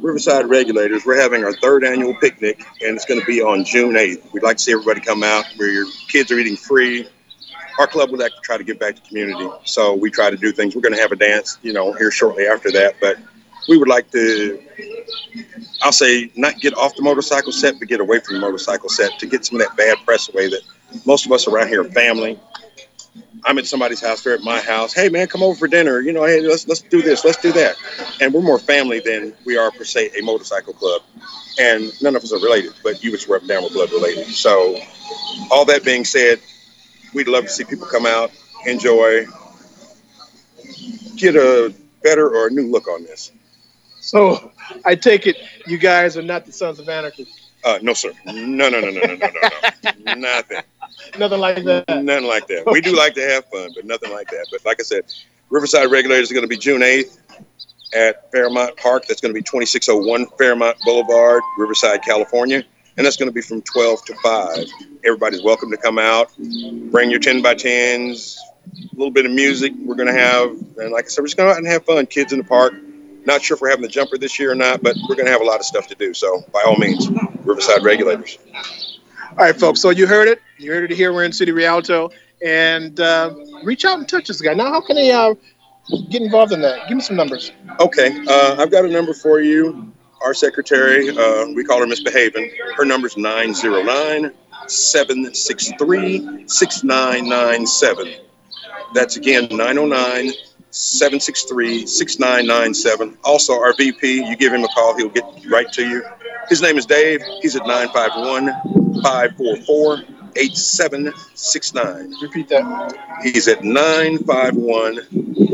Riverside 0.00 0.48
Regulators. 0.48 1.04
We're 1.06 1.20
having 1.20 1.44
our 1.44 1.52
third 1.54 1.84
annual 1.84 2.14
picnic, 2.14 2.60
and 2.82 2.96
it's 2.96 3.04
going 3.04 3.20
to 3.20 3.26
be 3.26 3.42
on 3.42 3.64
June 3.64 3.94
8th. 3.94 4.32
We'd 4.32 4.42
like 4.42 4.58
to 4.58 4.62
see 4.62 4.72
everybody 4.72 5.00
come 5.00 5.22
out 5.22 5.44
where 5.56 5.70
your 5.70 5.86
kids 6.08 6.30
are 6.30 6.38
eating 6.38 6.56
free. 6.56 7.08
Our 7.78 7.86
club 7.86 8.10
would 8.10 8.20
like 8.20 8.32
to 8.32 8.40
try 8.42 8.58
to 8.58 8.64
give 8.64 8.78
back 8.78 8.96
to 8.96 9.02
community, 9.02 9.48
so 9.64 9.94
we 9.94 10.10
try 10.10 10.30
to 10.30 10.36
do 10.36 10.52
things. 10.52 10.74
We're 10.74 10.82
going 10.82 10.94
to 10.94 11.00
have 11.00 11.12
a 11.12 11.16
dance, 11.16 11.58
you 11.62 11.72
know, 11.72 11.92
here 11.92 12.10
shortly 12.10 12.46
after 12.46 12.70
that, 12.72 12.96
but 13.00 13.16
we 13.68 13.78
would 13.78 13.88
like 13.88 14.10
to, 14.10 14.60
I'll 15.82 15.92
say, 15.92 16.30
not 16.36 16.60
get 16.60 16.76
off 16.76 16.94
the 16.96 17.02
motorcycle 17.02 17.52
set, 17.52 17.78
but 17.78 17.88
get 17.88 18.00
away 18.00 18.20
from 18.20 18.34
the 18.34 18.40
motorcycle 18.40 18.88
set 18.88 19.18
to 19.18 19.26
get 19.26 19.46
some 19.46 19.60
of 19.60 19.66
that 19.66 19.76
bad 19.76 19.96
press 20.04 20.28
away 20.28 20.48
that 20.48 20.60
most 21.06 21.24
of 21.24 21.32
us 21.32 21.46
around 21.46 21.68
here 21.68 21.80
are 21.80 21.90
family. 21.90 22.38
I'm 23.44 23.58
at 23.58 23.66
somebody's 23.66 24.00
house, 24.00 24.22
they're 24.22 24.34
at 24.34 24.42
my 24.42 24.60
house. 24.60 24.92
Hey 24.92 25.08
man, 25.08 25.26
come 25.26 25.42
over 25.42 25.56
for 25.56 25.68
dinner. 25.68 26.00
You 26.00 26.12
know, 26.12 26.24
hey, 26.24 26.40
let's 26.40 26.66
let's 26.68 26.80
do 26.80 27.02
this, 27.02 27.24
let's 27.24 27.40
do 27.40 27.52
that. 27.52 27.76
And 28.20 28.32
we're 28.32 28.40
more 28.40 28.58
family 28.58 29.00
than 29.00 29.34
we 29.44 29.56
are 29.56 29.70
per 29.70 29.84
se 29.84 30.10
a 30.18 30.22
motorcycle 30.22 30.72
club. 30.74 31.02
And 31.58 31.92
none 32.00 32.16
of 32.16 32.22
us 32.22 32.32
are 32.32 32.40
related, 32.40 32.72
but 32.82 33.02
you 33.02 33.10
was 33.10 33.28
rubbed 33.28 33.48
down 33.48 33.64
with 33.64 33.72
blood 33.72 33.90
related. 33.90 34.26
So 34.26 34.78
all 35.50 35.64
that 35.66 35.84
being 35.84 36.04
said, 36.04 36.40
we'd 37.14 37.28
love 37.28 37.44
to 37.44 37.50
see 37.50 37.64
people 37.64 37.86
come 37.86 38.06
out, 38.06 38.30
enjoy, 38.66 39.26
get 41.16 41.36
a 41.36 41.74
better 42.02 42.28
or 42.28 42.46
a 42.46 42.50
new 42.50 42.70
look 42.70 42.88
on 42.88 43.02
this. 43.02 43.32
So 44.00 44.52
I 44.84 44.94
take 44.94 45.26
it 45.26 45.36
you 45.66 45.78
guys 45.78 46.16
are 46.16 46.22
not 46.22 46.46
the 46.46 46.52
Sons 46.52 46.78
of 46.78 46.88
Anarchy. 46.88 47.26
Uh, 47.64 47.78
no, 47.82 47.94
sir. 47.94 48.12
No, 48.26 48.68
no, 48.68 48.80
no, 48.80 48.80
no, 48.80 48.90
no, 48.90 49.14
no, 49.14 49.16
no, 49.16 49.30
no. 50.04 50.14
Nothing. 50.14 50.62
Nothing 51.18 51.40
like 51.40 51.64
that. 51.64 51.84
Nothing 52.02 52.26
like 52.26 52.46
that. 52.48 52.64
We 52.66 52.80
do 52.80 52.96
like 52.96 53.14
to 53.14 53.22
have 53.22 53.44
fun, 53.46 53.70
but 53.74 53.84
nothing 53.84 54.12
like 54.12 54.28
that. 54.28 54.46
But 54.50 54.64
like 54.64 54.80
I 54.80 54.82
said, 54.82 55.04
Riverside 55.50 55.90
Regulators 55.90 56.28
is 56.28 56.32
going 56.32 56.42
to 56.44 56.48
be 56.48 56.56
June 56.56 56.80
8th 56.80 57.18
at 57.94 58.30
Fairmont 58.32 58.76
Park. 58.76 59.04
That's 59.06 59.20
going 59.20 59.32
to 59.32 59.38
be 59.38 59.42
2601 59.42 60.26
Fairmont 60.38 60.78
Boulevard, 60.84 61.42
Riverside, 61.58 62.02
California. 62.02 62.64
And 62.96 63.06
that's 63.06 63.16
going 63.16 63.28
to 63.28 63.32
be 63.34 63.40
from 63.40 63.62
12 63.62 64.04
to 64.06 64.14
5. 64.16 64.66
Everybody's 65.04 65.42
welcome 65.42 65.70
to 65.70 65.76
come 65.76 65.98
out. 65.98 66.30
Bring 66.90 67.10
your 67.10 67.20
10 67.20 67.42
by 67.42 67.54
10s, 67.54 68.36
a 68.36 68.96
little 68.96 69.10
bit 69.10 69.24
of 69.24 69.32
music 69.32 69.72
we're 69.84 69.94
going 69.94 70.12
to 70.12 70.18
have. 70.18 70.50
And 70.78 70.90
like 70.92 71.06
I 71.06 71.08
said, 71.08 71.22
we're 71.22 71.28
just 71.28 71.36
going 71.36 71.48
to 71.48 71.52
go 71.52 71.52
out 71.52 71.58
and 71.58 71.66
have 71.66 71.84
fun. 71.86 72.06
Kids 72.06 72.32
in 72.32 72.38
the 72.38 72.44
park. 72.44 72.74
Not 73.24 73.40
sure 73.40 73.54
if 73.54 73.60
we're 73.60 73.70
having 73.70 73.82
the 73.82 73.88
jumper 73.88 74.18
this 74.18 74.38
year 74.38 74.50
or 74.50 74.54
not, 74.56 74.82
but 74.82 74.96
we're 75.08 75.14
going 75.14 75.26
to 75.26 75.32
have 75.32 75.40
a 75.40 75.44
lot 75.44 75.60
of 75.60 75.64
stuff 75.64 75.86
to 75.88 75.94
do. 75.94 76.12
So 76.12 76.44
by 76.52 76.62
all 76.66 76.76
means, 76.76 77.08
Riverside 77.44 77.82
Regulators. 77.82 78.38
All 79.30 79.36
right, 79.38 79.58
folks. 79.58 79.80
So 79.80 79.90
you 79.90 80.06
heard 80.06 80.28
it. 80.28 80.40
You 80.58 80.72
heard 80.72 80.90
it 80.90 80.94
here. 80.94 81.12
We're 81.12 81.24
in 81.24 81.32
City 81.32 81.52
Rialto. 81.52 82.10
And 82.44 82.98
uh, 83.00 83.34
reach 83.64 83.84
out 83.84 83.98
and 83.98 84.08
touch 84.08 84.28
this 84.28 84.40
guy. 84.40 84.54
Now, 84.54 84.70
how 84.72 84.80
can 84.80 84.96
they 84.96 85.10
uh, 85.12 85.34
get 86.10 86.22
involved 86.22 86.52
in 86.52 86.60
that? 86.62 86.88
Give 86.88 86.96
me 86.96 87.02
some 87.02 87.16
numbers. 87.16 87.52
Okay, 87.80 88.24
uh, 88.28 88.56
I've 88.58 88.70
got 88.70 88.84
a 88.84 88.88
number 88.88 89.14
for 89.14 89.40
you. 89.40 89.92
Our 90.22 90.34
secretary, 90.34 91.10
uh, 91.10 91.46
we 91.54 91.64
call 91.64 91.80
her 91.80 91.86
Miss 91.86 92.02
Behaven. 92.02 92.50
Her 92.76 92.84
number's 92.84 93.16
909 93.16 94.32
763 94.68 96.48
6997. 96.48 98.14
That's 98.94 99.16
again 99.16 99.48
909 99.50 100.32
763 100.72 101.86
6997. 101.86 103.18
Also, 103.24 103.52
our 103.52 103.74
VP, 103.74 104.26
you 104.26 104.36
give 104.36 104.52
him 104.52 104.64
a 104.64 104.68
call, 104.68 104.96
he'll 104.96 105.10
get 105.10 105.24
right 105.50 105.70
to 105.72 105.86
you. 105.86 106.02
His 106.48 106.62
name 106.62 106.78
is 106.78 106.86
Dave. 106.86 107.22
He's 107.42 107.56
at 107.56 107.66
951 107.66 108.46
544 109.02 110.02
8769. 110.34 112.14
Repeat 112.22 112.48
that. 112.48 113.20
He's 113.22 113.48
at 113.48 113.62
951 113.62 115.02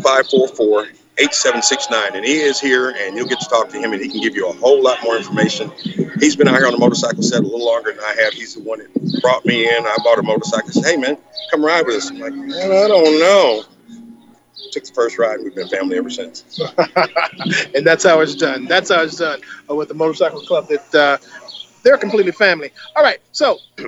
544 0.02 0.86
8769. 1.18 2.14
And 2.14 2.24
he 2.24 2.38
is 2.38 2.60
here, 2.60 2.90
and 2.90 3.16
you'll 3.16 3.26
get 3.26 3.40
to 3.40 3.48
talk 3.48 3.68
to 3.70 3.78
him, 3.78 3.92
and 3.92 4.00
he 4.00 4.08
can 4.08 4.20
give 4.20 4.36
you 4.36 4.48
a 4.48 4.52
whole 4.52 4.80
lot 4.80 5.02
more 5.02 5.16
information. 5.16 5.72
He's 6.20 6.36
been 6.36 6.46
out 6.46 6.58
here 6.58 6.66
on 6.66 6.72
the 6.72 6.78
motorcycle 6.78 7.24
set 7.24 7.40
a 7.40 7.42
little 7.42 7.66
longer 7.66 7.90
than 7.90 8.04
I 8.04 8.14
have. 8.22 8.34
He's 8.34 8.54
the 8.54 8.62
one 8.62 8.78
that 8.78 9.20
brought 9.20 9.44
me 9.44 9.68
in. 9.68 9.84
I 9.84 9.96
bought 10.04 10.20
a 10.20 10.22
motorcycle. 10.22 10.68
He 10.68 10.80
said, 10.80 10.84
Hey, 10.84 10.96
man, 10.96 11.18
come 11.50 11.64
ride 11.64 11.86
with 11.86 11.96
us. 11.96 12.10
I'm 12.10 12.20
like, 12.20 12.34
Man, 12.34 12.70
I 12.70 12.86
don't 12.86 13.18
know. 13.18 13.64
Took 14.78 14.86
the 14.86 14.94
first 14.94 15.18
ride. 15.18 15.40
We've 15.42 15.54
been 15.54 15.68
family 15.68 15.98
ever 15.98 16.10
since. 16.10 16.60
and 17.74 17.86
that's 17.86 18.04
how 18.04 18.20
it's 18.20 18.34
done. 18.34 18.66
That's 18.66 18.90
how 18.90 19.02
it's 19.02 19.16
done 19.16 19.40
uh, 19.68 19.74
with 19.74 19.88
the 19.88 19.94
motorcycle 19.94 20.40
club. 20.40 20.68
That 20.68 20.94
uh, 20.94 21.18
they're 21.82 21.98
completely 21.98 22.32
family. 22.32 22.70
All 22.94 23.02
right, 23.02 23.18
so 23.32 23.58
I 23.78 23.82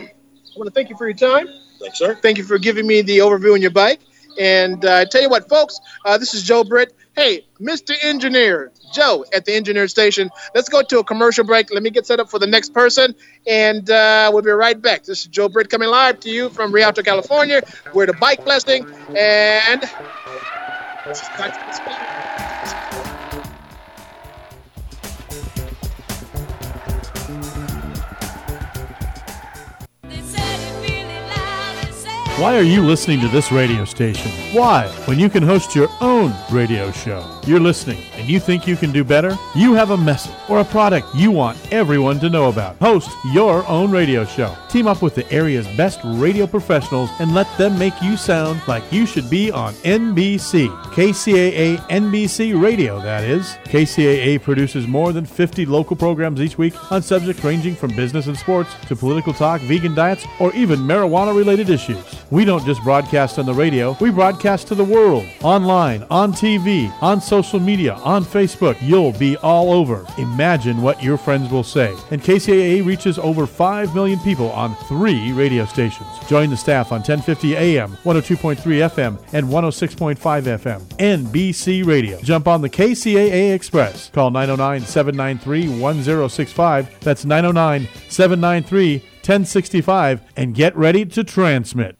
want 0.57 0.67
to 0.67 0.71
thank 0.71 0.91
you 0.91 0.97
for 0.97 1.07
your 1.09 1.17
time. 1.17 1.49
Thanks, 1.79 1.99
sir. 1.99 2.17
Thank 2.17 2.39
you 2.39 2.45
for 2.45 2.59
giving 2.59 2.87
me 2.87 3.03
the 3.03 3.19
overview 3.19 3.55
on 3.55 3.63
your 3.63 3.71
bike. 3.71 4.01
And 4.39 4.85
uh, 4.85 5.05
tell 5.07 5.23
you 5.23 5.29
what, 5.29 5.49
folks, 5.49 5.79
uh, 6.05 6.19
this 6.19 6.35
is 6.35 6.43
Joe 6.43 6.65
Britt. 6.65 6.95
Hey, 7.15 7.47
Mr. 7.61 7.95
Engineer, 8.03 8.73
Joe 8.93 9.25
at 9.35 9.45
the 9.45 9.55
Engineer 9.55 9.89
Station. 9.89 10.31
Let's 10.55 10.69
go 10.69 10.83
to 10.83 11.01
a 11.01 11.05
commercial 11.05 11.45
break. 11.45 11.73
Let 11.73 11.83
me 11.83 11.91
get 11.91 12.07
set 12.07 12.21
up 12.21 12.31
for 12.31 12.39
the 12.39 12.47
next 12.47 12.73
person, 12.73 13.15
and 13.47 13.91
uh, 13.91 14.31
we'll 14.33 14.43
be 14.43 14.51
right 14.51 14.81
back. 14.81 15.05
This 15.05 15.21
is 15.21 15.27
Joe 15.27 15.49
Britt 15.49 15.69
coming 15.69 15.89
live 15.89 16.21
to 16.21 16.31
you 16.31 16.49
from 16.49 16.73
Rialto, 16.73 17.03
California. 17.03 17.63
We're 17.93 18.07
the 18.07 18.15
bike 18.15 18.45
blessing, 18.45 18.87
and. 19.17 19.85
That's 21.11 22.20
Why 32.41 32.57
are 32.57 32.63
you 32.63 32.83
listening 32.83 33.21
to 33.21 33.29
this 33.29 33.53
radio 33.53 33.85
station? 33.85 34.31
Why, 34.57 34.89
when 35.05 35.19
you 35.19 35.29
can 35.29 35.43
host 35.43 35.75
your 35.75 35.91
own 36.01 36.35
radio 36.51 36.91
show? 36.91 37.23
You're 37.47 37.61
listening 37.61 38.03
and 38.15 38.31
you 38.31 38.41
think 38.41 38.67
you 38.67 38.77
can 38.77 38.93
do 38.93 39.05
better? 39.05 39.37
You 39.55 39.75
have 39.75 39.91
a 39.91 39.97
message 39.99 40.35
or 40.49 40.61
a 40.61 40.65
product 40.65 41.15
you 41.15 41.31
want 41.31 41.59
everyone 41.71 42.19
to 42.21 42.31
know 42.31 42.49
about. 42.49 42.77
Host 42.79 43.11
your 43.35 43.67
own 43.67 43.91
radio 43.91 44.25
show. 44.25 44.57
Team 44.71 44.87
up 44.87 45.03
with 45.03 45.15
the 45.15 45.31
area's 45.31 45.67
best 45.77 46.01
radio 46.03 46.47
professionals 46.47 47.11
and 47.19 47.35
let 47.35 47.47
them 47.59 47.79
make 47.79 48.01
you 48.01 48.17
sound 48.17 48.63
like 48.67 48.91
you 48.91 49.05
should 49.05 49.29
be 49.29 49.51
on 49.51 49.75
NBC. 49.75 50.69
KCAA 50.95 51.77
NBC 51.89 52.59
Radio, 52.59 53.03
that 53.03 53.23
is. 53.23 53.57
KCAA 53.65 54.41
produces 54.41 54.87
more 54.87 55.13
than 55.13 55.27
50 55.27 55.67
local 55.67 55.95
programs 55.95 56.41
each 56.41 56.57
week 56.57 56.91
on 56.91 57.03
subjects 57.03 57.45
ranging 57.45 57.75
from 57.75 57.95
business 57.95 58.29
and 58.29 58.37
sports 58.39 58.71
to 58.89 58.97
political 58.97 59.35
talk, 59.35 59.61
vegan 59.61 59.95
diets, 59.95 60.25
or 60.41 60.55
even 60.55 60.79
marijuana 60.79 61.37
related 61.37 61.69
issues. 61.69 62.17
We 62.31 62.45
don't 62.45 62.65
just 62.65 62.83
broadcast 62.85 63.41
on 63.41 63.47
the 63.47 63.53
radio, 63.53 63.97
we 64.01 64.11
broadcast 64.11 64.69
to 64.69 64.77
the 64.77 64.85
world. 64.85 65.27
Online, 65.43 66.05
on 66.11 66.33
TV, 66.33 66.93
on 67.03 67.21
social 67.21 67.59
media, 67.59 67.95
on 67.95 68.25
Facebook. 68.25 68.77
You'll 68.81 69.13
be 69.13 69.37
all 69.39 69.73
over. 69.73 70.07
Imagine 70.17 70.81
what 70.81 71.03
your 71.03 71.17
friends 71.17 71.51
will 71.51 71.65
say. 71.65 71.97
And 72.13 72.23
KCAA 72.23 72.87
reaches 72.87 73.19
over 73.19 73.49
5 73.49 73.97
million 73.97 74.21
people 74.21 74.51
on 74.53 74.77
three 74.87 75.33
radio 75.33 75.65
stations. 75.65 76.09
Join 76.29 76.51
the 76.51 76.57
staff 76.57 76.93
on 76.93 76.99
1050 77.01 77.57
AM, 77.57 77.97
102.3 78.05 78.57
FM, 78.57 79.21
and 79.33 79.49
106.5 79.49 80.17
FM. 80.17 80.81
NBC 80.99 81.85
Radio. 81.85 82.21
Jump 82.21 82.47
on 82.47 82.61
the 82.61 82.71
KCAA 82.71 83.53
Express. 83.55 84.09
Call 84.11 84.31
909 84.31 84.83
793 84.83 85.81
1065. 85.81 87.01
That's 87.01 87.25
909 87.25 87.89
793 88.09 88.99
1065 88.99 90.23
and 90.37 90.55
get 90.55 90.77
ready 90.77 91.05
to 91.05 91.23
transmit. 91.23 92.00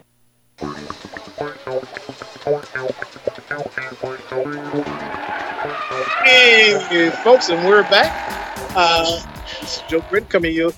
Hey, 6.23 7.09
folks, 7.23 7.49
and 7.49 7.67
we're 7.67 7.81
back. 7.83 8.11
Uh, 8.75 9.23
this 9.59 9.77
is 9.77 9.83
Joe 9.87 10.01
Britt 10.09 10.29
coming 10.29 10.53
you 10.53 10.71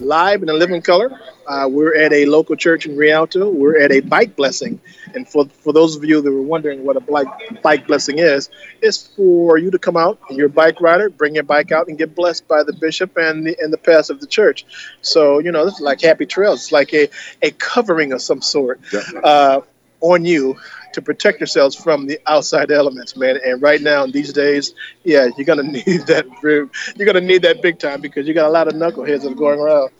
live 0.00 0.42
in 0.42 0.48
a 0.48 0.54
living 0.54 0.82
color. 0.82 1.20
Uh, 1.46 1.68
we're 1.70 1.96
at 1.96 2.12
a 2.12 2.26
local 2.26 2.56
church 2.56 2.86
in 2.86 2.96
Rialto. 2.96 3.50
We're 3.50 3.80
at 3.80 3.90
a 3.90 4.00
bike 4.00 4.36
blessing. 4.36 4.80
And 5.14 5.28
for, 5.28 5.46
for 5.46 5.72
those 5.72 5.96
of 5.96 6.04
you 6.04 6.20
that 6.20 6.30
were 6.30 6.42
wondering 6.42 6.84
what 6.84 6.96
a 6.96 7.00
bike, 7.00 7.62
bike 7.62 7.86
blessing 7.86 8.18
is, 8.18 8.50
it's 8.82 9.08
for 9.16 9.58
you 9.58 9.70
to 9.70 9.78
come 9.78 9.96
out 9.96 10.18
you're 10.30 10.46
a 10.46 10.50
bike 10.50 10.80
rider, 10.80 11.10
bring 11.10 11.34
your 11.34 11.44
bike 11.44 11.72
out 11.72 11.88
and 11.88 11.98
get 11.98 12.14
blessed 12.14 12.46
by 12.46 12.62
the 12.62 12.72
bishop 12.72 13.16
and 13.16 13.46
the, 13.46 13.56
and 13.60 13.72
the 13.72 13.78
pastor 13.78 14.12
of 14.12 14.20
the 14.20 14.26
church. 14.26 14.64
So, 15.02 15.38
you 15.38 15.50
know, 15.50 15.64
this 15.64 15.74
is 15.74 15.80
like 15.80 16.00
happy 16.00 16.26
trails. 16.26 16.62
It's 16.62 16.72
like 16.72 16.92
a, 16.94 17.08
a 17.42 17.50
covering 17.50 18.12
of 18.12 18.22
some 18.22 18.40
sort 18.40 18.80
uh, 19.22 19.62
on 20.00 20.24
you 20.24 20.56
to 20.92 21.02
protect 21.02 21.40
yourselves 21.40 21.76
from 21.76 22.06
the 22.06 22.18
outside 22.26 22.70
elements, 22.70 23.16
man. 23.16 23.38
And 23.44 23.60
right 23.60 23.80
now, 23.80 24.04
in 24.04 24.10
these 24.10 24.32
days, 24.32 24.74
yeah, 25.04 25.28
you're 25.36 25.44
gonna 25.44 25.62
need 25.86 26.06
that. 26.06 26.26
You're 26.42 27.06
gonna 27.06 27.20
need 27.20 27.42
that 27.42 27.62
big 27.62 27.78
time 27.78 28.00
because 28.00 28.26
you 28.26 28.34
got 28.34 28.46
a 28.46 28.52
lot 28.52 28.68
of 28.68 28.74
knuckleheads 28.74 29.22
that 29.22 29.32
are 29.32 29.34
going 29.34 29.60
around. 29.60 29.90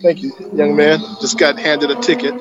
Thank 0.00 0.22
you, 0.22 0.32
young 0.54 0.74
man. 0.74 0.98
Just 1.20 1.38
got 1.38 1.58
handed 1.58 1.90
a 1.90 1.96
ticket. 1.96 2.34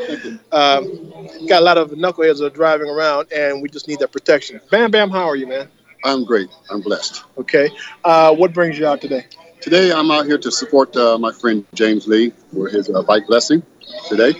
Um, 0.51 1.13
got 1.47 1.61
a 1.61 1.65
lot 1.65 1.77
of 1.77 1.91
knuckleheads 1.91 2.39
that 2.39 2.45
are 2.45 2.49
driving 2.49 2.89
around, 2.89 3.31
and 3.31 3.61
we 3.61 3.69
just 3.69 3.87
need 3.87 3.99
that 3.99 4.11
protection. 4.11 4.59
Bam, 4.71 4.91
Bam, 4.91 5.09
how 5.09 5.27
are 5.27 5.35
you, 5.35 5.47
man? 5.47 5.67
I'm 6.03 6.25
great. 6.25 6.49
I'm 6.69 6.81
blessed. 6.81 7.23
Okay. 7.37 7.69
Uh, 8.03 8.33
what 8.33 8.53
brings 8.53 8.77
you 8.79 8.87
out 8.87 9.01
today? 9.01 9.27
Today, 9.59 9.91
I'm 9.91 10.09
out 10.09 10.25
here 10.25 10.39
to 10.39 10.51
support 10.51 10.95
uh, 10.97 11.19
my 11.19 11.31
friend 11.31 11.63
James 11.75 12.07
Lee 12.07 12.33
for 12.51 12.67
his 12.67 12.89
uh, 12.89 13.03
bike 13.03 13.27
blessing 13.27 13.61
today. 14.07 14.33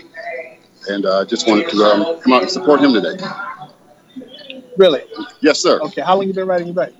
And 0.88 1.06
I 1.06 1.08
uh, 1.08 1.24
just 1.24 1.46
wanted 1.46 1.68
to 1.70 1.76
um, 1.84 2.20
come 2.20 2.32
out 2.32 2.42
and 2.42 2.50
support 2.50 2.80
him 2.80 2.92
today. 2.92 3.22
Really? 4.76 5.02
Yes, 5.40 5.60
sir. 5.60 5.80
Okay. 5.80 6.00
How 6.00 6.16
long 6.16 6.26
you 6.26 6.32
been 6.32 6.46
riding 6.46 6.68
your 6.68 6.74
bike? 6.74 6.94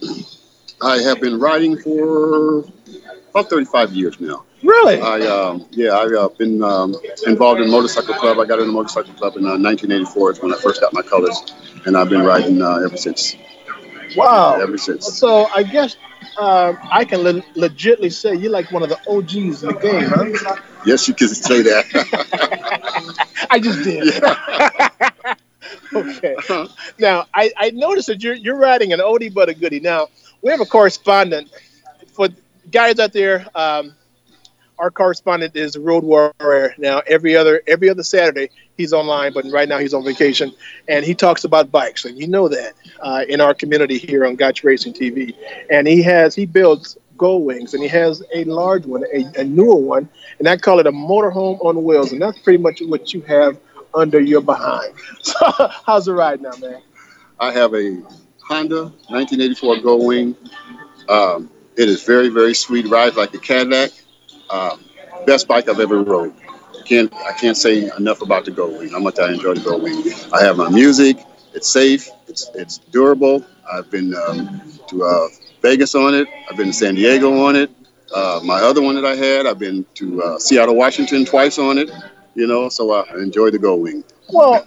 I 0.80 0.98
have 0.98 1.20
been 1.20 1.38
riding 1.38 1.78
for 1.78 2.64
about 3.30 3.48
35 3.48 3.92
years 3.92 4.20
now. 4.20 4.44
Really? 4.62 5.00
I 5.00 5.20
um, 5.26 5.66
yeah, 5.70 5.96
I've 5.96 6.12
uh, 6.12 6.28
been 6.28 6.62
um, 6.62 6.94
involved 7.26 7.60
in 7.60 7.70
motorcycle 7.70 8.14
club. 8.14 8.38
I 8.38 8.44
got 8.44 8.60
in 8.60 8.66
the 8.66 8.72
motorcycle 8.72 9.12
club 9.14 9.36
in 9.36 9.44
uh, 9.44 9.58
1984. 9.58 10.32
Is 10.32 10.42
when 10.42 10.52
I 10.54 10.58
first 10.58 10.80
got 10.80 10.92
my 10.92 11.02
colors, 11.02 11.40
and 11.86 11.96
I've 11.96 12.08
been 12.08 12.22
riding 12.22 12.62
uh, 12.62 12.76
ever 12.84 12.96
since. 12.96 13.36
Wow. 14.16 14.60
Ever 14.60 14.78
since. 14.78 15.18
So 15.18 15.46
I 15.54 15.62
guess 15.62 15.96
um, 16.38 16.78
I 16.90 17.04
can 17.04 17.20
le- 17.20 17.42
legitly 17.56 18.12
say 18.12 18.34
you're 18.34 18.52
like 18.52 18.70
one 18.70 18.82
of 18.82 18.88
the 18.88 18.98
OGs 19.08 19.62
in 19.62 19.68
the 19.68 19.78
game, 19.80 20.08
huh? 20.08 20.56
Yes, 20.84 21.08
you 21.08 21.14
can 21.14 21.28
say 21.28 21.62
that. 21.62 23.16
I 23.50 23.58
just 23.60 23.82
did. 23.84 24.22
okay. 25.94 26.36
Now 26.98 27.26
I, 27.34 27.52
I 27.56 27.70
noticed 27.70 28.08
that 28.08 28.22
you're 28.22 28.34
you're 28.34 28.58
riding 28.58 28.92
an 28.92 29.00
oldie 29.00 29.32
but 29.32 29.48
a 29.48 29.54
goodie. 29.54 29.80
Now 29.80 30.08
we 30.42 30.50
have 30.50 30.60
a 30.60 30.66
correspondent 30.66 31.50
for 32.12 32.28
guys 32.70 32.98
out 32.98 33.12
there. 33.12 33.46
Um, 33.54 33.94
our 34.78 34.90
correspondent 34.90 35.54
is 35.54 35.76
Road 35.76 36.02
Warrior. 36.02 36.74
Now 36.78 37.02
every 37.06 37.36
other 37.36 37.62
every 37.66 37.88
other 37.88 38.02
Saturday 38.02 38.50
he's 38.76 38.92
online, 38.92 39.32
but 39.32 39.44
right 39.52 39.68
now 39.68 39.78
he's 39.78 39.94
on 39.94 40.04
vacation, 40.04 40.52
and 40.88 41.04
he 41.04 41.14
talks 41.14 41.44
about 41.44 41.70
bikes, 41.70 42.04
and 42.04 42.18
you 42.18 42.26
know 42.26 42.48
that 42.48 42.72
uh, 43.00 43.24
in 43.28 43.40
our 43.40 43.54
community 43.54 43.98
here 43.98 44.26
on 44.26 44.34
Gotch 44.34 44.64
Racing 44.64 44.94
TV. 44.94 45.34
And 45.70 45.86
he 45.86 46.02
has 46.02 46.34
he 46.34 46.46
builds 46.46 46.98
Gold 47.22 47.44
Wings, 47.46 47.72
and 47.72 47.80
he 47.82 47.88
has 47.88 48.20
a 48.34 48.42
large 48.44 48.84
one, 48.84 49.04
a, 49.14 49.40
a 49.40 49.44
newer 49.44 49.76
one, 49.76 50.08
and 50.40 50.48
I 50.48 50.56
call 50.56 50.80
it 50.80 50.88
a 50.88 50.92
motorhome 50.92 51.64
on 51.64 51.84
wheels, 51.84 52.10
and 52.10 52.20
that's 52.20 52.38
pretty 52.40 52.58
much 52.58 52.82
what 52.82 53.14
you 53.14 53.20
have 53.22 53.60
under 53.94 54.20
your 54.20 54.42
behind. 54.42 54.92
So 55.22 55.36
how's 55.86 56.06
the 56.06 56.14
ride 56.14 56.40
now, 56.42 56.56
man? 56.60 56.82
I 57.38 57.52
have 57.52 57.74
a 57.74 58.02
Honda 58.48 58.82
1984 59.08 59.80
Gold 59.82 60.04
Wing. 60.08 60.36
Um, 61.08 61.48
it 61.76 61.88
is 61.88 62.02
very, 62.02 62.28
very 62.28 62.54
sweet. 62.54 62.88
Rides 62.88 63.16
like 63.16 63.32
a 63.34 63.38
Cadillac. 63.38 63.90
Um, 64.50 64.80
best 65.24 65.46
bike 65.46 65.68
I've 65.68 65.78
ever 65.78 66.02
rode. 66.02 66.34
Can't 66.86 67.14
I 67.14 67.32
can't 67.32 67.56
say 67.56 67.88
enough 67.96 68.20
about 68.22 68.46
the 68.46 68.50
Gold 68.50 68.78
Wing. 68.78 68.88
How 68.90 68.98
much 68.98 69.20
I 69.20 69.32
enjoy 69.32 69.54
the 69.54 69.60
Gold 69.60 69.82
Wing. 69.84 70.02
I 70.32 70.42
have 70.42 70.56
my 70.56 70.70
music. 70.70 71.18
It's 71.54 71.70
safe. 71.70 72.10
It's 72.26 72.50
it's 72.54 72.78
durable. 72.90 73.46
I've 73.72 73.88
been 73.90 74.12
um, 74.14 74.60
to 74.88 75.04
uh, 75.04 75.28
Vegas 75.62 75.94
on 75.94 76.14
it. 76.14 76.28
I've 76.50 76.56
been 76.56 76.68
to 76.68 76.72
San 76.72 76.96
Diego 76.96 77.46
on 77.46 77.56
it. 77.56 77.70
Uh, 78.14 78.40
my 78.44 78.60
other 78.60 78.82
one 78.82 78.94
that 78.96 79.06
I 79.06 79.14
had, 79.14 79.46
I've 79.46 79.58
been 79.58 79.86
to 79.94 80.22
uh, 80.22 80.38
Seattle, 80.38 80.74
Washington 80.74 81.24
twice 81.24 81.58
on 81.58 81.78
it. 81.78 81.90
You 82.34 82.46
know, 82.46 82.68
so 82.68 82.92
I 82.92 83.04
enjoy 83.18 83.50
the 83.50 83.58
Gold 83.58 83.82
Wing. 83.82 84.04
Well, 84.32 84.64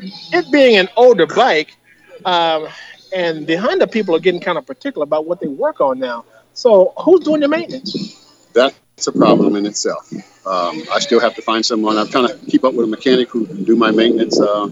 it 0.00 0.50
being 0.50 0.76
an 0.76 0.88
older 0.96 1.26
bike, 1.26 1.76
um, 2.24 2.68
and 3.14 3.46
the 3.46 3.56
Honda 3.56 3.86
people 3.86 4.16
are 4.16 4.20
getting 4.20 4.40
kind 4.40 4.58
of 4.58 4.66
particular 4.66 5.04
about 5.04 5.26
what 5.26 5.40
they 5.40 5.48
work 5.48 5.80
on 5.80 5.98
now. 5.98 6.24
So 6.54 6.92
who's 6.98 7.20
doing 7.20 7.40
your 7.40 7.50
maintenance? 7.50 8.48
That's 8.54 9.06
a 9.06 9.12
problem 9.12 9.56
in 9.56 9.66
itself. 9.66 10.12
Um, 10.46 10.82
I 10.90 10.98
still 10.98 11.20
have 11.20 11.34
to 11.36 11.42
find 11.42 11.64
someone. 11.64 11.96
I'm 11.98 12.08
trying 12.08 12.28
to 12.28 12.36
keep 12.46 12.64
up 12.64 12.74
with 12.74 12.86
a 12.86 12.90
mechanic 12.90 13.30
who 13.30 13.46
can 13.46 13.64
do 13.64 13.76
my 13.76 13.90
maintenance. 13.90 14.40
Uh, 14.40 14.70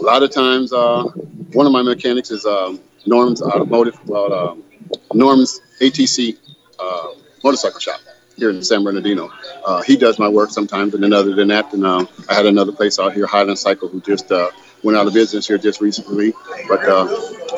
a 0.00 0.02
lot 0.02 0.22
of 0.22 0.30
times, 0.30 0.72
uh, 0.72 1.04
one 1.52 1.66
of 1.66 1.72
my 1.72 1.82
mechanics 1.82 2.30
is 2.30 2.46
um, 2.46 2.80
Norm's 3.06 3.42
Automotive, 3.42 3.98
well, 4.06 4.32
um, 4.32 4.64
Norm's 5.12 5.60
ATC 5.80 6.38
uh, 6.78 7.08
motorcycle 7.42 7.80
shop 7.80 8.00
here 8.36 8.50
in 8.50 8.62
San 8.62 8.82
Bernardino. 8.84 9.30
Uh, 9.64 9.82
he 9.82 9.96
does 9.96 10.18
my 10.18 10.28
work 10.28 10.50
sometimes, 10.50 10.94
and 10.94 11.02
then 11.02 11.12
other 11.12 11.34
than 11.34 11.48
that, 11.48 11.70
then 11.70 11.84
um, 11.84 12.08
I 12.28 12.34
had 12.34 12.46
another 12.46 12.72
place 12.72 12.98
out 12.98 13.12
here, 13.12 13.26
Highland 13.26 13.58
Cycle, 13.58 13.88
who 13.88 14.00
just 14.00 14.30
uh, 14.32 14.50
went 14.82 14.96
out 14.96 15.06
of 15.06 15.14
business 15.14 15.46
here 15.46 15.58
just 15.58 15.80
recently. 15.80 16.32
But 16.68 16.84
uh, 16.88 17.04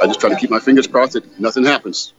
I 0.01 0.07
just 0.07 0.20
try 0.20 0.30
to 0.30 0.36
keep 0.36 0.51
my 0.51 0.61
fingers 0.61 0.86
crossed 0.86 1.12
that 1.12 1.40
nothing 1.40 1.64
happens. 1.64 2.12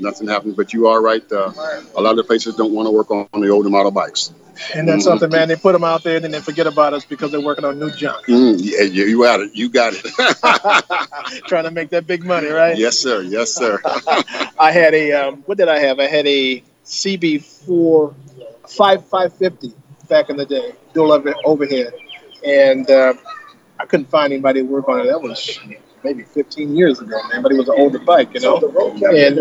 Nothing 0.00 0.28
happens. 0.28 0.54
But 0.54 0.72
you 0.72 0.86
are 0.88 1.00
right. 1.02 1.22
Uh, 1.30 1.52
a 1.96 2.00
lot 2.00 2.10
of 2.10 2.16
the 2.16 2.24
places 2.24 2.54
don't 2.56 2.72
want 2.72 2.86
to 2.86 2.90
work 2.90 3.10
on, 3.10 3.28
on 3.32 3.40
the 3.40 3.48
older 3.48 3.68
model 3.68 3.90
bikes. 3.90 4.32
And 4.74 4.88
that's 4.88 5.04
something, 5.04 5.30
man. 5.30 5.46
They 5.46 5.54
put 5.54 5.72
them 5.72 5.84
out 5.84 6.02
there 6.02 6.16
and 6.16 6.24
then 6.24 6.32
they 6.32 6.40
forget 6.40 6.66
about 6.66 6.92
us 6.92 7.04
because 7.04 7.30
they're 7.30 7.40
working 7.40 7.64
on 7.64 7.78
new 7.78 7.90
junk. 7.92 8.26
Mm, 8.26 8.56
yeah, 8.60 8.82
you, 8.82 9.04
you 9.04 9.22
got 9.22 9.38
it. 9.40 9.54
You 9.54 9.68
got 9.68 9.92
it. 9.94 10.04
Trying 11.46 11.64
to 11.64 11.70
make 11.70 11.90
that 11.90 12.06
big 12.08 12.24
money, 12.24 12.48
right? 12.48 12.76
yes, 12.76 12.98
sir. 12.98 13.22
Yes, 13.22 13.52
sir. 13.52 13.78
I 14.58 14.72
had 14.72 14.94
a 14.94 15.12
um, 15.12 15.42
what 15.46 15.58
did 15.58 15.68
I 15.68 15.78
have? 15.78 16.00
I 16.00 16.06
had 16.06 16.26
a 16.26 16.62
CB4 16.84 18.14
five 18.66 19.04
five 19.06 19.32
fifty 19.34 19.72
back 20.08 20.28
in 20.30 20.36
the 20.36 20.44
day, 20.46 20.72
dual 20.92 21.12
over- 21.12 21.34
overhead. 21.44 21.92
and 22.44 22.90
uh, 22.90 23.14
I 23.78 23.86
couldn't 23.86 24.10
find 24.10 24.32
anybody 24.32 24.60
to 24.60 24.66
work 24.66 24.88
on 24.88 25.00
it. 25.00 25.06
That 25.06 25.22
was 25.22 25.58
maybe 26.04 26.22
15 26.22 26.76
years 26.76 27.00
ago, 27.00 27.20
man. 27.30 27.42
But 27.42 27.52
it 27.52 27.58
was 27.58 27.68
an 27.68 27.74
older 27.78 27.98
bike, 27.98 28.34
you 28.34 28.40
know, 28.40 28.56
and 28.56 29.40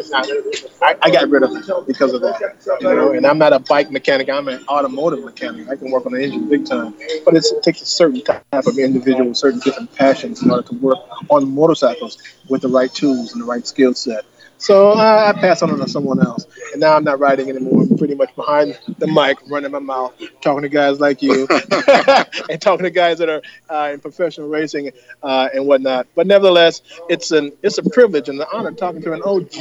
I, 0.81 0.95
I, 1.01 1.11
got 1.11 1.29
rid 1.29 1.43
of 1.43 1.51
it 1.51 1.87
because 1.87 2.13
of 2.13 2.21
that. 2.21 2.55
You 2.81 2.95
know, 2.95 3.11
and 3.11 3.25
I'm 3.25 3.37
not 3.37 3.53
a 3.53 3.59
bike 3.59 3.91
mechanic. 3.91 4.29
I'm 4.29 4.47
an 4.47 4.63
automotive 4.67 5.23
mechanic. 5.23 5.69
I 5.69 5.75
can 5.75 5.91
work 5.91 6.05
on 6.05 6.13
the 6.13 6.23
engine 6.23 6.49
big 6.49 6.65
time, 6.65 6.95
but 7.25 7.35
it 7.35 7.45
takes 7.63 7.81
a 7.81 7.85
certain 7.85 8.21
type 8.21 8.43
of 8.51 8.77
individual 8.77 9.33
certain 9.33 9.59
different 9.59 9.93
passions 9.95 10.41
in 10.41 10.51
order 10.51 10.67
to 10.67 10.75
work 10.75 10.99
on 11.29 11.53
motorcycles 11.53 12.17
with 12.49 12.61
the 12.61 12.69
right 12.69 12.93
tools 12.93 13.33
and 13.33 13.41
the 13.41 13.45
right 13.45 13.65
skill 13.65 13.93
set. 13.93 14.25
So 14.57 14.91
uh, 14.91 15.33
I 15.35 15.39
pass 15.39 15.61
on 15.61 15.69
to 15.77 15.87
someone 15.87 16.19
else, 16.19 16.45
and 16.71 16.81
now 16.81 16.95
I'm 16.95 17.03
not 17.03 17.19
riding 17.19 17.49
anymore. 17.49 17.83
I'm 17.83 17.97
pretty 17.97 18.15
much 18.15 18.35
behind 18.35 18.79
the 18.97 19.07
mic, 19.07 19.37
running 19.49 19.71
my 19.71 19.79
mouth, 19.79 20.13
talking 20.41 20.63
to 20.63 20.69
guys 20.69 20.99
like 20.99 21.21
you, 21.21 21.47
and 22.49 22.59
talking 22.59 22.83
to 22.83 22.89
guys 22.89 23.19
that 23.19 23.29
are 23.29 23.41
uh, 23.69 23.91
in 23.93 23.99
professional 23.99 24.47
racing 24.47 24.91
uh, 25.21 25.49
and 25.53 25.67
whatnot. 25.67 26.07
But 26.15 26.27
nevertheless, 26.27 26.81
it's 27.07 27.31
an 27.31 27.51
it's 27.61 27.77
a 27.77 27.89
privilege 27.89 28.29
and 28.29 28.41
an 28.41 28.47
honor 28.51 28.71
talking 28.71 29.01
to 29.03 29.13
an 29.13 29.21
OG 29.23 29.53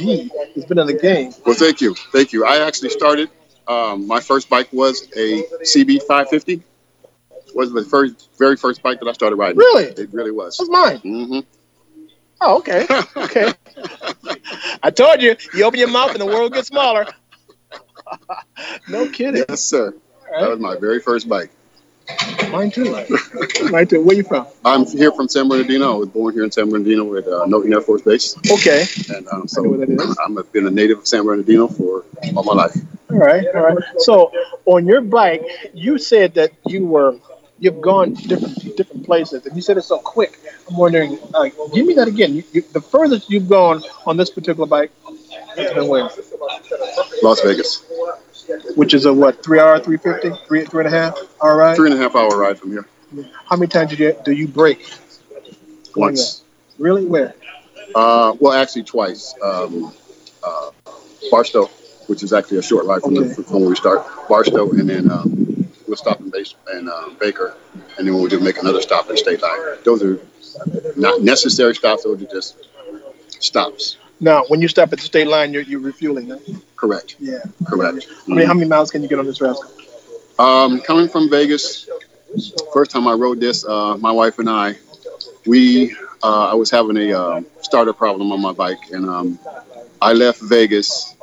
who's 0.55 0.65
been 0.65 0.79
in 0.79 0.87
the 0.87 0.99
game. 0.99 1.31
Well, 1.45 1.55
thank 1.55 1.79
you, 1.81 1.93
thank 2.11 2.33
you. 2.33 2.45
I 2.45 2.65
actually 2.65 2.89
started. 2.89 3.29
Um, 3.67 4.07
my 4.07 4.21
first 4.21 4.49
bike 4.49 4.69
was 4.71 5.03
a 5.15 5.43
CB 5.63 5.99
550. 5.99 6.63
Was 7.53 7.71
the 7.71 7.83
first, 7.83 8.29
very 8.37 8.55
first 8.57 8.81
bike 8.81 8.99
that 8.99 9.07
I 9.07 9.13
started 9.13 9.35
riding. 9.35 9.57
Really? 9.57 9.85
It 9.85 10.11
really 10.11 10.31
was. 10.31 10.57
That's 10.57 10.69
mine. 10.69 10.97
hmm 10.99 11.39
Oh, 12.41 12.57
okay, 12.59 12.85
okay. 13.15 13.53
I 14.83 14.91
told 14.91 15.21
you, 15.21 15.35
you 15.53 15.65
open 15.65 15.79
your 15.79 15.89
mouth 15.89 16.11
and 16.11 16.21
the 16.21 16.25
world 16.25 16.53
gets 16.53 16.67
smaller. 16.67 17.05
no 18.89 19.09
kidding. 19.09 19.43
Yes, 19.49 19.63
sir. 19.63 19.93
That 20.39 20.49
was 20.49 20.59
my 20.59 20.77
very 20.77 20.99
first 20.99 21.27
bike. 21.27 21.49
Mine 22.51 22.71
too. 22.71 22.91
Mine 23.69 23.87
too. 23.87 24.01
Where 24.01 24.15
you 24.15 24.23
from? 24.23 24.47
I'm 24.63 24.85
here 24.85 25.11
from 25.11 25.27
San 25.27 25.49
Bernardino. 25.49 25.93
I 25.93 25.97
was 25.97 26.09
born 26.09 26.33
here 26.33 26.43
in 26.43 26.51
San 26.51 26.69
Bernardino 26.69 27.15
at 27.15 27.27
uh, 27.27 27.45
Norton 27.45 27.73
Air 27.73 27.81
Force 27.81 28.01
Base. 28.01 28.35
Okay. 28.49 28.85
And 29.13 29.27
um, 29.27 29.47
so 29.47 29.73
I've 29.81 30.51
been 30.53 30.67
a 30.67 30.71
native 30.71 30.99
of 30.99 31.07
San 31.07 31.25
Bernardino 31.25 31.67
for 31.67 32.05
all 32.35 32.43
my 32.43 32.53
life. 32.53 32.75
All 33.09 33.17
right, 33.17 33.45
all 33.53 33.61
right. 33.61 33.77
So 33.97 34.31
on 34.65 34.85
your 34.85 35.01
bike, 35.01 35.43
you 35.73 35.97
said 35.97 36.33
that 36.35 36.51
you 36.65 36.85
were 36.85 37.17
you've 37.59 37.81
gone 37.81 38.15
to 38.15 38.27
different 38.27 38.77
different 38.77 39.05
places, 39.05 39.45
and 39.45 39.55
you 39.55 39.61
said 39.61 39.77
it 39.77 39.83
so 39.83 39.99
quick. 39.99 40.39
I'm 40.69 40.77
wondering, 40.77 41.17
uh, 41.33 41.49
give 41.73 41.85
me 41.85 41.93
that 41.95 42.07
again. 42.07 42.33
You, 42.35 42.43
you, 42.51 42.61
the 42.73 42.81
furthest 42.81 43.29
you've 43.29 43.49
gone 43.49 43.81
on 44.05 44.17
this 44.17 44.29
particular 44.29 44.67
bike 44.67 44.91
has 45.55 45.73
been 45.73 45.87
where? 45.87 46.09
Las 47.23 47.41
Vegas. 47.41 47.83
Which 48.75 48.93
is 48.93 49.05
a 49.05 49.13
what? 49.13 49.43
Three 49.43 49.59
hour, 49.59 49.79
three 49.79 49.97
fifty, 49.97 50.31
three 50.47 50.63
three 50.65 50.85
and 50.85 50.93
a 50.93 50.97
half. 50.97 51.17
All 51.41 51.55
right. 51.55 51.75
Three 51.75 51.91
and 51.91 51.99
a 51.99 52.01
half 52.01 52.15
hour 52.15 52.29
ride 52.37 52.59
from 52.59 52.71
here. 52.71 52.87
How 53.45 53.55
many 53.55 53.67
times 53.67 53.89
did 53.89 53.99
you 53.99 54.15
do 54.23 54.31
you 54.31 54.47
break? 54.47 54.89
Once. 55.95 56.43
Really? 56.77 57.05
Where? 57.05 57.33
Uh, 57.95 58.35
well, 58.39 58.53
actually 58.53 58.83
twice. 58.83 59.33
Um, 59.41 59.91
uh, 60.43 60.71
Barstow, 61.31 61.65
which 62.07 62.23
is 62.23 62.33
actually 62.33 62.59
a 62.59 62.61
short 62.61 62.85
ride 62.85 63.01
from, 63.01 63.15
the, 63.15 63.33
from 63.33 63.61
where 63.61 63.69
we 63.69 63.75
start. 63.75 64.05
Barstow, 64.29 64.69
and 64.71 64.89
then 64.89 65.11
um, 65.11 65.56
we'll 65.87 65.97
stop 65.97 66.19
in, 66.19 66.29
base, 66.29 66.55
in 66.73 66.89
uh, 66.89 67.09
Baker, 67.19 67.55
and 67.97 68.07
then 68.07 68.13
we'll 68.13 68.27
just 68.27 68.43
make 68.43 68.57
another 68.57 68.81
stop 68.81 69.09
in 69.09 69.17
State 69.17 69.41
Line. 69.41 69.59
Those 69.83 70.03
are 70.03 70.19
not 70.95 71.21
necessary 71.21 71.75
stops. 71.75 72.03
Those 72.03 72.21
are 72.21 72.25
just 72.25 72.67
stops. 73.39 73.97
Now, 74.19 74.45
when 74.47 74.61
you 74.61 74.67
stop 74.67 74.91
at 74.93 74.99
the 74.99 75.05
state 75.05 75.27
line, 75.27 75.53
you're, 75.53 75.61
you're 75.61 75.79
refueling, 75.79 76.29
huh? 76.29 76.37
Correct. 76.75 77.15
Yeah. 77.19 77.37
Correct. 77.67 78.07
I 78.27 78.33
mean, 78.33 78.47
how 78.47 78.53
many 78.53 78.67
miles 78.67 78.89
can 78.89 79.03
you 79.03 79.07
get 79.07 79.19
on 79.19 79.25
this 79.25 79.39
rascal? 79.39 79.69
Um, 80.39 80.81
coming 80.81 81.07
from 81.07 81.29
Vegas, 81.29 81.87
first 82.73 82.91
time 82.91 83.07
I 83.07 83.13
rode 83.13 83.39
this, 83.39 83.65
uh, 83.65 83.97
my 83.97 84.11
wife 84.11 84.39
and 84.39 84.49
I, 84.49 84.75
we, 85.45 85.95
uh, 86.23 86.47
I 86.49 86.53
was 86.55 86.71
having 86.71 86.97
a 86.97 87.13
uh, 87.13 87.41
starter 87.61 87.93
problem 87.93 88.31
on 88.31 88.41
my 88.41 88.53
bike, 88.53 88.89
and 88.91 89.07
um, 89.07 89.39
I 90.01 90.13
left 90.13 90.41
Vegas 90.41 91.15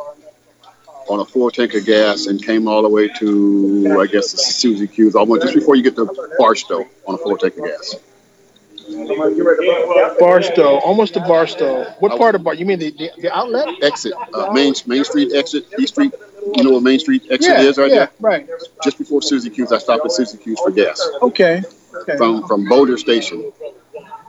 on 1.08 1.20
a 1.20 1.24
four 1.24 1.50
tank 1.50 1.74
of 1.74 1.84
gas 1.84 2.26
and 2.26 2.42
came 2.42 2.66
all 2.68 2.82
the 2.82 2.88
way 2.88 3.08
to, 3.18 3.98
I 4.00 4.06
guess, 4.06 4.30
Susie 4.30 4.86
Q's, 4.86 5.14
almost 5.14 5.42
just 5.42 5.54
before 5.54 5.76
you 5.76 5.82
get 5.82 5.96
to 5.96 6.06
Barstow 6.38 6.86
on 7.06 7.14
a 7.14 7.18
four 7.18 7.38
tank 7.38 7.56
of 7.56 7.64
gas. 7.64 7.96
Barstow, 10.18 10.78
almost 10.80 11.14
to 11.14 11.20
Barstow. 11.20 11.84
What 12.00 12.18
part 12.18 12.34
of 12.34 12.44
Bar? 12.44 12.54
You 12.54 12.66
mean 12.66 12.78
the, 12.78 12.90
the, 12.90 13.10
the 13.22 13.36
outlet? 13.36 13.68
Exit, 13.82 14.12
uh, 14.34 14.52
Main 14.52 14.74
Main 14.86 15.04
Street 15.04 15.32
exit, 15.32 15.66
E 15.78 15.86
Street. 15.86 16.12
You 16.54 16.64
know 16.64 16.72
what 16.72 16.82
Main 16.82 16.98
Street 16.98 17.22
exit 17.30 17.50
Yeah, 17.50 17.60
is 17.62 17.78
right 17.78 17.88
yeah, 17.90 17.96
there? 17.96 18.10
right. 18.20 18.48
Just 18.82 18.98
before 18.98 19.22
Susie 19.22 19.48
Q's, 19.48 19.72
I 19.72 19.78
stopped 19.78 20.04
at 20.04 20.12
Susie 20.12 20.36
Q's 20.36 20.60
for 20.60 20.70
gas. 20.70 21.00
Okay. 21.22 21.62
Okay. 21.94 22.16
From 22.16 22.46
from 22.46 22.68
Boulder 22.68 22.98
Station. 22.98 23.50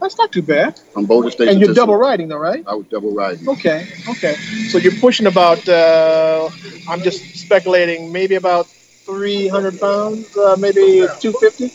That's 0.05 0.19
not 0.19 0.31
too 0.31 0.43
bad. 0.43 0.77
From 0.93 1.05
Boulder 1.05 1.31
Station. 1.31 1.53
And 1.53 1.59
you're 1.59 1.69
to- 1.69 1.73
double 1.73 1.95
riding, 1.95 2.27
though, 2.27 2.37
right? 2.37 2.63
I 2.67 2.75
was 2.75 2.85
double 2.85 3.11
riding. 3.11 3.49
Okay. 3.49 3.87
Okay. 4.07 4.35
So 4.69 4.77
you're 4.77 4.99
pushing 4.99 5.25
about. 5.25 5.67
Uh, 5.67 6.47
I'm 6.87 7.01
just 7.01 7.35
speculating. 7.35 8.11
Maybe 8.11 8.35
about 8.35 8.67
300 8.67 9.79
pounds. 9.79 10.37
Uh, 10.37 10.57
maybe 10.59 11.07
250 11.19 11.71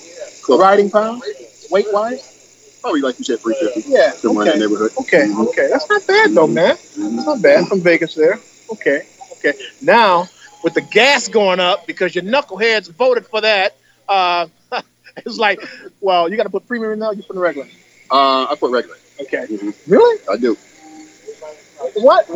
riding 0.57 0.91
pounds, 0.91 1.25
weight 1.73 1.87
wise. 1.93 2.79
Probably 2.81 3.01
like 3.01 3.19
you 3.19 3.25
said, 3.25 3.41
350. 3.41 3.91
Yeah. 3.91 4.13
Somewhere 4.13 4.47
in 4.47 4.51
okay. 4.53 4.61
neighborhood. 4.61 4.93
Okay. 5.01 5.35
Okay. 5.37 5.69
That's 5.69 5.91
not 5.91 6.07
bad 6.07 6.31
though, 6.31 6.47
man. 6.47 6.71
It's 6.71 6.97
not 6.97 7.43
bad 7.43 7.67
from 7.67 7.81
Vegas 7.81 8.15
there. 8.15 8.39
Okay. 8.71 9.03
Okay. 9.39 9.55
Now 9.83 10.29
with 10.63 10.75
the 10.75 10.81
gas 10.83 11.27
going 11.27 11.59
up 11.59 11.85
because 11.85 12.15
your 12.15 12.23
knuckleheads 12.23 12.91
voted 12.93 13.27
for 13.27 13.41
that. 13.41 13.77
Uh, 14.09 14.47
it's 15.17 15.39
like, 15.39 15.61
well, 16.01 16.29
you 16.31 16.37
got 16.37 16.45
to 16.45 16.51
put 16.51 16.67
premium 16.67 16.93
in 16.93 16.99
now. 16.99 17.11
You 17.11 17.23
put 17.23 17.35
the 17.35 17.41
regular. 17.41 17.69
Uh, 18.11 18.47
I 18.51 18.57
put 18.59 18.71
regular. 18.71 18.97
Okay. 19.21 19.47
Really? 19.87 20.21
I 20.31 20.37
do. 20.37 20.57
What? 21.95 22.29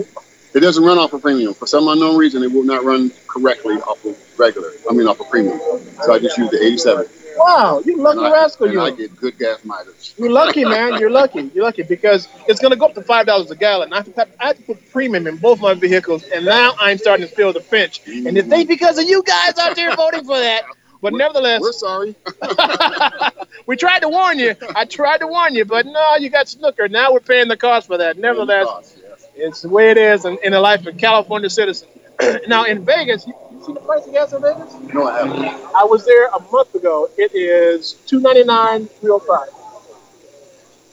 It 0.55 0.61
doesn't 0.61 0.85
run 0.85 0.99
off 0.99 1.13
of 1.13 1.23
premium. 1.23 1.53
For 1.53 1.67
some 1.67 1.89
unknown 1.89 2.17
reason, 2.17 2.43
it 2.43 2.53
will 2.53 2.63
not 2.65 2.85
run 2.85 3.11
correctly 3.27 3.75
off 3.77 4.05
of 4.05 4.17
regular. 4.39 4.71
I 4.89 4.95
mean, 4.95 5.09
off 5.09 5.21
of 5.21 5.29
premium. 5.29 5.59
So 6.03 6.13
I 6.13 6.19
just 6.21 6.39
use 6.39 6.51
the 6.51 6.63
87. 6.63 7.09
Wow, 7.37 7.83
you 7.85 7.97
lucky 7.97 8.19
and 8.19 8.29
I, 8.29 8.33
rascal, 8.33 8.67
and 8.67 8.75
you. 8.75 8.81
I 8.81 8.91
get 8.93 9.17
good 9.17 9.37
gas 9.39 9.65
mileage. 9.65 10.15
You're 10.17 10.31
lucky, 10.31 10.65
man. 10.65 11.01
You're 11.01 11.11
lucky. 11.11 11.51
You're 11.53 11.65
lucky 11.65 11.83
because 11.83 12.29
it's 12.47 12.61
going 12.61 12.71
to 12.71 12.77
go 12.77 12.87
up 12.87 12.95
to 12.95 13.03
five 13.03 13.27
dollars 13.27 13.51
a 13.51 13.57
gallon. 13.57 13.93
I 13.93 13.97
have, 13.97 14.15
to, 14.15 14.29
I 14.41 14.47
have 14.49 14.57
to 14.59 14.63
put 14.63 14.91
premium 14.93 15.27
in 15.27 15.37
both 15.39 15.61
my 15.61 15.75
vehicles, 15.75 16.23
and 16.25 16.45
now 16.45 16.75
I'm 16.79 16.97
starting 16.97 17.27
to 17.27 17.35
feel 17.35 17.53
the 17.53 17.61
pinch. 17.61 18.03
And 18.07 18.39
it's 18.39 18.51
ain't 18.53 18.69
because 18.69 18.99
of 18.99 19.05
you 19.09 19.23
guys 19.25 19.59
out 19.59 19.75
there 19.75 19.95
voting 19.97 20.25
for 20.25 20.39
that. 20.39 20.65
But 21.05 21.13
nevertheless, 21.13 21.61
we're 21.61 21.73
sorry. 21.73 22.17
we 23.67 23.77
tried 23.77 23.99
to 23.99 24.09
warn 24.09 24.39
you. 24.39 24.55
I 24.75 24.87
tried 24.87 25.19
to 25.19 25.27
warn 25.27 25.55
you, 25.55 25.67
but 25.67 25.85
no, 25.85 26.17
you 26.17 26.31
got 26.31 26.49
snooker. 26.49 26.89
Now 26.89 27.13
we're 27.13 27.21
paying 27.21 27.49
the 27.49 27.59
cost 27.59 27.89
for 27.89 27.99
that. 27.99 28.17
Nevertheless, 28.17 28.97
it's 29.37 29.61
the 29.61 29.69
way 29.69 29.91
it 29.91 29.99
is 29.99 30.25
in, 30.25 30.39
in 30.43 30.53
the 30.53 30.61
life 30.61 30.81
of 30.81 30.87
a 30.87 30.93
California 30.95 31.51
citizen. 31.51 31.89
now 32.49 32.65
in 32.65 32.87
Vegas, 32.87 33.27
you, 33.27 33.35
you 33.53 33.63
see 33.67 33.75
the 33.75 33.81
price 33.81 34.07
of 34.07 34.15
gas 34.15 34.33
in 34.33 34.41
Vegas? 34.41 34.73
No, 34.95 35.07
I 35.07 35.19
haven't. 35.27 35.45
I 35.77 35.85
was 35.85 36.07
there 36.07 36.29
a 36.29 36.41
month 36.51 36.75
ago. 36.75 37.11
It 37.19 37.35
is 37.35 37.93
two 38.07 38.21
ninety 38.21 38.45
nine, 38.45 38.87
three 38.87 39.11
oh 39.11 39.19
five 39.19 39.51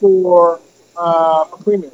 for 0.01 0.59
uh, 0.97 1.45
a 1.53 1.63
premium. 1.63 1.93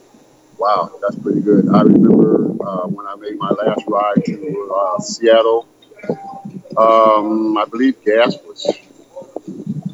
Wow, 0.58 0.92
that's 1.04 1.20
pretty 1.20 1.42
good. 1.42 1.70
I 1.70 1.82
remember 1.82 2.46
uh, 2.66 2.88
when 2.88 3.06
I 3.06 3.16
made 3.18 3.38
my 3.38 3.52
last 3.52 3.86
ride 3.86 4.26
to 4.26 4.74
uh, 4.76 5.00
Seattle. 5.02 5.68
Um, 6.78 7.58
I 7.58 7.66
believe 7.66 8.04
gas 8.04 8.36
was 8.46 8.64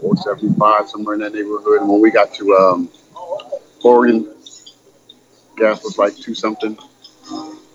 475 0.02 0.90
somewhere 0.90 1.16
in 1.16 1.22
that 1.22 1.34
neighborhood. 1.34 1.82
And 1.82 1.90
when 1.90 2.02
we 2.02 2.12
got 2.12 2.34
to 2.36 2.54
um, 2.56 2.90
Oregon, 3.84 4.34
gas 5.56 5.84
was 5.84 5.98
like 5.98 6.16
two 6.18 6.36
something, 6.36 6.78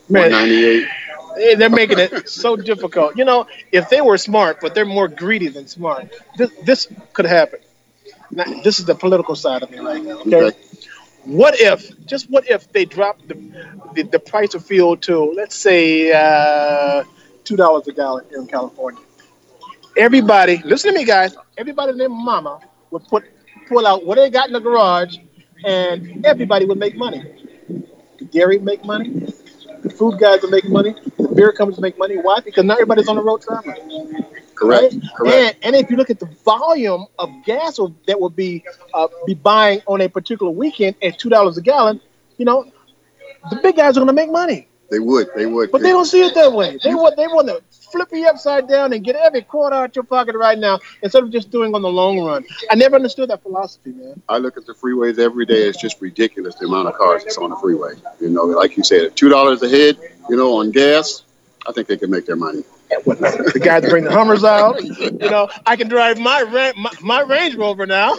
Man. 0.09 0.33
198. 0.33 1.59
They're 1.59 1.71
making 1.71 1.99
it 1.99 2.29
so 2.29 2.57
difficult. 2.57 3.17
You 3.17 3.25
know, 3.25 3.47
if 3.71 3.89
they 3.89 4.01
were 4.01 4.19
smart, 4.19 4.61
but 4.61 4.75
they're 4.75 4.85
more 4.85 5.09
greedy 5.09 5.49
than 5.49 5.69
smart, 5.69 6.13
this, 6.37 6.51
this 6.65 6.89
could 7.13 7.27
happen. 7.27 7.61
Now, 8.31 8.45
this 8.63 8.79
is 8.79 8.85
the 8.85 8.95
political 8.95 9.37
side 9.37 9.63
of 9.63 9.71
me 9.71 9.79
right 9.79 10.03
now. 10.03 10.19
Okay. 10.21 10.51
What 11.25 11.61
if, 11.61 12.07
just 12.07 12.29
what 12.31 12.49
if 12.49 12.73
they 12.73 12.85
dropped 12.85 13.29
the, 13.29 13.35
the, 13.95 14.03
the 14.03 14.19
price 14.19 14.55
of 14.55 14.67
fuel 14.67 14.97
to, 14.99 15.33
let's 15.33 15.55
say, 15.55 16.11
uh, 16.13 17.05
$2 17.57 17.87
a 17.87 17.93
gallon 17.93 18.25
here 18.29 18.41
in 18.41 18.47
California? 18.47 19.01
Everybody, 19.97 20.63
listen 20.65 20.93
to 20.93 20.99
me, 20.99 21.05
guys. 21.05 21.37
Everybody 21.57 21.91
and 21.91 22.01
their 22.01 22.09
mama 22.09 22.61
would 22.91 23.05
put 23.09 23.25
pull 23.69 23.87
out 23.87 24.05
what 24.07 24.17
they 24.17 24.31
got 24.31 24.47
in 24.47 24.53
the 24.53 24.61
garage, 24.61 25.17
and 25.65 26.25
everybody 26.25 26.65
would 26.65 26.79
make 26.79 26.97
money. 26.97 27.23
Gary 28.31 28.57
would 28.57 28.65
make 28.65 28.85
money. 28.85 29.11
The 29.83 29.91
food 29.91 30.19
guys 30.19 30.43
would 30.43 30.51
make 30.51 30.69
money. 30.69 30.95
The 31.19 31.29
beer 31.29 31.53
companies 31.53 31.81
make 31.81 31.99
money. 31.99 32.17
Why? 32.17 32.41
Because 32.41 32.65
not 32.65 32.75
everybody's 32.75 33.09
on 33.09 33.17
the 33.17 33.23
road 33.23 33.43
traveling. 33.43 34.25
Correct. 34.55 34.97
Correct. 35.17 35.59
And, 35.63 35.75
and 35.75 35.77
if 35.77 35.91
you 35.91 35.97
look 35.97 36.11
at 36.11 36.19
the 36.19 36.27
volume 36.45 37.07
of 37.19 37.31
gas 37.45 37.79
that 38.07 38.21
would 38.21 38.35
be 38.35 38.65
uh, 38.93 39.09
be 39.27 39.35
buying 39.35 39.81
on 39.87 40.01
a 40.01 40.09
particular 40.09 40.51
weekend 40.51 40.97
at 41.03 41.19
two 41.19 41.29
dollars 41.29 41.57
a 41.59 41.63
gallon, 41.63 42.01
you 42.39 42.45
know, 42.45 42.71
the 43.51 43.57
big 43.57 43.77
guys 43.77 43.97
are 43.97 44.01
going 44.01 44.09
to 44.09 44.13
make 44.13 44.31
money. 44.31 44.68
They 44.91 44.99
would. 44.99 45.29
They 45.37 45.45
would. 45.47 45.71
But 45.71 45.83
they 45.83 45.91
don't 45.91 46.07
see 46.07 46.23
it 46.23 46.35
that 46.35 46.53
way. 46.53 46.79
They 46.83 46.95
want 46.95 47.17
they 47.17 47.27
want 47.27 47.49
to 47.49 47.63
flip 47.91 48.09
you 48.13 48.27
upside 48.27 48.69
down 48.69 48.93
and 48.93 49.05
get 49.05 49.17
every 49.17 49.43
quarter 49.43 49.77
out 49.77 49.95
your 49.95 50.05
pocket 50.05 50.35
right 50.35 50.59
now 50.59 50.79
instead 51.03 51.23
of 51.23 51.31
just 51.31 51.51
doing 51.51 51.75
on 51.75 51.83
the 51.83 51.91
long 51.91 52.21
run. 52.21 52.45
I 52.71 52.75
never 52.75 52.97
understood 52.97 53.29
that 53.31 53.43
philosophy, 53.43 53.93
man. 53.93 54.23
I 54.29 54.39
look 54.39 54.57
at 54.57 54.67
the 54.67 54.73
freeways 54.73 55.19
every 55.19 55.45
day. 55.45 55.69
It's 55.69 55.81
just 55.81 56.01
ridiculous 56.01 56.55
the 56.55 56.67
amount 56.67 56.89
of 56.89 56.95
cars 56.95 57.25
that's 57.25 57.37
on 57.39 57.51
the 57.51 57.57
freeway. 57.57 57.95
You 58.21 58.31
know, 58.31 58.45
like 58.45 58.77
you 58.77 58.83
said, 58.85 59.15
two 59.15 59.29
dollars 59.29 59.63
a 59.63 59.69
head. 59.69 59.99
You 60.31 60.37
know, 60.37 60.59
on 60.59 60.71
gas, 60.71 61.23
I 61.67 61.73
think 61.73 61.87
they 61.89 61.97
can 61.97 62.11
make 62.11 62.27
their 62.27 62.37
money. 62.37 62.65
the 62.89 63.61
guys 63.63 63.89
bring 63.89 64.05
the 64.05 64.11
Hummers 64.11 64.45
out. 64.45 64.83
You 64.83 65.31
know, 65.31 65.49
I 65.67 65.77
can 65.77 65.89
drive 65.89 66.19
my 66.19 66.73
my, 66.77 66.91
my 67.03 67.21
Range 67.21 67.55
Rover 67.57 67.87
now 67.87 68.15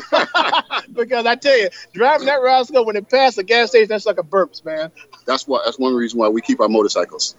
because 0.94 1.26
I 1.26 1.36
tell 1.36 1.58
you, 1.58 1.70
driving 1.94 2.28
that 2.28 2.36
Roscoe 2.36 2.84
when 2.84 2.96
it 2.96 3.10
passed 3.10 3.38
the 3.38 3.44
gas 3.44 3.70
station, 3.70 3.88
that's 3.88 4.06
like 4.06 4.20
a 4.20 4.24
burps, 4.24 4.64
man. 4.64 4.92
That's 5.30 5.48
why. 5.48 5.62
That's 5.64 5.78
one 5.78 5.94
reason 5.94 6.18
why 6.18 6.28
we 6.28 6.42
keep 6.42 6.60
our 6.60 6.68
motorcycles 6.68 7.36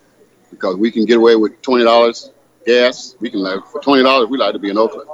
because 0.49 0.77
we 0.77 0.93
can 0.93 1.05
get 1.07 1.17
away 1.17 1.35
with 1.35 1.61
twenty 1.61 1.83
dollars 1.83 2.31
gas. 2.65 3.17
We 3.19 3.31
can 3.31 3.41
like 3.41 3.67
for 3.67 3.81
twenty 3.81 4.05
dollars. 4.05 4.29
We 4.29 4.39
like 4.39 4.53
to 4.53 4.61
be 4.61 4.71
in 4.71 4.79
Oakland. 4.79 5.11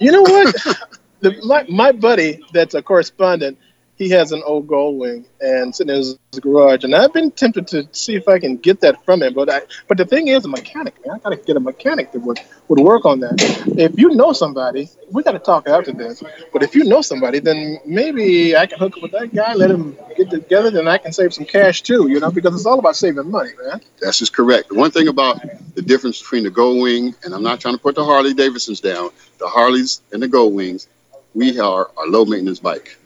You 0.00 0.10
know 0.10 0.22
what? 0.22 0.56
the, 1.20 1.40
my, 1.44 1.64
my 1.68 1.92
buddy 1.92 2.40
that's 2.52 2.74
a 2.74 2.82
correspondent, 2.82 3.58
he 4.02 4.10
has 4.10 4.32
an 4.32 4.42
old 4.44 4.66
Goldwing 4.66 5.24
and 5.40 5.74
sitting 5.74 5.94
in 5.94 5.98
his 5.98 6.18
garage, 6.40 6.82
and 6.84 6.94
I've 6.94 7.12
been 7.12 7.30
tempted 7.30 7.68
to 7.68 7.88
see 7.92 8.16
if 8.16 8.26
I 8.28 8.38
can 8.38 8.56
get 8.56 8.80
that 8.80 9.04
from 9.04 9.22
him. 9.22 9.34
But 9.34 9.48
I, 9.48 9.60
but 9.86 9.96
the 9.96 10.04
thing 10.04 10.28
is, 10.28 10.44
a 10.44 10.48
mechanic, 10.48 10.94
man, 11.06 11.16
I 11.16 11.18
gotta 11.18 11.36
get 11.36 11.56
a 11.56 11.60
mechanic 11.60 12.12
that 12.12 12.20
would 12.20 12.40
would 12.68 12.80
work 12.80 13.04
on 13.04 13.20
that. 13.20 13.34
If 13.78 13.98
you 13.98 14.10
know 14.10 14.32
somebody, 14.32 14.88
we 15.10 15.22
gotta 15.22 15.38
talk 15.38 15.68
after 15.68 15.92
this. 15.92 16.22
But 16.52 16.62
if 16.62 16.74
you 16.74 16.84
know 16.84 17.00
somebody, 17.00 17.38
then 17.38 17.78
maybe 17.84 18.56
I 18.56 18.66
can 18.66 18.78
hook 18.78 18.96
up 18.96 19.02
with 19.02 19.12
that 19.12 19.34
guy, 19.34 19.54
let 19.54 19.70
him 19.70 19.96
get 20.16 20.30
together, 20.30 20.70
then 20.70 20.88
I 20.88 20.98
can 20.98 21.12
save 21.12 21.32
some 21.32 21.44
cash 21.44 21.82
too. 21.82 22.08
You 22.08 22.18
know, 22.18 22.30
because 22.30 22.54
it's 22.54 22.66
all 22.66 22.78
about 22.78 22.96
saving 22.96 23.30
money, 23.30 23.50
man. 23.62 23.80
That's 24.00 24.18
just 24.18 24.32
correct. 24.32 24.72
One 24.72 24.90
thing 24.90 25.08
about 25.08 25.40
the 25.74 25.82
difference 25.82 26.20
between 26.20 26.44
the 26.44 26.50
Goldwing 26.50 27.14
and 27.24 27.34
I'm 27.34 27.42
not 27.42 27.60
trying 27.60 27.74
to 27.74 27.80
put 27.80 27.94
the 27.94 28.04
Harley 28.04 28.34
Davidsons 28.34 28.80
down, 28.80 29.10
the 29.38 29.46
Harleys 29.46 30.02
and 30.12 30.22
the 30.22 30.28
Goldwings, 30.28 30.86
we 31.34 31.58
are 31.58 31.90
a 32.02 32.06
low 32.06 32.24
maintenance 32.24 32.60
bike, 32.60 32.98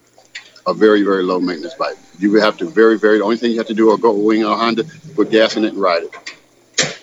a 0.66 0.74
very 0.74 1.02
very 1.02 1.22
low 1.22 1.40
maintenance 1.40 1.74
bike. 1.74 1.96
You 2.18 2.32
would 2.32 2.42
have 2.42 2.56
to 2.58 2.66
very 2.66 2.98
very. 2.98 3.18
The 3.18 3.24
only 3.24 3.36
thing 3.36 3.52
you 3.52 3.58
have 3.58 3.66
to 3.68 3.74
do 3.74 3.92
a 3.92 3.98
Gold 3.98 4.24
Wing 4.24 4.44
a 4.44 4.54
Honda, 4.54 4.84
put 5.14 5.30
gas 5.30 5.56
in 5.56 5.64
it 5.64 5.72
and 5.74 5.78
ride 5.80 6.04
it. 6.04 6.96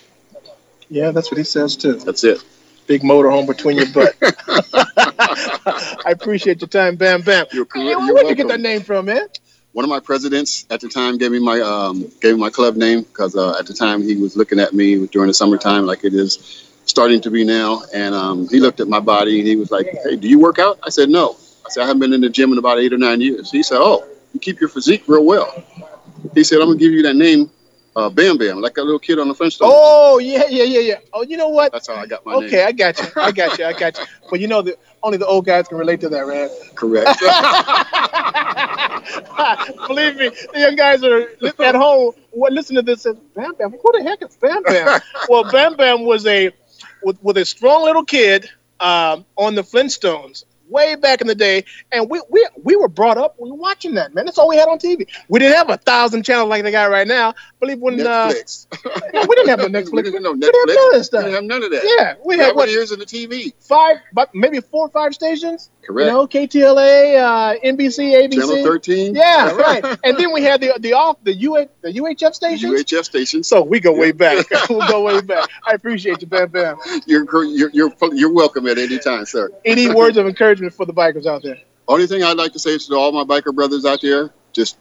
Yeah, 0.90 1.12
that's 1.12 1.32
what 1.32 1.38
he 1.38 1.44
says 1.44 1.76
too. 1.76 1.94
That's 1.94 2.24
it. 2.24 2.44
Big 2.88 3.02
motorhome 3.02 3.48
between 3.48 3.78
your 3.78 3.88
butt. 3.94 4.16
I 6.06 6.12
appreciate 6.12 6.62
your 6.62 6.68
time, 6.68 6.98
Bam 6.98 7.22
Bam. 7.22 7.46
You're, 7.52 7.66
Hey, 7.74 7.96
where'd 7.96 8.28
you 8.28 8.36
get 8.36 8.50
that 8.50 8.60
name 8.60 8.82
from, 8.82 9.06
man? 9.06 9.28
one 9.74 9.84
of 9.84 9.90
my 9.90 10.00
presidents 10.00 10.66
at 10.70 10.80
the 10.80 10.88
time 10.88 11.18
gave 11.18 11.32
me 11.32 11.40
my 11.40 11.60
um, 11.60 12.02
gave 12.22 12.36
me 12.36 12.40
my 12.40 12.50
club 12.50 12.76
name 12.76 13.02
because 13.02 13.36
uh, 13.36 13.58
at 13.60 13.66
the 13.66 13.74
time 13.74 14.02
he 14.02 14.16
was 14.16 14.38
looking 14.38 14.60
at 14.60 14.74
me 14.74 15.08
during 15.08 15.28
the 15.28 15.34
summertime 15.34 15.86
like 15.86 16.04
it 16.04 16.14
is 16.14 16.70
starting 16.86 17.20
to 17.22 17.32
be 17.32 17.44
now, 17.44 17.82
and 17.94 18.14
um, 18.14 18.48
he 18.50 18.60
looked 18.60 18.80
at 18.80 18.88
my 18.88 19.00
body 19.00 19.40
and 19.40 19.48
he 19.48 19.56
was 19.56 19.72
like, 19.72 19.88
"Hey, 20.04 20.16
do 20.16 20.28
you 20.28 20.40
work 20.40 20.60
out?" 20.60 20.80
I 20.84 20.90
said, 20.90 21.10
"No." 21.10 21.36
I 21.78 21.84
"I 21.84 21.88
haven't 21.88 22.00
been 22.00 22.14
in 22.14 22.22
the 22.22 22.30
gym 22.30 22.52
in 22.52 22.58
about 22.58 22.80
eight 22.80 22.94
or 22.94 22.98
nine 22.98 23.22
years." 23.22 23.52
He 23.52 23.64
said, 23.64 23.80
"Oh, 23.80 24.06
you 24.34 24.40
keep 24.40 24.60
your 24.60 24.70
physique 24.70 25.04
real 25.08 25.26
well." 25.26 25.64
He 26.34 26.44
said, 26.44 26.60
"I'm 26.60 26.68
gonna 26.68 26.80
give 26.80 26.92
you 26.92 27.04
that 27.04 27.16
name, 27.16 27.50
uh, 27.96 28.10
Bam 28.10 28.38
Bam, 28.38 28.62
like 28.62 28.78
a 28.78 28.82
little 28.82 29.00
kid 29.00 29.20
on 29.20 29.28
the 29.28 29.34
Flintstones." 29.34 29.60
Oh 29.64 30.20
yeah, 30.20 30.46
yeah, 30.50 30.64
yeah, 30.64 30.80
yeah. 30.80 30.96
Oh, 31.14 31.24
you 31.24 31.38
know 31.38 31.50
what? 31.50 31.72
That's 31.72 31.88
how 31.88 31.96
I 31.96 32.06
got 32.06 32.26
my 32.26 32.34
Okay, 32.34 32.46
name. 32.46 32.48
Okay, 32.48 32.64
I 32.64 32.72
got 32.72 33.00
you. 33.00 33.06
I 33.18 33.32
got 33.32 33.58
you. 33.58 33.66
I 33.66 33.74
got 33.74 34.00
you. 34.00 34.06
But 34.30 34.40
you 34.40 34.48
know 34.48 34.62
that 34.62 34.76
only 35.04 35.18
the 35.18 35.28
old 35.28 35.46
guys 35.46 35.68
can 35.68 35.78
relate 35.78 36.00
to 36.02 36.10
that, 36.10 36.28
man. 36.28 36.50
Correct. 36.76 37.20
Believe 39.88 40.16
me, 40.16 40.30
the 40.54 40.60
young 40.60 40.76
guys 40.76 41.04
are 41.04 41.28
at 41.60 41.76
home. 41.76 42.14
What 42.32 42.54
listen 42.54 42.76
to 42.76 42.82
this? 42.82 43.06
and, 43.06 43.20
Bam 43.34 43.54
Bam. 43.56 43.72
Who 43.72 43.92
the 43.94 44.04
heck 44.04 44.22
is 44.22 44.36
Bam 44.38 44.64
Bam? 44.64 45.02
well, 45.30 45.44
Bam 45.44 45.76
Bam 45.76 46.06
was 46.06 46.26
a 46.26 46.52
with, 47.04 47.22
with 47.22 47.38
a 47.38 47.46
strong 47.46 47.84
little 47.84 48.06
kid 48.06 48.50
um, 48.80 49.26
on 49.36 49.56
the 49.56 49.62
Flintstones 49.62 50.46
way 50.74 50.96
back 50.96 51.22
in 51.22 51.28
the 51.28 51.36
day, 51.36 51.64
and 51.92 52.10
we 52.10 52.22
we 52.30 52.46
we 52.64 52.76
were 52.76 52.90
brought 52.90 53.18
up 53.18 53.36
watching 53.38 53.94
that. 53.96 54.14
Man, 54.14 54.26
that's 54.26 54.38
all 54.38 54.50
we 54.50 54.58
had 54.58 54.68
on 54.68 54.80
TV. 54.80 55.08
We 55.30 55.40
didn't 55.40 55.56
have 55.56 55.70
a 55.70 55.78
thousand 55.78 56.24
channels 56.24 56.50
like 56.50 56.64
they 56.64 56.72
got 56.72 56.90
right 56.90 57.08
now. 57.08 57.36
Believe 57.60 57.80
when 57.80 57.96
Netflix. 57.98 58.68
Uh, 58.74 59.00
yeah, 59.14 59.26
we 59.28 59.36
didn't 59.36 59.50
have 59.50 59.60
no 59.60 59.68
Netflix. 59.68 59.94
we 59.94 60.02
didn't 60.02 60.24
know 60.24 60.34
We 60.34 60.40
didn't 60.40 60.70
have 60.70 60.70
Netflix. 60.70 60.76
none 60.76 60.84
of 60.94 61.12
that 61.12 61.18
We 61.18 61.24
didn't 61.24 61.34
have 61.36 61.44
none 61.44 61.64
of 61.64 61.72
that. 61.72 61.96
Yeah, 61.98 62.16
we 62.26 62.38
had 62.38 62.56
what 62.56 62.70
years 62.70 62.92
in 62.92 63.00
the 63.00 63.06
TV. 63.06 63.54
five, 63.60 63.98
but 64.14 64.34
maybe 64.34 64.60
four 64.60 64.88
or 64.88 64.90
five 64.90 65.14
stations. 65.14 65.70
Correct. 65.84 66.08
You 66.08 66.14
know, 66.14 66.28
KTLA, 66.28 67.18
uh, 67.18 67.60
NBC, 67.60 68.14
ABC. 68.14 68.34
Channel 68.34 68.64
13. 68.64 69.16
Yeah, 69.16 69.52
right. 69.52 69.84
And 70.04 70.18
then 70.18 70.32
we 70.32 70.42
had 70.42 70.62
the 70.62 70.74
the 70.80 70.94
off 70.94 71.18
the 71.24 71.34
UH, 71.34 71.68
the 71.82 71.92
UHF 71.92 72.34
station. 72.34 72.72
UHF 72.72 73.04
stations. 73.04 73.48
So 73.48 73.62
we 73.62 73.82
go 73.82 73.92
way 73.92 74.14
back. 74.14 74.46
we'll 74.70 74.88
go 74.88 75.04
way 75.04 75.20
back. 75.22 75.50
I 75.68 75.74
appreciate 75.74 76.22
you, 76.22 76.28
Bam 76.28 76.50
Bam. 76.50 76.78
You're 77.06 77.26
you're 77.46 77.70
you're, 77.72 77.92
you're 78.14 78.34
welcome 78.34 78.66
at 78.68 78.78
any 78.78 78.98
time, 78.98 79.26
sir. 79.26 79.52
Any 79.66 79.90
words 79.94 80.18
of 80.18 80.26
encouragement 80.26 80.74
for 80.74 80.86
the 80.86 80.94
bikers 80.94 81.26
out 81.26 81.44
there? 81.44 81.58
Only 81.88 82.08
thing 82.08 82.24
I'd 82.24 82.38
like 82.38 82.54
to 82.54 82.60
say 82.60 82.72
is 82.72 82.88
to 82.88 82.96
all 82.96 83.12
my 83.12 83.26
biker 83.26 83.54
brothers 83.54 83.84
out 83.84 84.02
there, 84.02 84.34
just 84.54 84.78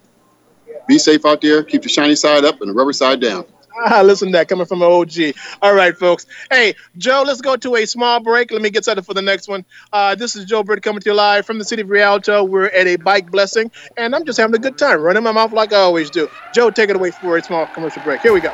be 0.86 0.98
safe 0.98 1.26
out 1.26 1.40
there. 1.40 1.64
Keep 1.64 1.82
the 1.82 1.88
shiny 1.88 2.14
side 2.14 2.44
up 2.44 2.60
and 2.60 2.70
the 2.70 2.74
rubber 2.74 2.92
side 2.92 3.20
down. 3.20 3.44
Ah, 3.76 4.02
listen 4.02 4.28
to 4.28 4.32
that 4.32 4.48
coming 4.48 4.66
from 4.66 4.82
an 4.82 4.90
OG. 4.90 5.34
All 5.60 5.74
right, 5.74 5.96
folks. 5.96 6.26
Hey, 6.50 6.74
Joe, 6.98 7.24
let's 7.26 7.40
go 7.40 7.56
to 7.56 7.76
a 7.76 7.86
small 7.86 8.20
break. 8.20 8.50
Let 8.50 8.62
me 8.62 8.70
get 8.70 8.84
set 8.84 8.98
up 8.98 9.04
for 9.06 9.14
the 9.14 9.22
next 9.22 9.48
one. 9.48 9.64
Uh, 9.92 10.14
this 10.14 10.36
is 10.36 10.44
Joe 10.44 10.62
Britt 10.62 10.82
coming 10.82 11.00
to 11.00 11.10
you 11.10 11.14
live 11.14 11.46
from 11.46 11.58
the 11.58 11.64
city 11.64 11.82
of 11.82 11.90
Rialto. 11.90 12.44
We're 12.44 12.66
at 12.66 12.86
a 12.86 12.96
bike 12.96 13.30
blessing, 13.30 13.70
and 13.96 14.14
I'm 14.14 14.24
just 14.24 14.38
having 14.38 14.54
a 14.54 14.58
good 14.58 14.78
time, 14.78 15.00
running 15.00 15.22
my 15.22 15.32
mouth 15.32 15.52
like 15.52 15.72
I 15.72 15.78
always 15.78 16.10
do. 16.10 16.28
Joe, 16.54 16.70
take 16.70 16.90
it 16.90 16.96
away 16.96 17.10
for 17.10 17.36
a 17.36 17.42
small 17.42 17.66
commercial 17.66 18.02
break. 18.02 18.20
Here 18.20 18.32
we 18.32 18.40
go. 18.40 18.52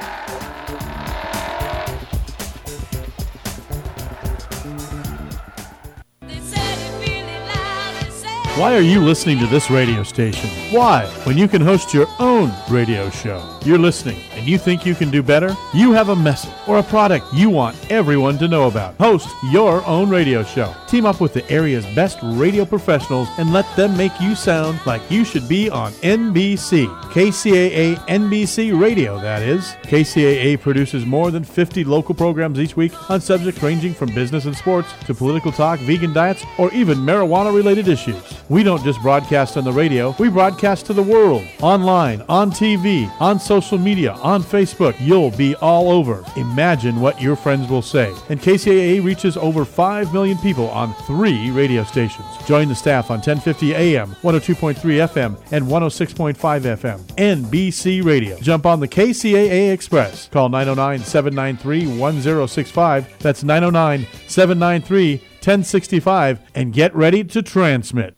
Why 8.59 8.75
are 8.75 8.81
you 8.81 9.01
listening 9.01 9.39
to 9.39 9.47
this 9.47 9.71
radio 9.71 10.03
station? 10.03 10.51
Why? 10.73 11.07
When 11.23 11.39
you 11.39 11.47
can 11.47 11.63
host 11.63 11.95
your 11.95 12.09
own 12.19 12.53
radio 12.69 13.09
show. 13.09 13.58
You're 13.69 13.77
listening 13.77 14.19
and 14.33 14.49
you 14.49 14.57
think 14.57 14.87
you 14.87 14.95
can 14.95 15.11
do 15.11 15.23
better? 15.23 15.55
You 15.75 15.93
have 15.93 16.09
a 16.09 16.17
message 16.17 16.55
or 16.67 16.79
a 16.79 16.83
product 16.83 17.27
you 17.35 17.51
want 17.51 17.77
everyone 17.91 18.39
to 18.39 18.49
know 18.49 18.67
about. 18.67 18.95
Host 18.95 19.29
your 19.53 19.85
own 19.85 20.09
radio 20.09 20.43
show. 20.43 20.75
Team 20.87 21.05
up 21.05 21.21
with 21.21 21.35
the 21.35 21.47
area's 21.51 21.85
best 21.95 22.19
radio 22.23 22.65
professionals 22.65 23.29
and 23.37 23.53
let 23.53 23.67
them 23.77 23.95
make 23.95 24.19
you 24.23 24.35
sound 24.35 24.81
like 24.87 25.03
you 25.11 25.23
should 25.23 25.47
be 25.47 25.69
on 25.69 25.93
NBC. 26.01 26.87
KCAA 27.11 27.97
NBC 28.07 28.81
Radio, 28.81 29.21
that 29.21 29.43
is. 29.43 29.65
KCAA 29.83 30.59
produces 30.59 31.05
more 31.05 31.31
than 31.31 31.45
50 31.45 31.85
local 31.85 32.15
programs 32.15 32.59
each 32.59 32.75
week 32.75 33.11
on 33.11 33.21
subjects 33.21 33.63
ranging 33.63 33.93
from 33.93 34.15
business 34.15 34.47
and 34.47 34.57
sports 34.57 34.89
to 35.05 35.13
political 35.13 35.53
talk, 35.53 35.79
vegan 35.81 36.15
diets, 36.15 36.43
or 36.59 36.73
even 36.73 36.97
marijuana 36.97 37.55
related 37.55 37.87
issues. 37.87 38.23
We 38.49 38.63
don't 38.63 38.83
just 38.83 39.03
broadcast 39.03 39.59
on 39.59 39.65
the 39.65 39.73
radio, 39.73 40.17
we 40.19 40.31
broadcast 40.31 40.87
to 40.87 40.95
the 40.95 41.03
world. 41.03 41.45
Online, 41.61 42.23
on 42.31 42.51
TV, 42.51 43.13
on 43.21 43.39
social 43.39 43.58
media, 43.79 44.13
on 44.15 44.43
Facebook. 44.43 44.95
You'll 45.01 45.31
be 45.31 45.55
all 45.57 45.91
over. 45.91 46.25
Imagine 46.37 47.01
what 47.01 47.21
your 47.21 47.37
friends 47.37 47.69
will 47.69 47.83
say. 47.83 48.15
And 48.29 48.41
KCAA 48.41 49.05
reaches 49.05 49.37
over 49.37 49.65
5 49.65 50.13
million 50.13 50.39
people 50.39 50.69
on 50.71 50.95
three 51.07 51.51
radio 51.51 51.85
stations. 51.85 52.27
Join 52.47 52.69
the 52.69 52.75
staff 52.75 53.11
on 53.11 53.19
1050 53.19 53.75
AM, 53.75 54.11
102.3 54.23 54.75
FM, 54.77 55.41
and 55.53 55.67
106.5 55.67 56.37
FM. 56.37 56.99
NBC 57.17 58.05
Radio. 58.05 58.39
Jump 58.39 58.67
on 58.67 58.81
the 58.81 58.89
KCAA 58.89 59.73
Express. 59.73 60.29
Call 60.29 60.49
909 60.49 61.01
793 61.01 61.99
1065. 61.99 63.19
That's 63.19 63.43
909 63.43 64.07
793 64.27 65.17
1065 65.39 66.41
and 66.55 66.73
get 66.73 66.95
ready 66.95 67.25
to 67.25 67.43
transmit. 67.43 68.18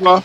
Well, 0.00 0.24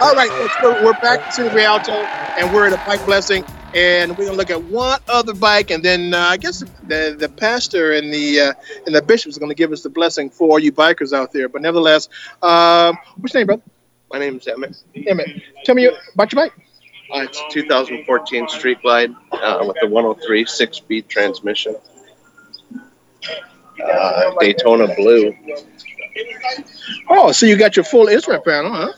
all 0.00 0.14
right, 0.14 0.30
folks, 0.30 0.54
we're, 0.62 0.84
we're 0.84 0.92
back 0.94 1.34
to 1.34 1.44
the 1.44 1.50
Rialto, 1.50 1.92
and 1.92 2.54
we're 2.54 2.66
at 2.66 2.72
a 2.72 2.76
bike 2.86 3.04
blessing, 3.04 3.44
and 3.74 4.16
we're 4.16 4.26
gonna 4.26 4.36
look 4.36 4.50
at 4.50 4.62
one 4.64 5.00
other 5.08 5.34
bike, 5.34 5.70
and 5.70 5.82
then 5.82 6.14
uh, 6.14 6.18
I 6.18 6.36
guess 6.36 6.60
the 6.86 7.16
the 7.18 7.28
pastor 7.28 7.92
and 7.92 8.12
the 8.12 8.40
uh, 8.40 8.52
and 8.86 8.94
the 8.94 9.02
bishop 9.02 9.30
is 9.30 9.38
gonna 9.38 9.54
give 9.54 9.72
us 9.72 9.82
the 9.82 9.90
blessing 9.90 10.30
for 10.30 10.60
you 10.60 10.72
bikers 10.72 11.12
out 11.12 11.32
there. 11.32 11.48
But 11.48 11.62
nevertheless, 11.62 12.08
um, 12.42 12.98
what's 13.16 13.34
your 13.34 13.40
name, 13.40 13.46
brother? 13.46 13.62
My 14.12 14.18
name 14.18 14.36
is 14.36 14.46
Emmett. 14.48 14.76
Emmett, 14.94 15.42
tell 15.64 15.74
me 15.74 15.90
about 16.14 16.32
your 16.32 16.44
bike. 16.44 16.52
Uh, 17.12 17.22
it's 17.22 17.40
a 17.40 17.50
2014 17.50 18.48
Street 18.48 18.82
Glide 18.82 19.14
uh, 19.32 19.64
with 19.66 19.76
the 19.80 19.88
103 19.88 20.44
six-speed 20.46 21.08
transmission. 21.08 21.74
Uh, 23.82 24.34
Daytona 24.40 24.94
Blue. 24.94 25.34
Oh, 27.08 27.32
so 27.32 27.46
you 27.46 27.56
got 27.56 27.76
your 27.76 27.84
full 27.84 28.08
instrument 28.08 28.44
panel, 28.44 28.72
huh? 28.72 28.92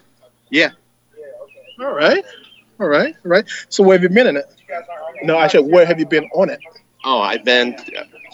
Yeah. 0.51 0.71
All 1.81 1.93
right. 1.93 2.25
All 2.81 2.89
right. 2.89 3.15
All 3.25 3.31
right. 3.31 3.45
So 3.69 3.83
where 3.83 3.97
have 3.97 4.03
you 4.03 4.09
been 4.09 4.27
in 4.27 4.37
it? 4.37 4.47
No, 5.23 5.39
I 5.39 5.47
said 5.49 5.61
where 5.61 5.87
have 5.87 5.99
you 5.99 6.07
been 6.07 6.29
on 6.35 6.51
it? 6.51 6.61
Oh, 7.05 7.21
I've 7.21 7.45
been. 7.45 7.77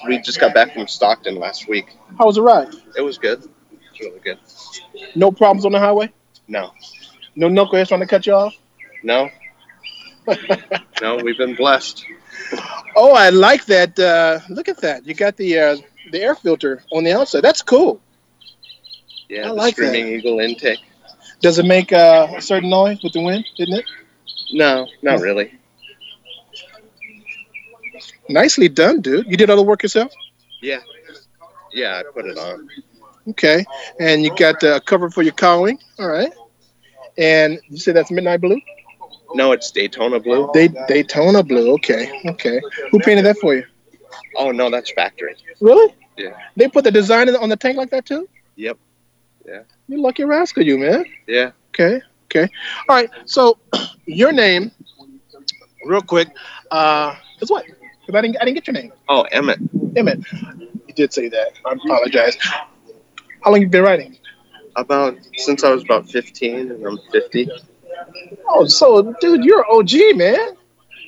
We 0.06 0.18
just 0.18 0.40
got 0.40 0.54
back 0.54 0.74
from 0.74 0.86
Stockton 0.86 1.36
last 1.36 1.68
week. 1.68 1.86
How 2.18 2.26
was 2.26 2.36
the 2.36 2.42
ride? 2.42 2.72
It 2.96 3.02
was 3.02 3.18
good. 3.18 3.42
It 3.42 3.48
was 3.90 4.00
really 4.00 4.20
good. 4.20 4.38
No 5.16 5.32
problems 5.32 5.64
on 5.64 5.72
the 5.72 5.78
highway? 5.78 6.10
No, 6.46 6.72
No 7.36 7.48
knuckleheads 7.48 7.88
trying 7.88 8.00
to 8.00 8.06
cut 8.06 8.26
you 8.26 8.32
off? 8.34 8.54
no, 9.02 9.28
no. 11.02 11.16
We've 11.16 11.36
been 11.36 11.54
blessed. 11.54 12.04
Oh, 12.96 13.12
I 13.12 13.30
like 13.30 13.66
that. 13.66 13.98
Uh, 13.98 14.40
look 14.48 14.68
at 14.68 14.78
that. 14.80 15.06
You 15.06 15.14
got 15.14 15.36
the 15.36 15.58
uh, 15.58 15.76
the 16.12 16.20
air 16.20 16.34
filter 16.34 16.82
on 16.92 17.04
the 17.04 17.12
outside. 17.12 17.42
That's 17.42 17.62
cool. 17.62 18.00
Yeah, 19.28 19.46
I 19.46 19.48
the 19.48 19.54
like 19.54 19.76
that. 19.76 19.88
Screaming 19.88 20.14
Eagle 20.14 20.40
intake. 20.40 20.80
Does 21.40 21.58
it 21.58 21.66
make 21.66 21.92
uh, 21.92 22.28
a 22.36 22.40
certain 22.40 22.70
noise 22.70 23.02
with 23.02 23.12
the 23.12 23.22
wind, 23.22 23.44
didn't 23.56 23.78
it? 23.78 23.84
No, 24.52 24.88
not 25.02 25.20
really. 25.20 25.58
Nicely 28.28 28.68
done, 28.68 29.00
dude. 29.00 29.26
You 29.26 29.36
did 29.36 29.50
all 29.50 29.56
the 29.56 29.62
work 29.62 29.82
yourself? 29.82 30.12
Yeah, 30.60 30.80
yeah. 31.72 32.00
I 32.00 32.12
put 32.12 32.26
it 32.26 32.38
on. 32.38 32.68
Okay. 33.28 33.64
And 34.00 34.24
you 34.24 34.34
got 34.36 34.62
uh, 34.64 34.76
a 34.76 34.80
cover 34.80 35.10
for 35.10 35.22
your 35.22 35.32
cowling. 35.32 35.78
All 35.98 36.08
right. 36.08 36.32
And 37.16 37.60
you 37.68 37.78
said 37.78 37.96
that's 37.96 38.10
Midnight 38.10 38.40
Blue? 38.40 38.60
No, 39.34 39.52
it's 39.52 39.70
Daytona 39.70 40.20
Blue. 40.20 40.50
They, 40.54 40.68
Daytona 40.68 41.42
Blue. 41.42 41.74
Okay. 41.74 42.10
Okay. 42.26 42.60
Who 42.90 42.98
painted 43.00 43.26
that 43.26 43.38
for 43.38 43.54
you? 43.54 43.64
Oh 44.38 44.50
no, 44.52 44.70
that's 44.70 44.90
factory. 44.92 45.34
Really? 45.60 45.94
Yeah. 46.16 46.30
They 46.56 46.68
put 46.68 46.84
the 46.84 46.90
design 46.90 47.28
on 47.36 47.48
the 47.48 47.56
tank 47.56 47.76
like 47.76 47.90
that 47.90 48.06
too? 48.06 48.28
Yep. 48.56 48.78
Yeah. 49.46 49.62
You 49.88 50.00
lucky 50.00 50.24
rascal, 50.24 50.62
you 50.64 50.78
man. 50.78 51.04
Yeah. 51.26 51.50
Okay. 51.70 52.00
Okay. 52.26 52.50
All 52.88 52.96
right. 52.96 53.10
So 53.26 53.58
your 54.06 54.32
name, 54.32 54.70
real 55.84 56.02
quick, 56.02 56.28
uh, 56.70 57.14
is 57.40 57.50
what? 57.50 57.64
'Cause 57.66 58.14
I 58.14 58.20
didn't, 58.22 58.36
I 58.40 58.44
didn't 58.46 58.54
get 58.54 58.66
your 58.66 58.74
name. 58.74 58.92
Oh, 59.08 59.22
Emmett. 59.32 59.58
Emmett. 59.96 60.20
You 60.86 60.94
did 60.94 61.12
say 61.12 61.28
that. 61.28 61.52
I 61.66 61.72
apologize. 61.72 62.36
How 62.40 63.50
long 63.50 63.60
you 63.60 63.68
been 63.68 63.82
writing? 63.84 64.16
About 64.76 65.18
since 65.36 65.62
I 65.62 65.70
was 65.70 65.82
about 65.84 66.08
15, 66.08 66.70
and 66.70 66.86
I'm 66.86 66.98
50. 67.12 67.50
Oh, 68.48 68.64
so 68.66 69.14
dude, 69.20 69.44
you're 69.44 69.60
an 69.60 69.66
OG, 69.70 70.16
man. 70.16 70.56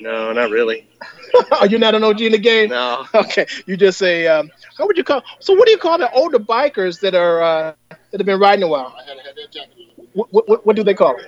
No, 0.01 0.33
not 0.33 0.49
really. 0.49 0.87
Are 1.59 1.67
you 1.67 1.77
not 1.77 1.95
an 1.95 2.03
OG 2.03 2.21
in 2.21 2.31
the 2.31 2.39
game? 2.39 2.69
No. 2.69 3.05
Okay. 3.13 3.45
You 3.65 3.77
just 3.77 3.97
say, 3.97 4.27
um, 4.27 4.49
how 4.77 4.87
would 4.87 4.97
you 4.97 5.03
call? 5.03 5.21
So 5.39 5.53
what 5.53 5.65
do 5.65 5.71
you 5.71 5.77
call 5.77 5.97
the 5.97 6.11
older 6.11 6.39
bikers 6.39 6.99
that 7.01 7.13
are 7.13 7.41
uh, 7.41 7.73
that 7.89 8.19
have 8.19 8.25
been 8.25 8.39
riding 8.39 8.63
a 8.63 8.67
while? 8.67 8.95
What, 10.13 10.49
what, 10.49 10.65
what 10.65 10.75
do 10.75 10.83
they 10.83 10.93
call 10.93 11.15
it? 11.17 11.25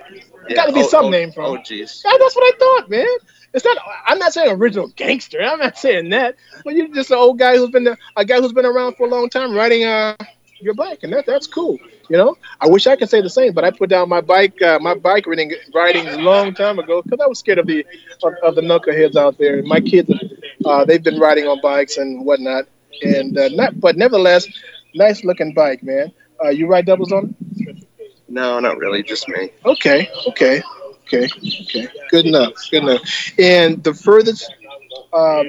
There 0.48 0.56
got 0.56 0.66
to 0.66 0.72
be 0.72 0.80
oh, 0.80 0.88
some 0.88 1.06
oh, 1.06 1.10
name. 1.10 1.32
Oh, 1.36 1.54
it. 1.54 1.62
jeez. 1.62 2.02
Yeah, 2.04 2.12
that's 2.18 2.36
what 2.36 2.54
I 2.54 2.58
thought, 2.58 2.90
man. 2.90 3.06
It's 3.54 3.64
not. 3.64 3.78
I'm 4.06 4.18
not 4.18 4.32
saying 4.32 4.50
original 4.50 4.88
gangster. 4.96 5.40
I'm 5.40 5.60
not 5.60 5.78
saying 5.78 6.10
that. 6.10 6.34
But 6.64 6.74
you're 6.74 6.88
just 6.88 7.10
an 7.10 7.18
old 7.18 7.38
guy 7.38 7.56
who's 7.56 7.70
been 7.70 7.96
a 8.16 8.24
guy 8.24 8.40
who's 8.40 8.52
been 8.52 8.66
around 8.66 8.96
for 8.96 9.06
a 9.06 9.10
long 9.10 9.30
time 9.30 9.54
riding 9.54 9.84
uh 9.84 10.16
your 10.60 10.74
bike, 10.74 11.04
and 11.04 11.12
that 11.12 11.26
that's 11.26 11.46
cool. 11.46 11.78
You 12.08 12.16
know, 12.18 12.36
I 12.60 12.68
wish 12.68 12.86
I 12.86 12.96
could 12.96 13.08
say 13.08 13.20
the 13.20 13.30
same, 13.30 13.52
but 13.54 13.64
I 13.64 13.70
put 13.70 13.88
down 13.90 14.08
my 14.08 14.20
bike, 14.20 14.60
uh, 14.60 14.78
my 14.80 14.94
bike 14.94 15.26
riding 15.26 15.52
riding 15.74 16.06
a 16.08 16.18
long 16.18 16.54
time 16.54 16.78
ago 16.78 17.02
because 17.02 17.20
I 17.20 17.26
was 17.26 17.38
scared 17.38 17.58
of 17.58 17.66
the 17.66 17.86
of, 18.22 18.34
of 18.42 18.54
the 18.54 18.60
knuckleheads 18.60 19.16
out 19.16 19.38
there. 19.38 19.62
My 19.62 19.80
kids, 19.80 20.10
uh, 20.64 20.84
they've 20.84 21.02
been 21.02 21.18
riding 21.18 21.46
on 21.46 21.60
bikes 21.62 21.96
and 21.96 22.24
whatnot, 22.24 22.66
and 23.02 23.36
uh, 23.38 23.48
not. 23.48 23.80
But 23.80 23.96
nevertheless, 23.96 24.46
nice 24.94 25.24
looking 25.24 25.54
bike, 25.54 25.82
man. 25.82 26.12
Uh, 26.44 26.50
you 26.50 26.66
ride 26.66 26.86
doubles 26.86 27.12
on 27.12 27.34
it? 27.56 27.86
No, 28.28 28.58
not 28.60 28.78
really. 28.78 29.02
Just 29.02 29.28
me. 29.28 29.50
Okay, 29.64 30.08
okay, 30.28 30.62
okay, 31.06 31.28
okay. 31.62 31.88
Good 32.10 32.26
enough. 32.26 32.52
Good 32.70 32.82
enough. 32.82 33.00
And 33.38 33.82
the 33.82 33.94
furthest 33.94 34.50
um, 35.12 35.46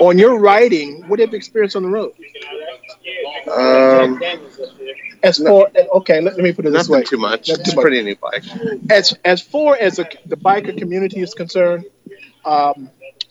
on 0.00 0.18
your 0.18 0.38
riding, 0.38 1.08
what 1.08 1.20
have 1.20 1.30
you 1.30 1.36
experienced 1.36 1.76
on 1.76 1.82
the 1.82 1.88
road? 1.88 2.12
Um, 3.50 4.20
As 5.24 5.38
far 5.38 5.70
okay, 5.96 6.20
let, 6.20 6.34
let 6.34 6.42
me 6.42 6.52
put 6.52 6.66
it 6.66 6.70
this 6.70 6.88
nothing 6.88 7.00
way. 7.00 7.04
too 7.04 7.16
much. 7.16 7.48
Not 7.48 7.64
too 7.64 7.72
a 7.72 7.76
much. 7.76 7.82
pretty 7.82 8.02
new 8.02 8.16
bike. 8.16 8.44
As 8.90 9.16
as 9.24 9.40
far 9.40 9.76
as 9.76 9.96
the, 9.96 10.08
the 10.26 10.36
biker 10.36 10.76
community 10.76 11.20
is 11.20 11.34
concerned, 11.34 11.86
um, 12.44 12.90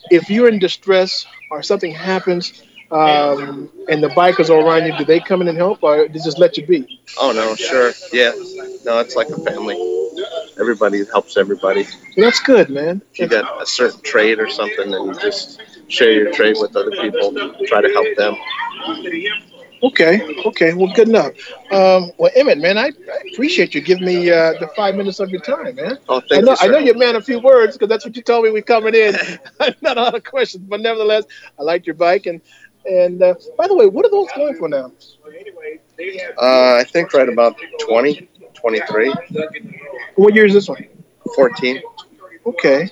if 0.10 0.30
you're 0.30 0.48
in 0.48 0.60
distress 0.60 1.26
or 1.52 1.62
something 1.62 1.92
happens, 1.92 2.64
um, 2.92 3.70
and 3.90 4.04
the 4.04 4.10
bikers 4.10 4.50
are 4.50 4.60
around 4.60 4.86
you, 4.86 4.98
do 4.98 5.06
they 5.06 5.20
come 5.20 5.42
in 5.42 5.48
and 5.48 5.58
help, 5.58 5.84
or 5.84 6.08
they 6.08 6.20
just 6.20 6.40
let 6.40 6.58
you 6.58 6.66
be? 6.66 7.02
Oh 7.20 7.32
no, 7.32 7.56
sure. 7.56 7.92
Yeah. 8.12 8.32
No, 8.86 9.00
it's 9.00 9.16
like 9.16 9.30
a 9.30 9.40
family. 9.42 9.78
Everybody 10.60 11.04
helps 11.06 11.38
everybody. 11.38 11.86
That's 12.18 12.40
good, 12.40 12.70
man. 12.70 13.02
If 13.14 13.20
you 13.20 13.28
got 13.28 13.62
a 13.62 13.66
certain 13.66 14.02
trade 14.02 14.40
or 14.40 14.50
something, 14.50 14.92
then 14.92 15.06
you 15.06 15.14
just 15.14 15.62
share 15.88 16.12
your 16.12 16.32
trade 16.34 16.58
with 16.60 16.76
other 16.76 16.92
people. 16.92 17.34
Try 17.66 17.82
to 17.82 17.90
help 17.90 18.16
them. 18.18 18.36
Okay, 19.84 20.22
okay, 20.46 20.74
well, 20.74 20.92
good 20.96 21.10
enough. 21.10 21.34
Um, 21.72 22.12
well, 22.18 22.32
Emmett, 22.36 22.58
man, 22.60 22.78
I, 22.78 22.86
I 22.88 23.24
appreciate 23.34 23.76
you 23.76 23.82
giving 23.82 24.06
me 24.06 24.32
uh, 24.32 24.54
the 24.60 24.68
five 24.76 24.96
minutes 24.96 25.20
of 25.20 25.30
your 25.30 25.42
time, 25.42 25.76
man. 25.76 25.98
Oh, 26.08 26.22
I 26.32 26.40
thank 26.40 26.46
know, 26.46 26.52
you, 26.52 26.58
sir. 26.58 26.68
I 26.68 26.68
know 26.70 26.78
you're 26.80 26.96
a 26.96 26.98
man 26.98 27.16
of 27.16 27.26
few 27.26 27.40
words 27.40 27.76
because 27.76 27.90
that's 27.90 28.06
what 28.06 28.16
you 28.16 28.22
told 28.24 28.46
me 28.46 28.52
we 28.52 28.62
coming 28.62 28.96
in. 28.96 29.14
Not 29.82 29.98
a 29.98 30.02
lot 30.02 30.16
of 30.16 30.24
questions, 30.24 30.66
but 30.68 30.80
nevertheless, 30.82 31.26
I 31.60 31.64
liked 31.64 31.86
your 31.86 31.96
bike. 31.96 32.26
And 32.28 32.42
and 32.86 33.22
uh, 33.22 33.36
by 33.58 33.68
the 33.68 33.76
way, 33.76 33.88
what 33.88 34.06
are 34.06 34.12
those 34.12 34.30
going 34.36 34.56
for 34.56 34.70
now? 34.70 34.92
Uh, 36.42 36.76
I 36.80 36.84
think 36.84 37.14
right 37.14 37.28
about 37.30 37.56
20, 37.80 38.28
23, 38.54 39.14
What 40.16 40.34
year 40.34 40.46
is 40.46 40.54
this 40.54 40.68
one? 40.70 40.86
14. 41.36 41.82
Okay, 42.46 42.90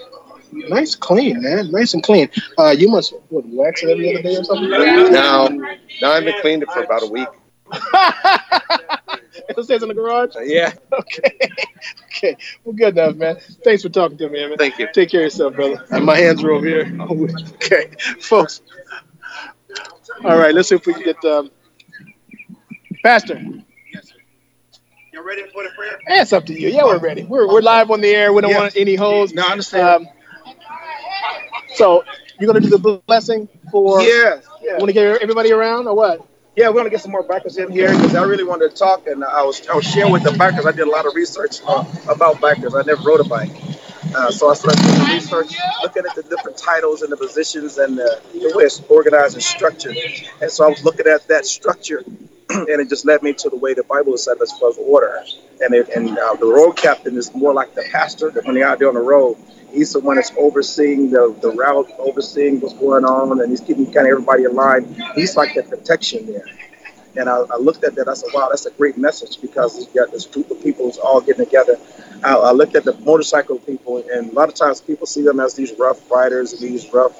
nice, 0.52 0.96
clean, 0.96 1.42
man, 1.42 1.72
nice 1.72 1.94
and 1.94 2.04
clean. 2.04 2.30
Uh, 2.58 2.70
you 2.78 2.90
must 2.90 3.14
what, 3.30 3.46
wax 3.48 3.84
it 3.84 3.90
every 3.90 4.14
other 4.14 4.24
day 4.24 4.36
or 4.38 4.44
something? 4.44 4.70
Now, 4.70 5.48
now 6.02 6.12
I've 6.12 6.24
been 6.26 6.40
cleaned 6.42 6.64
it 6.64 6.70
for 6.72 6.84
about 6.84 7.04
a 7.04 7.08
week. 7.08 7.28
it 9.58 9.64
stays 9.64 9.82
in 9.82 9.88
the 9.90 9.94
garage. 9.96 10.36
Yeah. 10.44 10.74
Okay. 10.94 11.50
Okay. 12.24 12.38
Well, 12.64 12.74
good 12.76 12.98
enough, 12.98 13.16
man. 13.16 13.38
Thanks 13.64 13.82
for 13.82 13.90
talking 13.90 14.18
to 14.20 14.30
me, 14.30 14.48
man. 14.48 14.58
Thank 14.58 14.78
you. 14.78 14.88
Take 14.94 15.10
care 15.10 15.22
of 15.22 15.26
yourself, 15.26 15.56
brother. 15.56 15.84
And 15.90 16.06
my 16.06 16.16
hands 16.18 16.44
are 16.44 16.52
over 16.52 16.66
here. 16.68 16.86
Okay, 17.56 17.92
folks. 18.20 18.62
All 20.24 20.38
right. 20.38 20.54
Let's 20.54 20.70
see 20.70 20.76
if 20.76 20.86
we 20.86 20.94
can 20.94 21.02
get 21.04 21.24
um, 21.26 21.50
Pastor. 23.04 23.42
Yes, 23.92 24.10
sir. 24.10 24.16
You 25.12 25.26
ready 25.26 25.44
for 25.52 25.64
the 25.64 25.70
prayer? 25.76 25.98
It's 26.08 26.34
up 26.34 26.46
to 26.46 26.54
you. 26.54 26.70
Yeah, 26.70 26.84
we're 26.84 27.00
ready. 27.00 27.24
We're, 27.24 27.48
we're 27.48 27.62
live 27.62 27.90
on 27.90 28.02
the 28.02 28.10
air. 28.10 28.32
We 28.34 28.42
don't 28.42 28.52
Yeah. 28.52 28.60
want 28.60 28.76
any 28.78 28.96
holes. 28.96 29.34
No, 29.34 29.44
I 29.44 29.52
understand. 29.52 30.08
Um, 30.08 30.14
so 31.76 32.04
you're 32.40 32.48
gonna 32.48 32.60
do 32.60 32.70
the 32.70 33.02
blessing 33.06 33.48
for? 33.72 34.02
Yeah, 34.02 34.42
yeah. 34.62 34.78
Want 34.78 34.88
to 34.88 34.94
get 34.94 35.22
everybody 35.22 35.52
around 35.52 35.88
or 35.88 35.96
what? 35.96 36.28
Yeah, 36.56 36.68
we're 36.70 36.76
gonna 36.76 36.90
get 36.90 37.02
some 37.02 37.12
more 37.12 37.24
bikers 37.24 37.58
in 37.58 37.72
here 37.72 37.90
because 37.90 38.16
I 38.16 38.24
really 38.24 38.44
wanted 38.44 38.72
to 38.72 38.76
talk, 38.76 39.08
and 39.08 39.24
I 39.24 39.44
was 39.44 39.66
I 39.68 39.76
was 39.76 39.86
sharing 39.86 40.12
with 40.12 40.24
the 40.24 40.32
bikers. 40.32 40.66
I 40.66 40.72
did 40.72 40.88
a 40.88 40.92
lot 40.92 41.06
of 41.06 41.16
research 41.16 41.60
uh, 41.66 41.86
about 42.10 42.38
bikers. 42.38 42.78
I 42.78 42.86
never 42.86 43.02
rode 43.04 43.22
a 43.22 43.24
bike, 43.24 43.52
uh, 44.16 44.32
so 44.32 44.50
I 44.50 44.56
started 44.56 44.82
doing 44.84 45.16
research, 45.16 45.56
looking 45.82 46.04
at 46.08 46.16
the 46.16 46.24
different 46.24 46.58
titles 46.58 47.02
and 47.02 47.12
the 47.12 47.18
positions 47.18 47.78
and 47.78 47.98
the, 47.98 48.22
the 48.34 48.52
way 48.56 48.66
it's 48.66 48.82
organized 48.90 49.36
and 49.36 49.44
structured. 49.44 49.96
And 50.42 50.52
so 50.52 50.66
I 50.66 50.70
was 50.70 50.84
looking 50.84 51.08
at 51.08 51.28
that 51.30 51.46
structure, 51.46 52.04
and 52.50 52.68
it 52.68 52.90
just 52.90 53.06
led 53.06 53.24
me 53.24 53.34
to 53.34 53.50
the 53.50 53.56
way 53.56 53.74
the 53.74 53.84
Bible 53.84 54.14
is 54.16 54.26
set 54.26 54.42
as 54.42 54.52
far 54.60 54.70
as 54.70 54.78
order. 54.78 55.24
And 55.62 55.74
it, 55.74 55.90
and 55.90 56.18
uh, 56.18 56.34
the 56.34 56.48
road 56.48 56.76
captain 56.76 57.16
is 57.16 57.34
more 57.34 57.54
like 57.54 57.76
the 57.76 57.84
pastor. 57.92 58.32
When 58.32 58.56
they're 58.56 58.68
out 58.68 58.80
there 58.80 58.90
on 58.90 58.96
the 58.96 59.00
road, 59.00 59.38
he's 59.72 59.94
the 59.94 60.00
one 60.00 60.16
that's 60.16 60.32
overseeing 60.38 61.12
the, 61.12 61.36
the 61.42 61.52
route, 61.52 61.90
overseeing 62.00 62.60
what's 62.60 62.74
going 62.76 63.06
on, 63.06 63.42
and 63.42 63.50
he's 63.50 63.62
keeping 63.62 63.86
kind 63.86 64.08
of 64.08 64.12
everybody 64.12 64.46
aligned. 64.46 64.96
He's 65.16 65.36
like 65.36 65.54
the 65.54 65.64
protection 65.64 66.26
there. 66.28 66.46
And 67.18 67.30
I, 67.30 67.38
I 67.52 67.58
looked 67.58 67.84
at 67.84 67.96
that. 67.96 68.08
I 68.08 68.14
said, 68.14 68.30
"Wow, 68.34 68.48
that's 68.50 68.66
a 68.66 68.72
great 68.72 68.98
message 68.98 69.42
because 69.42 69.78
you 69.80 69.88
got 69.94 70.12
this 70.12 70.26
group 70.26 70.50
of 70.50 70.64
people 70.64 70.86
who's 70.86 70.98
all 70.98 71.20
getting 71.22 71.46
together." 71.46 71.78
I, 72.24 72.36
I 72.36 72.52
looked 72.52 72.76
at 72.76 72.86
the 72.86 72.94
motorcycle 73.00 73.60
people, 73.60 74.04
and 74.14 74.32
a 74.32 74.34
lot 74.34 74.48
of 74.48 74.56
times 74.56 74.80
people 74.80 75.08
see 75.08 75.22
them 75.22 75.40
as 75.40 75.54
these 75.54 75.74
rough 75.78 76.10
riders 76.10 76.58
these 76.60 76.92
rough 76.94 77.20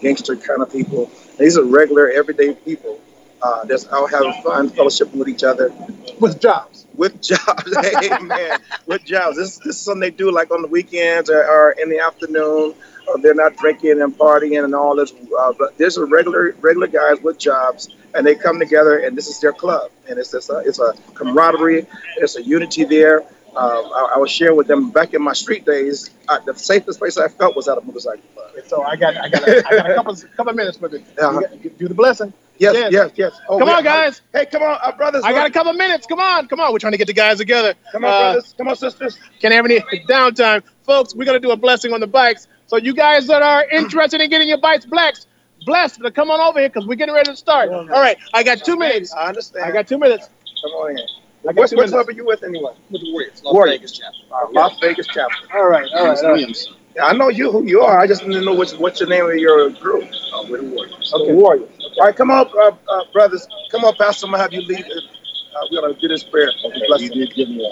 gangster 0.00 0.36
kind 0.36 0.62
of 0.62 0.70
people. 0.70 1.10
These 1.38 1.56
are 1.58 1.64
regular, 1.64 2.10
everyday 2.10 2.54
people 2.54 3.00
uh, 3.42 3.64
that's 3.64 3.90
out 3.92 4.10
having 4.10 4.32
fun, 4.42 4.70
fellowshipping 4.70 5.14
with 5.14 5.28
each 5.28 5.44
other, 5.44 5.72
with 6.20 6.40
jobs. 6.40 6.81
With 6.96 7.20
jobs, 7.22 7.76
amen. 8.04 8.58
With 8.86 9.04
jobs. 9.04 9.36
This, 9.36 9.58
this 9.58 9.76
is 9.76 9.80
something 9.80 10.00
they 10.00 10.10
do 10.10 10.30
like 10.30 10.50
on 10.50 10.62
the 10.62 10.68
weekends 10.68 11.30
or, 11.30 11.42
or 11.44 11.72
in 11.72 11.88
the 11.88 11.98
afternoon. 12.00 12.74
Or 13.08 13.18
they're 13.20 13.34
not 13.34 13.56
drinking 13.56 14.00
and 14.00 14.16
partying 14.16 14.62
and 14.62 14.74
all 14.74 14.94
this. 14.94 15.12
Uh, 15.38 15.52
but 15.58 15.76
there's 15.78 15.96
a 15.96 16.04
regular 16.04 16.52
regular 16.60 16.86
guys 16.86 17.20
with 17.20 17.36
jobs, 17.38 17.88
and 18.14 18.24
they 18.26 18.34
come 18.36 18.60
together, 18.60 18.98
and 18.98 19.16
this 19.18 19.26
is 19.26 19.40
their 19.40 19.52
club, 19.52 19.90
and 20.08 20.18
it's 20.18 20.30
just 20.30 20.50
a, 20.50 20.58
it's 20.64 20.78
a 20.78 20.94
camaraderie, 21.14 21.86
it's 22.18 22.36
a 22.36 22.42
unity 22.42 22.84
there. 22.84 23.22
uh, 23.56 23.82
I, 23.82 24.12
I 24.14 24.18
was 24.18 24.30
sharing 24.30 24.56
with 24.56 24.68
them 24.68 24.90
back 24.90 25.14
in 25.14 25.22
my 25.22 25.32
street 25.32 25.64
days. 25.66 26.10
Uh, 26.28 26.38
the 26.46 26.54
safest 26.54 26.98
place 27.00 27.18
I 27.18 27.28
felt 27.28 27.56
was 27.56 27.68
at 27.68 27.76
a 27.76 27.80
motorcycle 27.82 28.22
club. 28.34 28.50
So 28.66 28.82
I 28.84 28.96
got 28.96 29.16
I 29.16 29.28
got 29.28 29.48
a, 29.48 29.62
I 29.68 29.76
got 29.76 29.90
a 29.90 29.94
couple 29.94 30.14
couple 30.36 30.50
of 30.50 30.56
minutes 30.56 30.80
with 30.80 30.94
it. 30.94 31.04
Uh-huh. 31.20 31.40
You 31.62 31.70
Do 31.70 31.88
the 31.88 31.94
blessing. 31.94 32.32
Yes, 32.62 32.92
yes, 32.92 33.10
yes. 33.16 33.40
Oh, 33.48 33.58
come 33.58 33.68
we- 33.68 33.74
on, 33.74 33.82
guys. 33.82 34.22
Hey, 34.32 34.46
come 34.46 34.62
on, 34.62 34.78
uh, 34.82 34.92
brothers. 34.92 35.24
I 35.24 35.32
got 35.32 35.48
a 35.48 35.50
couple 35.50 35.72
minutes. 35.72 36.06
Come 36.06 36.20
on, 36.20 36.46
come 36.46 36.60
on. 36.60 36.72
We're 36.72 36.78
trying 36.78 36.92
to 36.92 36.98
get 36.98 37.08
the 37.08 37.12
guys 37.12 37.38
together. 37.38 37.74
Come 37.90 38.04
on, 38.04 38.10
Uh, 38.12 38.18
brothers. 38.32 38.54
Come 38.56 38.68
on, 38.68 38.76
sisters. 38.76 39.18
Can't 39.40 39.52
have 39.52 39.64
any 39.64 39.80
downtime, 40.08 40.62
folks. 40.86 41.14
We're 41.14 41.24
gonna 41.24 41.40
do 41.40 41.50
a 41.50 41.56
blessing 41.56 41.92
on 41.92 41.98
the 42.00 42.06
bikes. 42.06 42.46
So 42.66 42.76
you 42.76 42.94
guys 42.94 43.26
that 43.26 43.42
are 43.42 43.64
interested 43.72 44.20
in 44.20 44.30
getting 44.30 44.48
your 44.48 44.58
bikes 44.58 44.86
blessed, 44.86 45.26
blessed, 45.66 46.00
to 46.02 46.10
come 46.12 46.30
on 46.30 46.40
over 46.40 46.60
here 46.60 46.68
because 46.68 46.86
we're 46.86 46.94
getting 46.94 47.14
ready 47.14 47.30
to 47.30 47.36
start. 47.36 47.68
All 47.70 47.86
right, 47.88 48.16
I 48.32 48.44
got 48.44 48.58
two 48.64 48.76
minutes. 48.76 49.12
I 49.12 49.28
understand. 49.28 49.64
I 49.64 49.72
got 49.72 49.88
two 49.88 49.98
minutes. 49.98 50.28
Come 50.62 50.70
on 50.72 50.90
in. 50.92 50.98
I 50.98 51.46
got 51.46 51.56
What, 51.56 51.72
what 51.72 51.88
club 51.88 52.08
are 52.08 52.12
you 52.12 52.24
with 52.24 52.44
anyway? 52.44 52.72
With 52.90 53.00
the 53.00 53.12
Warriors, 53.12 53.42
Las 53.42 53.52
Warriors. 53.52 53.78
Vegas 53.80 53.98
chapter. 53.98 54.34
Uh, 54.46 54.52
Las 54.52 54.78
Vegas 54.80 55.06
chapter. 55.08 55.36
All 55.52 55.66
right, 55.68 55.90
all 55.92 56.06
right, 56.06 56.24
all 56.24 56.32
right. 56.32 56.66
I 57.02 57.12
know 57.14 57.28
you 57.28 57.50
who 57.50 57.64
you 57.64 57.80
are. 57.80 57.98
I 57.98 58.06
just 58.06 58.24
need 58.26 58.34
to 58.34 58.44
know 58.44 58.52
what's 58.52 58.74
what's 58.74 59.00
your 59.00 59.08
name 59.08 59.24
of 59.28 59.34
your 59.36 59.70
group. 59.70 60.08
Oh, 60.32 60.46
we're 60.48 60.58
the 60.58 60.68
Warriors. 60.68 61.12
Okay. 61.12 61.32
Warriors. 61.32 61.68
All 62.02 62.08
right, 62.08 62.16
come 62.16 62.32
on, 62.32 62.48
uh, 62.60 62.72
uh, 62.92 63.04
brothers. 63.12 63.48
Come 63.70 63.84
on, 63.84 63.94
Pastor. 63.96 64.26
I'm 64.26 64.32
gonna 64.32 64.42
have 64.42 64.52
you 64.54 64.62
lead. 64.62 64.84
Uh, 64.84 65.66
we're 65.70 65.82
gonna 65.82 65.94
do 65.94 66.08
this 66.08 66.24
prayer. 66.24 66.50
Okay, 66.66 66.82
bless 66.88 67.02
you 67.02 67.10
them. 67.10 67.18
did 67.20 67.34
give 67.36 67.48
me 67.50 67.64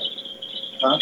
Huh? 0.81 0.99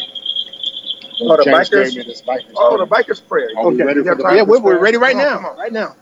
Oh, 1.21 1.37
the 1.37 1.45
James 1.45 1.69
bikers. 1.69 1.93
gave 1.93 1.97
me 1.97 2.05
this 2.05 2.23
bikers 2.23 2.55
Oh, 2.57 2.79
the 2.79 2.87
bikers 2.87 3.27
prayer. 3.29 3.51
Are 3.59 3.67
we 3.67 3.75
Okay. 3.75 3.85
ready 3.85 4.03
for 4.05 4.17
the 4.17 4.23
time 4.23 4.37
Yeah, 4.37 4.43
we're, 4.45 4.61
we're 4.61 4.79
ready 4.79 4.99
right 4.99 5.17
Come 5.17 5.25
now. 5.25 5.35
come 5.35 5.47
on. 5.47 5.59
Right 5.59 5.73
now. 5.73 5.97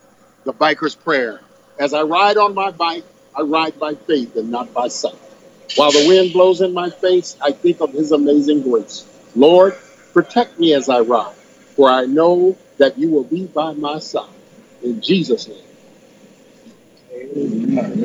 the 0.45 0.55
biker's 0.55 0.97
prayer. 0.97 1.41
As 1.79 1.95
I 1.95 2.03
ride 2.03 2.39
on 2.39 2.55
my 2.55 2.71
bike, 2.73 3.05
I 3.37 3.43
ride 3.43 3.79
by 3.79 3.95
faith 3.95 4.37
and 4.37 4.51
not 4.51 4.73
by 4.75 4.89
sight. 4.89 5.17
While 5.77 5.93
the 5.93 6.07
wind 6.09 6.33
blows 6.33 6.61
in 6.63 6.75
my 6.75 6.91
face, 6.91 7.37
I 7.43 7.53
think 7.53 7.81
of 7.81 7.93
his 7.93 8.13
amazing 8.13 8.63
grace. 8.63 9.07
Lord, 9.37 9.77
protect 10.15 10.59
me 10.59 10.75
as 10.75 10.89
I 10.89 11.01
ride, 11.01 11.35
for 11.77 11.91
I 11.91 12.07
know 12.07 12.57
that 12.79 12.99
you 12.99 13.11
will 13.11 13.25
be 13.25 13.47
by 13.47 13.73
my 13.75 13.99
side. 14.01 14.29
In 14.83 15.03
Jesus' 15.03 15.49
name. 15.49 15.66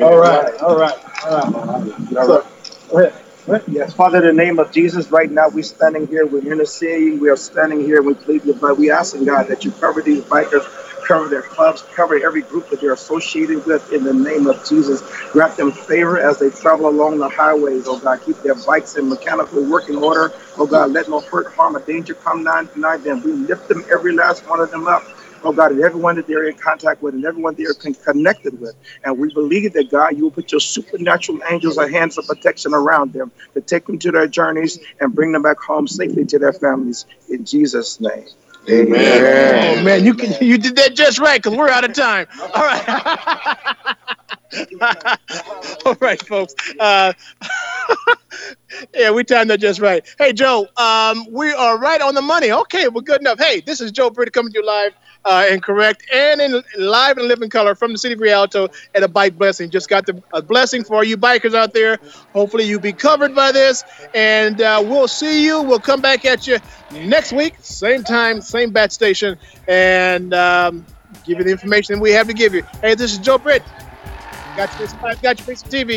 All 0.02 0.18
right, 0.18 0.54
all 0.62 0.76
right, 0.78 0.98
all 1.26 1.38
right. 1.52 2.04
So. 2.12 2.46
Yes, 3.68 3.94
Father, 3.94 4.18
in 4.28 4.36
the 4.36 4.44
name 4.44 4.58
of 4.60 4.72
Jesus, 4.72 5.10
right 5.10 5.30
now 5.30 5.48
we're 5.48 5.64
standing 5.64 6.06
here, 6.08 6.26
we're 6.26 6.50
interceding, 6.52 7.20
we 7.20 7.30
are 7.30 7.36
standing 7.36 7.80
here, 7.80 8.02
we 8.02 8.14
plead 8.14 8.44
your 8.44 8.56
blood. 8.56 8.78
We 8.78 8.90
asking 8.90 9.26
God 9.26 9.48
that 9.48 9.64
you 9.64 9.72
cover 9.72 10.02
these 10.02 10.22
bikers, 10.22 10.64
cover 11.06 11.28
their 11.28 11.42
clubs, 11.42 11.82
cover 11.96 12.16
every 12.24 12.42
group 12.42 12.68
that 12.70 12.80
they're 12.80 12.94
associated 12.94 13.66
with 13.66 13.92
in 13.92 14.04
the 14.04 14.14
name 14.14 14.46
of 14.48 14.64
Jesus. 14.68 15.02
Grant 15.32 15.56
them 15.56 15.72
favor 15.72 16.20
as 16.20 16.38
they 16.40 16.50
travel 16.50 16.88
along 16.88 17.18
the 17.18 17.28
highways, 17.28 17.86
oh 17.88 17.98
God. 17.98 18.22
Keep 18.24 18.42
their 18.42 18.56
bikes 18.56 18.96
in 18.96 19.08
mechanical 19.08 19.64
working 19.64 19.96
order, 19.96 20.32
oh 20.58 20.66
God. 20.66 20.92
Let 20.92 21.08
no 21.08 21.20
hurt, 21.20 21.52
harm, 21.54 21.76
or 21.76 21.80
danger 21.80 22.14
come 22.14 22.44
nigh 22.44 22.66
nigh 22.76 22.98
them. 22.98 23.22
We 23.22 23.32
lift 23.32 23.68
them, 23.68 23.84
every 23.92 24.14
last 24.14 24.48
one 24.48 24.60
of 24.60 24.70
them 24.70 24.88
up. 24.88 25.04
Oh 25.44 25.52
God, 25.52 25.72
and 25.72 25.80
everyone 25.82 26.16
that 26.16 26.26
they're 26.26 26.48
in 26.48 26.56
contact 26.56 27.02
with 27.02 27.14
and 27.14 27.24
everyone 27.24 27.54
they're 27.54 27.74
connected 27.74 28.60
with. 28.60 28.74
And 29.04 29.18
we 29.18 29.32
believe 29.32 29.72
that 29.72 29.90
God, 29.90 30.16
you 30.16 30.24
will 30.24 30.30
put 30.30 30.52
your 30.52 30.60
supernatural 30.60 31.40
angels 31.50 31.78
and 31.78 31.92
hands 31.92 32.18
of 32.18 32.26
protection 32.26 32.74
around 32.74 33.12
them 33.12 33.32
to 33.54 33.60
take 33.60 33.86
them 33.86 33.98
to 34.00 34.12
their 34.12 34.26
journeys 34.26 34.78
and 35.00 35.14
bring 35.14 35.32
them 35.32 35.42
back 35.42 35.58
home 35.58 35.88
safely 35.88 36.24
to 36.26 36.38
their 36.38 36.52
families. 36.52 37.06
In 37.28 37.44
Jesus' 37.44 38.00
name. 38.00 38.26
Amen. 38.70 39.80
Oh 39.80 39.84
man, 39.84 40.04
you 40.04 40.14
can 40.14 40.34
you 40.40 40.56
did 40.56 40.76
that 40.76 40.94
just 40.94 41.18
right 41.18 41.42
because 41.42 41.58
we're 41.58 41.68
out 41.68 41.84
of 41.84 41.92
time. 41.94 42.26
All 42.40 42.62
right. 42.62 43.66
All 45.86 45.96
right, 46.00 46.22
folks. 46.26 46.54
Uh, 46.78 47.12
yeah, 48.94 49.10
we 49.10 49.24
timed 49.24 49.50
that 49.50 49.58
just 49.58 49.80
right. 49.80 50.06
Hey, 50.18 50.32
Joe, 50.32 50.68
um, 50.76 51.26
we 51.30 51.52
are 51.52 51.78
right 51.78 52.00
on 52.00 52.14
the 52.14 52.22
money. 52.22 52.52
Okay, 52.52 52.86
we're 52.88 53.00
good 53.00 53.20
enough. 53.20 53.40
Hey, 53.40 53.60
this 53.60 53.80
is 53.80 53.90
Joe 53.90 54.10
Britt 54.10 54.32
coming 54.32 54.52
to 54.52 54.60
you 54.60 54.66
live 54.66 54.92
uh, 55.24 55.46
and 55.48 55.62
correct 55.62 56.04
and 56.12 56.40
in 56.40 56.62
live 56.78 57.18
and 57.18 57.28
living 57.28 57.50
color 57.50 57.74
from 57.74 57.92
the 57.92 57.98
city 57.98 58.14
of 58.14 58.20
Rialto 58.20 58.68
at 58.94 59.02
a 59.02 59.08
bike 59.08 59.36
blessing. 59.38 59.70
Just 59.70 59.88
got 59.88 60.06
the, 60.06 60.22
a 60.32 60.42
blessing 60.42 60.84
for 60.84 61.04
you 61.04 61.16
bikers 61.16 61.54
out 61.54 61.72
there. 61.72 61.98
Hopefully, 62.32 62.64
you'll 62.64 62.80
be 62.80 62.92
covered 62.92 63.34
by 63.34 63.52
this, 63.52 63.84
and 64.14 64.60
uh, 64.60 64.82
we'll 64.84 65.08
see 65.08 65.44
you. 65.44 65.62
We'll 65.62 65.80
come 65.80 66.00
back 66.00 66.24
at 66.24 66.46
you 66.46 66.58
next 66.92 67.32
week, 67.32 67.54
same 67.60 68.04
time, 68.04 68.40
same 68.40 68.70
bat 68.70 68.92
station, 68.92 69.36
and 69.68 70.34
um, 70.34 70.84
give 71.24 71.38
you 71.38 71.44
the 71.44 71.52
information 71.52 72.00
we 72.00 72.10
have 72.12 72.26
to 72.26 72.34
give 72.34 72.54
you. 72.54 72.62
Hey, 72.80 72.94
this 72.94 73.12
is 73.12 73.18
Joe 73.18 73.38
Britt. 73.38 73.62
Got 74.56 74.78
you, 74.78 74.86
got 75.22 75.38
you, 75.38 75.54
TV. 75.54 75.90